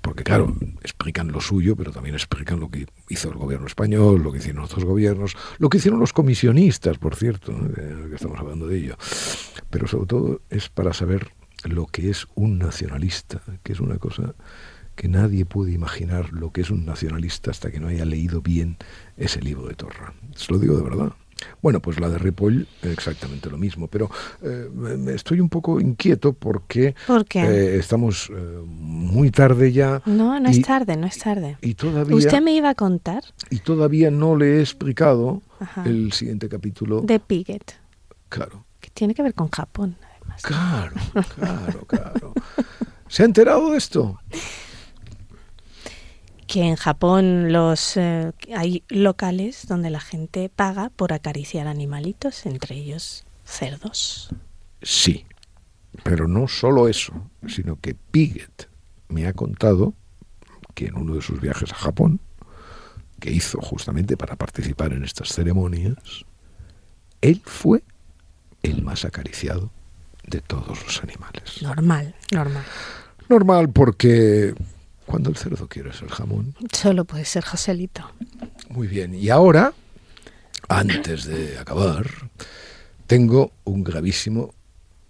porque 0.00 0.24
claro, 0.24 0.56
explican 0.82 1.30
lo 1.30 1.40
suyo, 1.40 1.76
pero 1.76 1.92
también 1.92 2.14
explican 2.14 2.60
lo 2.60 2.70
que 2.70 2.86
hizo 3.08 3.28
el 3.28 3.36
gobierno 3.36 3.66
español, 3.66 4.22
lo 4.22 4.32
que 4.32 4.38
hicieron 4.38 4.64
otros 4.64 4.84
gobiernos, 4.84 5.36
lo 5.58 5.68
que 5.68 5.78
hicieron 5.78 6.00
los 6.00 6.12
comisionistas, 6.12 6.98
por 6.98 7.14
cierto, 7.14 7.52
que 7.74 8.14
estamos 8.14 8.38
hablando 8.38 8.66
de 8.66 8.78
ello. 8.78 8.96
Pero 9.70 9.86
sobre 9.86 10.06
todo 10.06 10.40
es 10.50 10.68
para 10.68 10.92
saber 10.92 11.30
lo 11.64 11.86
que 11.86 12.10
es 12.10 12.26
un 12.34 12.58
nacionalista, 12.58 13.42
que 13.62 13.72
es 13.72 13.80
una 13.80 13.98
cosa 13.98 14.34
que 14.94 15.08
nadie 15.08 15.44
puede 15.44 15.72
imaginar 15.72 16.32
lo 16.32 16.52
que 16.52 16.60
es 16.60 16.70
un 16.70 16.84
nacionalista 16.84 17.50
hasta 17.50 17.70
que 17.70 17.80
no 17.80 17.88
haya 17.88 18.04
leído 18.04 18.40
bien 18.42 18.76
ese 19.16 19.40
libro 19.40 19.66
de 19.66 19.74
Torra. 19.74 20.14
Se 20.34 20.52
lo 20.52 20.58
digo 20.58 20.76
de 20.76 20.82
verdad. 20.82 21.12
Bueno, 21.60 21.80
pues 21.80 21.98
la 22.00 22.08
de 22.08 22.16
Ripoll, 22.16 22.66
exactamente 22.82 23.50
lo 23.50 23.58
mismo, 23.58 23.88
pero 23.88 24.10
eh, 24.42 24.68
estoy 25.08 25.40
un 25.40 25.48
poco 25.48 25.80
inquieto 25.80 26.32
porque 26.32 26.94
eh, 27.34 27.76
estamos 27.78 28.30
eh, 28.30 28.34
muy 28.66 29.30
tarde 29.30 29.72
ya. 29.72 30.00
No, 30.06 30.38
no 30.40 30.48
es 30.48 30.62
tarde, 30.62 30.96
no 30.96 31.06
es 31.06 31.18
tarde. 31.18 31.58
Y 31.60 31.74
todavía, 31.74 32.16
¿Usted 32.16 32.40
me 32.40 32.52
iba 32.52 32.70
a 32.70 32.74
contar? 32.74 33.24
Y 33.50 33.58
todavía 33.58 34.10
no 34.10 34.36
le 34.36 34.56
he 34.56 34.60
explicado 34.60 35.42
el 35.84 36.12
siguiente 36.12 36.48
capítulo. 36.48 37.00
De 37.00 37.18
Piget. 37.18 37.74
Claro. 38.28 38.64
Que 38.80 38.90
tiene 38.90 39.14
que 39.14 39.22
ver 39.22 39.34
con 39.34 39.48
Japón. 39.48 39.96
Claro, 40.42 40.94
claro, 41.34 41.86
claro. 41.86 42.32
¿Se 43.08 43.22
ha 43.22 43.26
enterado 43.26 43.70
de 43.70 43.78
esto? 43.78 44.18
Que 46.46 46.62
en 46.62 46.76
Japón 46.76 47.52
los 47.52 47.96
eh, 47.96 48.32
hay 48.54 48.82
locales 48.88 49.66
donde 49.66 49.90
la 49.90 50.00
gente 50.00 50.48
paga 50.48 50.90
por 50.90 51.12
acariciar 51.12 51.66
animalitos, 51.66 52.46
entre 52.46 52.76
ellos 52.76 53.24
cerdos. 53.44 54.30
Sí, 54.82 55.26
pero 56.02 56.28
no 56.28 56.48
solo 56.48 56.88
eso, 56.88 57.12
sino 57.46 57.76
que 57.80 57.94
Piget 57.94 58.68
me 59.08 59.26
ha 59.26 59.32
contado 59.32 59.94
que 60.74 60.86
en 60.86 60.96
uno 60.96 61.14
de 61.14 61.22
sus 61.22 61.40
viajes 61.40 61.72
a 61.72 61.76
Japón, 61.76 62.20
que 63.20 63.30
hizo 63.30 63.60
justamente 63.60 64.16
para 64.16 64.36
participar 64.36 64.92
en 64.92 65.04
estas 65.04 65.28
ceremonias, 65.28 66.24
él 67.20 67.40
fue 67.44 67.84
el 68.62 68.82
más 68.82 69.04
acariciado 69.04 69.70
de 70.26 70.40
todos 70.40 70.82
los 70.84 71.02
animales. 71.02 71.62
Normal, 71.62 72.14
normal. 72.32 72.64
Normal 73.28 73.68
porque 73.70 74.54
cuando 75.06 75.30
el 75.30 75.36
cerdo 75.36 75.68
quiere 75.68 75.92
ser 75.92 76.08
jamón. 76.08 76.54
Solo 76.72 77.04
puede 77.04 77.24
ser 77.24 77.44
Joselito. 77.44 78.10
Muy 78.70 78.88
bien. 78.88 79.14
Y 79.14 79.30
ahora, 79.30 79.72
antes 80.68 81.24
de 81.24 81.58
acabar, 81.58 82.06
tengo 83.06 83.52
un 83.64 83.84
gravísimo 83.84 84.54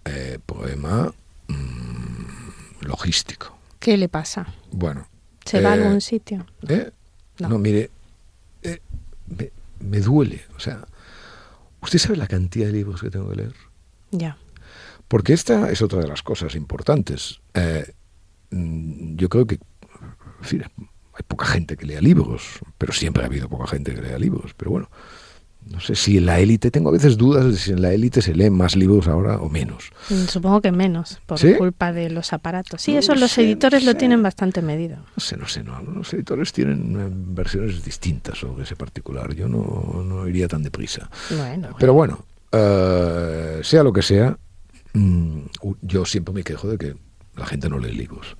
eh, 0.03 0.39
poema 0.45 1.13
mm, 1.47 2.85
logístico. 2.85 3.57
¿Qué 3.79 3.97
le 3.97 4.09
pasa? 4.09 4.47
Bueno. 4.71 5.07
¿Se 5.45 5.61
va 5.61 5.71
a 5.71 5.73
algún 5.73 5.97
eh, 5.97 6.01
sitio? 6.01 6.45
¿eh? 6.67 6.91
No. 7.39 7.59
mire, 7.59 7.91
me, 9.27 9.51
me 9.79 9.99
duele. 9.99 10.43
O 10.55 10.59
sea, 10.59 10.85
¿usted 11.81 11.99
sabe 11.99 12.17
la 12.17 12.27
cantidad 12.27 12.67
de 12.67 12.73
libros 12.73 13.01
que 13.01 13.09
tengo 13.09 13.29
que 13.29 13.35
leer? 13.35 13.53
Ya. 14.11 14.37
Porque 15.07 15.33
esta 15.33 15.69
es 15.71 15.81
otra 15.81 15.99
de 15.99 16.07
las 16.07 16.23
cosas 16.23 16.55
importantes. 16.55 17.41
Eh, 17.53 17.93
mm, 18.51 19.15
yo 19.15 19.29
creo 19.29 19.45
que 19.45 19.59
hay 21.15 21.23
poca 21.27 21.45
gente 21.45 21.77
que 21.77 21.85
lea 21.85 22.01
libros, 22.01 22.59
pero 22.77 22.93
siempre 22.93 23.23
ha 23.23 23.27
habido 23.27 23.47
poca 23.49 23.67
gente 23.67 23.93
que 23.93 24.01
lea 24.01 24.17
libros. 24.17 24.53
Pero 24.57 24.71
bueno, 24.71 24.89
no 25.67 25.79
sé 25.79 25.95
si 25.95 26.17
en 26.17 26.27
la 26.27 26.39
élite, 26.39 26.69
tengo 26.69 26.89
a 26.89 26.91
veces 26.91 27.17
dudas 27.17 27.45
de 27.45 27.55
si 27.55 27.71
en 27.71 27.81
la 27.81 27.91
élite 27.91 28.21
se 28.21 28.35
leen 28.35 28.53
más 28.53 28.75
libros 28.75 29.07
ahora 29.07 29.37
o 29.37 29.49
menos. 29.49 29.91
Mm, 30.09 30.25
supongo 30.25 30.61
que 30.61 30.71
menos, 30.71 31.19
por 31.25 31.39
culpa 31.57 31.91
de 31.91 32.11
los 32.11 32.33
aparatos. 32.33 32.81
Sí, 32.81 32.95
eso 32.95 33.15
los 33.15 33.35
editores 33.37 33.83
lo 33.83 33.95
tienen 33.95 34.21
bastante 34.21 34.61
medido. 34.61 34.97
No 34.97 35.23
sé, 35.23 35.37
no 35.37 35.47
sé, 35.47 35.63
no. 35.63 35.81
Los 35.81 36.13
editores 36.13 36.53
tienen 36.53 36.99
eh, 36.99 37.09
versiones 37.09 37.83
distintas 37.83 38.37
sobre 38.37 38.63
ese 38.63 38.75
particular. 38.75 39.33
Yo 39.33 39.47
no, 39.47 40.03
no 40.05 40.27
iría 40.27 40.47
tan 40.47 40.61
deprisa. 40.61 41.09
Bueno, 41.35 41.69
Pero 41.79 41.93
bueno, 41.93 42.25
eh, 42.51 43.61
sea 43.63 43.83
lo 43.83 43.91
que 43.91 44.03
sea, 44.03 44.37
yo 45.81 46.05
siempre 46.05 46.33
me 46.33 46.43
quejo 46.43 46.67
de 46.67 46.77
que 46.77 46.95
la 47.35 47.45
gente 47.45 47.69
no 47.69 47.79
lee 47.79 47.93
libros. 47.93 48.37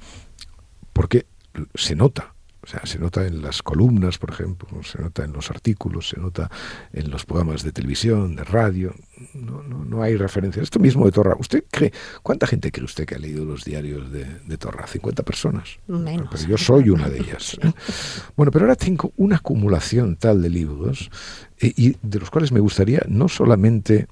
Porque 0.93 1.25
se 1.73 1.95
nota, 1.95 2.35
o 2.65 2.67
sea, 2.67 2.83
se 2.85 2.97
nota 2.97 3.27
en 3.27 3.43
las 3.43 3.61
columnas, 3.61 4.17
por 4.17 4.31
ejemplo, 4.31 4.67
se 4.81 4.99
nota 4.99 5.23
en 5.23 5.33
los 5.33 5.51
artículos, 5.51 6.09
se 6.09 6.19
nota 6.19 6.49
en 6.93 7.11
los 7.11 7.23
programas 7.23 7.61
de 7.61 7.71
televisión, 7.71 8.35
de 8.35 8.43
radio. 8.43 8.95
No, 9.35 9.61
no, 9.61 9.85
no 9.85 10.01
hay 10.01 10.17
referencia. 10.17 10.63
Esto 10.63 10.79
mismo 10.79 11.05
de 11.05 11.11
Torra. 11.11 11.35
¿Usted 11.37 11.65
cree? 11.69 11.93
¿Cuánta 12.23 12.47
gente 12.47 12.71
cree 12.71 12.85
usted 12.85 13.05
que 13.05 13.15
ha 13.15 13.19
leído 13.19 13.45
los 13.45 13.65
diarios 13.65 14.11
de, 14.11 14.25
de 14.25 14.57
Torra? 14.57 14.87
¿50 14.87 15.23
personas? 15.23 15.77
Menos. 15.85 16.29
Pero 16.31 16.47
yo 16.47 16.57
soy 16.57 16.89
una 16.89 17.07
de 17.07 17.19
ellas. 17.19 17.55
¿eh? 17.61 17.71
Bueno, 18.35 18.51
pero 18.51 18.65
ahora 18.65 18.75
tengo 18.75 19.13
una 19.17 19.35
acumulación 19.37 20.15
tal 20.15 20.41
de 20.41 20.49
libros 20.49 21.11
eh, 21.59 21.71
y 21.75 21.95
de 22.01 22.19
los 22.19 22.31
cuales 22.31 22.51
me 22.51 22.59
gustaría 22.59 23.03
no 23.07 23.27
solamente 23.27 24.07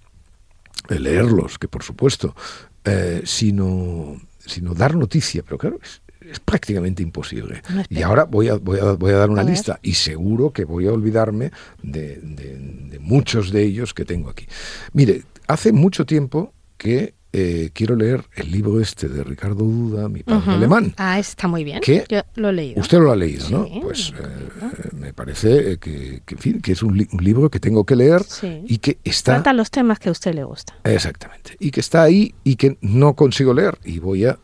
leerlos, 0.90 1.58
que 1.58 1.68
por 1.68 1.84
supuesto, 1.84 2.36
eh, 2.84 3.22
sino, 3.26 4.20
sino 4.40 4.74
dar 4.74 4.96
noticia, 4.96 5.44
pero 5.44 5.58
claro, 5.58 5.80
es, 5.82 6.02
prácticamente 6.40 7.04
imposible. 7.04 7.62
y 7.90 8.02
ahora 8.02 8.24
voy 8.24 8.50
a, 8.50 8.56
voy 8.56 8.80
a, 8.80 8.94
voy 8.94 9.12
a 9.12 9.18
dar 9.18 9.30
una 9.30 9.44
lista 9.44 9.80
y 9.82 9.94
seguro 9.94 10.52
que 10.52 10.64
voy 10.64 10.88
a 10.88 10.94
olvidarme 10.94 11.52
de, 11.82 12.20
de, 12.22 13.00
muchos 13.00 13.52
de 13.52 13.64
ellos 13.64 13.94
que 13.94 14.06
tengo 14.06 14.30
aquí. 14.30 14.48
Mire, 14.94 15.24
hace 15.48 15.74
mucho 15.74 16.06
tiempo 16.06 16.54
que 16.78 17.14
eh, 17.36 17.72
quiero 17.74 17.96
leer 17.96 18.24
el 18.36 18.52
libro 18.52 18.80
este 18.80 19.10
de 19.10 19.24
Ricardo 19.24 19.66
Duda, 19.66 20.08
Mi 20.08 20.22
padre 20.22 20.52
alemán. 20.52 20.94
Ah, 20.98 21.18
está 21.18 21.48
muy 21.48 21.64
bien. 21.64 21.82
Yo 21.82 22.22
lo 22.36 22.50
he 22.50 22.54
leído. 22.54 22.80
Usted 22.80 23.00
lo 23.00 23.12
ha 23.12 23.16
leído, 23.16 23.50
¿no? 23.50 23.68
Pues 23.82 24.14
eh, 24.16 24.90
me 24.96 25.14
parece 25.14 25.72
eh, 25.72 25.78
que, 25.80 26.22
que, 26.24 26.72
es 26.72 26.84
un, 26.84 26.96
libro 27.20 27.50
que 27.50 27.60
tengo 27.60 27.86
que 27.86 27.96
leer 27.96 28.22
y 28.68 28.78
que 28.78 29.00
está... 29.04 29.34
Trata 29.34 29.52
los 29.54 29.72
temas 29.72 29.98
que 29.98 30.10
a 30.10 30.12
usted 30.12 30.36
le 30.36 30.44
gusta. 30.44 30.78
Exactamente. 30.84 31.58
Y 31.60 31.72
que 31.72 31.80
está 31.80 32.04
ahí 32.04 32.36
y 32.44 32.56
que 32.56 32.78
no 32.82 33.16
consigo 33.16 33.52
leer 33.56 33.80
y 33.84 33.98
voy 33.98 34.26
a 34.26 34.38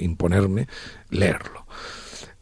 imponerme 0.00 0.68
leerlo. 1.08 1.64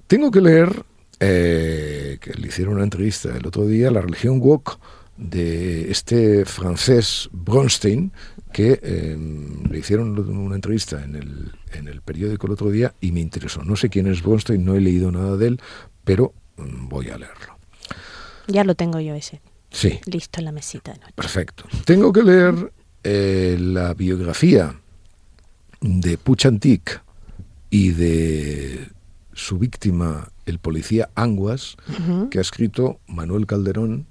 Tengo 0.09 0.33
que 0.33 0.41
leer, 0.41 0.83
que 1.21 2.33
le 2.37 2.49
hicieron 2.49 2.75
una 2.75 2.83
entrevista 2.85 3.37
el 3.37 3.47
otro 3.47 3.67
día, 3.67 3.93
La 3.93 4.01
religión 4.01 4.41
woke 4.41 4.81
de 5.17 5.91
este 5.91 6.45
francés 6.45 7.29
Bronstein, 7.33 8.13
que 8.53 8.81
em, 8.83 9.65
le 9.65 9.79
hicieron 9.79 10.19
una 10.19 10.55
entrevista 10.55 11.03
en 11.03 11.17
el, 11.17 11.53
en 11.73 11.89
el 11.89 12.03
periódico 12.03 12.47
el 12.47 12.53
otro 12.53 12.71
día 12.71 12.95
y 13.01 13.13
me 13.13 13.21
interesó. 13.21 13.63
No 13.63 13.77
sé 13.77 13.89
quién 13.89 14.07
es 14.07 14.23
Bronstein, 14.23 14.65
no 14.65 14.75
he 14.75 14.81
leído 14.81 15.11
nada 15.11 15.37
de 15.37 15.49
él, 15.49 15.61
pero 16.05 16.35
mm, 16.57 16.89
voy 16.89 17.09
a 17.11 17.19
leerlo. 17.19 17.57
Ya 18.49 18.65
lo 18.65 18.75
tengo 18.75 19.01
yo 19.01 19.15
ese. 19.15 19.41
Sí. 19.71 20.01
Listo 20.07 20.41
en 20.41 20.45
la 20.47 20.53
mesita 20.53 20.93
de 20.93 20.99
noche. 20.99 21.13
Perfecto. 21.15 21.65
Tengo 21.85 22.13
que 22.13 22.23
leer 22.23 22.73
eh, 23.05 23.57
la 23.59 23.95
biografía 23.95 24.75
de 25.81 26.19
Puchantik, 26.19 27.01
y 27.73 27.93
de 27.93 28.91
su 29.33 29.59
víctima, 29.59 30.31
el 30.45 30.59
policía 30.59 31.09
Anguas, 31.15 31.77
que 32.31 32.37
ha 32.37 32.43
escrito 32.43 33.01
Manuel 33.07 33.47
Calderón 33.47 34.07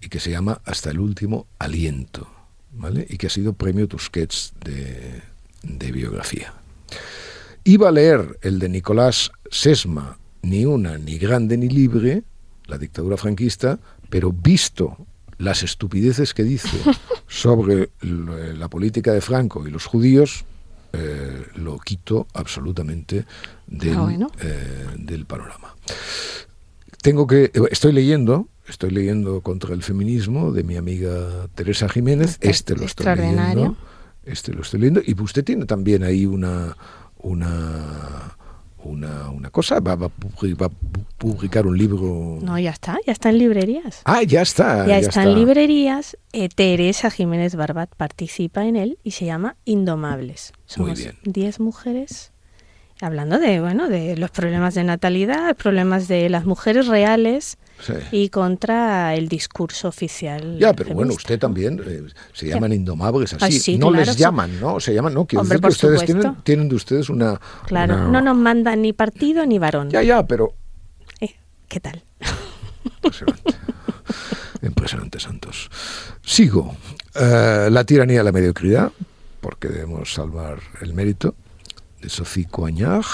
y 0.00 0.08
que 0.08 0.20
se 0.20 0.30
llama 0.30 0.60
Hasta 0.64 0.90
el 0.90 1.00
último 1.00 1.46
aliento, 1.58 2.28
¿vale? 2.72 3.06
Y 3.08 3.16
que 3.16 3.26
ha 3.26 3.30
sido 3.30 3.52
premio 3.52 3.88
Tusquets 3.88 4.52
de, 4.64 5.22
de 5.62 5.92
biografía. 5.92 6.54
Iba 7.64 7.88
a 7.88 7.92
leer 7.92 8.38
el 8.42 8.58
de 8.58 8.68
Nicolás 8.68 9.32
Sesma, 9.50 10.18
ni 10.42 10.64
una, 10.64 10.98
ni 10.98 11.18
grande, 11.18 11.56
ni 11.56 11.68
libre, 11.68 12.22
la 12.66 12.78
dictadura 12.78 13.16
franquista, 13.16 13.78
pero 14.08 14.32
visto 14.32 14.96
las 15.38 15.62
estupideces 15.62 16.32
que 16.34 16.44
dice 16.44 16.78
sobre 17.26 17.90
la 18.00 18.68
política 18.68 19.12
de 19.12 19.20
Franco 19.20 19.66
y 19.66 19.70
los 19.70 19.86
judíos, 19.86 20.44
eh, 20.92 21.46
lo 21.56 21.78
quito 21.78 22.26
absolutamente 22.32 23.26
del, 23.66 23.96
Ah, 23.96 24.28
eh, 24.40 24.86
del 24.96 25.26
panorama. 25.26 25.74
Tengo 27.02 27.26
que, 27.26 27.50
estoy 27.70 27.92
leyendo, 27.92 28.48
estoy 28.68 28.90
leyendo 28.90 29.40
contra 29.40 29.74
el 29.74 29.82
feminismo 29.82 30.52
de 30.52 30.62
mi 30.64 30.76
amiga 30.76 31.48
Teresa 31.54 31.88
Jiménez. 31.88 32.38
Este 32.40 32.74
lo 32.76 32.84
estoy 32.84 33.06
leyendo. 33.16 33.76
Este 34.24 34.52
lo 34.52 34.62
estoy 34.62 34.80
leyendo. 34.80 35.00
Y 35.04 35.14
usted 35.20 35.44
tiene 35.44 35.66
también 35.66 36.02
ahí 36.02 36.26
una 36.26 36.76
una 37.18 38.36
una, 38.84 39.30
una 39.30 39.50
cosa. 39.50 39.80
Va, 39.80 39.96
va 39.96 40.06
va 40.06 40.66
a 40.66 40.70
pu- 40.70 41.04
publicar 41.18 41.66
un 41.66 41.76
libro. 41.76 42.38
No, 42.40 42.58
ya 42.58 42.70
está, 42.70 42.98
ya 43.06 43.12
está 43.12 43.30
en 43.30 43.38
librerías. 43.38 44.00
Ah, 44.04 44.22
ya 44.22 44.42
está. 44.42 44.86
ya, 44.86 44.98
está, 44.98 45.24
en 45.24 45.34
librerías. 45.34 46.16
eh, 46.32 46.48
Teresa 46.48 47.10
Jiménez 47.10 47.56
Barbat 47.56 47.92
participa 47.96 48.64
en 48.66 48.76
él 48.76 48.98
y 49.02 49.12
se 49.12 49.24
llama 49.24 49.56
Indomables. 49.64 50.52
Somos 50.66 50.98
bien. 50.98 51.16
10 51.24 51.58
mujeres 51.60 52.32
hablando 53.00 53.38
de, 53.38 53.60
bueno, 53.60 53.88
de 53.88 54.16
los 54.16 54.30
problemas 54.30 54.74
de 54.74 54.84
natalidad, 54.84 55.56
problemas 55.56 56.06
de 56.08 56.28
las 56.30 56.44
mujeres 56.46 56.86
reales 56.86 57.58
Sí. 57.78 57.92
y 58.10 58.28
contra 58.30 59.14
el 59.14 59.28
discurso 59.28 59.88
oficial. 59.88 60.58
Ya, 60.58 60.72
pero 60.72 60.94
bueno, 60.94 61.12
usted 61.12 61.38
también 61.38 61.80
eh, 61.86 62.04
se 62.32 62.46
llaman 62.48 62.72
indomables 62.72 63.34
así. 63.34 63.60
Sí, 63.60 63.78
no 63.78 63.88
claro, 63.88 64.04
les 64.06 64.16
llaman, 64.16 64.58
¿no? 64.60 64.80
Se 64.80 64.94
llaman, 64.94 65.12
no. 65.14 65.26
Quiero 65.26 65.42
Hombre, 65.42 65.58
decir 65.58 65.62
que 65.68 65.72
ustedes 65.72 66.00
supuesto. 66.00 66.20
tienen, 66.22 66.42
tienen 66.42 66.68
de 66.70 66.74
ustedes 66.74 67.08
una. 67.10 67.38
Claro, 67.66 67.94
una- 67.94 68.08
no 68.08 68.20
nos 68.22 68.36
mandan 68.36 68.80
ni 68.82 68.92
partido 68.92 69.44
ni 69.44 69.58
varón. 69.58 69.90
Ya, 69.90 70.02
ya, 70.02 70.26
pero. 70.26 70.54
Eh, 71.20 71.34
¿Qué 71.68 71.80
tal? 71.80 72.02
Impresionante. 72.84 73.54
Impresionante, 74.62 75.20
Santos. 75.20 75.70
Sigo. 76.22 76.76
Eh, 77.14 77.68
la 77.70 77.84
tiranía 77.84 78.18
de 78.18 78.24
la 78.24 78.32
mediocridad, 78.32 78.90
porque 79.40 79.68
debemos 79.68 80.12
salvar 80.14 80.58
el 80.80 80.94
mérito, 80.94 81.34
de 82.00 82.08
Sophie 82.08 82.46
Coignard. 82.46 83.04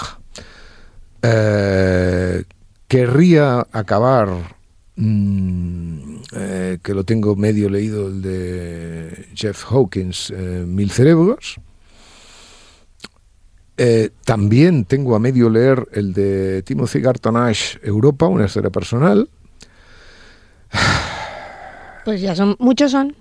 Eh, 1.23 2.45
querría 2.93 3.67
acabar, 3.73 4.29
mm, 4.97 6.17
eh, 6.37 6.79
que 6.83 6.93
lo 6.93 7.05
tengo 7.05 7.35
medio 7.37 7.71
leído, 7.71 8.09
el 8.09 8.21
de 8.21 9.29
Jeff 9.35 9.65
Hawkins, 9.65 10.31
eh, 10.31 10.65
Mil 10.67 10.91
Cerebros. 10.91 11.59
Eh, 13.79 14.11
también 14.27 14.85
tengo 14.85 15.17
a 15.17 15.19
medio 15.19 15.49
leer 15.49 15.89
el 15.93 16.13
de 16.13 16.63
Timothy 16.65 17.01
Garton 17.01 17.39
Ash, 17.39 17.79
Europa, 17.83 18.27
una 18.27 18.45
historia 18.45 18.69
personal. 18.69 19.27
Pues 22.05 22.21
ya 22.21 22.37
son, 22.37 22.57
muchos 22.59 22.91
son. 22.91 23.17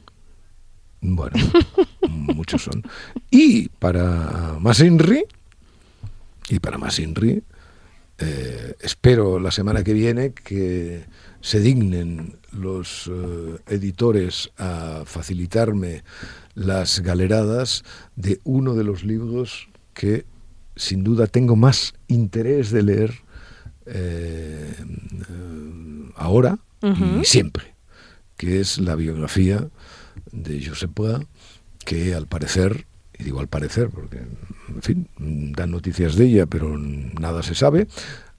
Bueno, 1.00 1.38
muchos 2.10 2.62
son. 2.62 2.84
Y 3.30 3.70
para 3.70 4.58
más 4.60 4.82
Inri, 4.82 5.24
y 6.50 6.60
para 6.60 6.78
más 6.78 7.00
Inri, 7.00 7.42
eh, 8.22 8.76
espero 8.82 9.40
la 9.40 9.52
semana 9.52 9.84
que 9.84 9.94
viene 9.94 10.32
que 10.32 11.06
se 11.42 11.60
dignen 11.60 12.38
los 12.52 13.10
eh, 13.12 13.58
editores 13.68 14.52
a 14.58 15.04
facilitarme 15.06 16.04
las 16.54 17.00
galeradas 17.00 17.84
de 18.16 18.40
uno 18.44 18.76
de 18.76 18.84
los 18.84 19.04
libros 19.04 19.70
que 19.94 20.26
sin 20.76 21.04
duda 21.04 21.28
tengo 21.28 21.56
más 21.56 21.94
interés 22.08 22.72
de 22.72 22.84
leer 22.84 23.14
eh, 23.86 24.74
ahora 26.16 26.60
y 26.84 27.26
siempre, 27.26 27.76
que 28.38 28.60
es 28.60 28.80
la 28.80 28.96
biografía 28.96 29.68
de 30.32 30.66
Josep 30.66 30.92
Pla, 30.92 31.20
que 31.86 32.16
al 32.16 32.26
parecer, 32.26 32.88
y 33.22 33.24
digo 33.24 33.40
al 33.40 33.48
parecer 33.48 33.90
porque, 33.90 34.18
en 34.18 34.82
fin, 34.82 35.08
dan 35.56 35.72
noticias 35.72 36.16
de 36.16 36.26
ella, 36.26 36.46
pero 36.48 36.76
nada 36.78 37.44
se 37.44 37.56
sabe, 37.56 37.88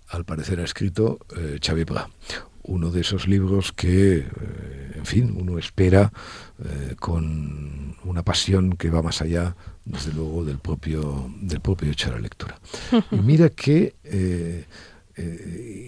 al 0.09 0.24
parecer 0.24 0.61
ha 0.61 0.64
escrito 0.64 1.20
eh, 1.37 1.59
uno 2.64 2.91
de 2.91 3.01
esos 3.01 3.26
libros 3.26 3.72
que, 3.72 4.18
eh, 4.18 4.93
en 4.95 5.07
fin, 5.07 5.37
uno 5.39 5.59
espera 5.59 6.12
eh, 6.64 6.95
con 6.99 7.97
una 8.05 8.22
pasión 8.22 8.72
que 8.74 8.91
va 8.91 9.03
más 9.03 9.22
allá, 9.22 9.57
desde 9.85 10.12
luego, 10.12 10.45
del 10.45 10.59
propio, 10.59 11.30
del 11.41 11.61
propio 11.61 11.91
hecho 11.91 12.09
de 12.11 12.16
la 12.16 12.20
lectura. 12.20 12.59
Y 13.11 13.16
mira 13.22 13.49
que 13.49 13.95
eh, 14.05 14.66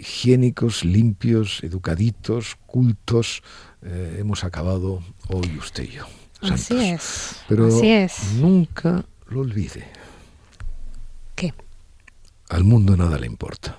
higiénicos, 0.00 0.84
limpios, 0.84 1.62
educaditos, 1.62 2.56
cultos, 2.66 3.42
hemos 3.82 4.44
acabado 4.44 5.02
hoy 5.28 5.58
usted 5.58 5.84
y 5.84 5.88
yo. 5.88 6.06
Así 6.50 6.76
es. 6.78 7.36
Pero 7.48 7.66
Así 7.66 7.90
es. 7.90 8.32
nunca 8.34 9.04
lo 9.28 9.40
olvide. 9.40 9.86
¿Qué? 11.34 11.52
Al 12.50 12.64
mundo 12.64 12.96
nada 12.96 13.18
le 13.18 13.26
importa. 13.26 13.78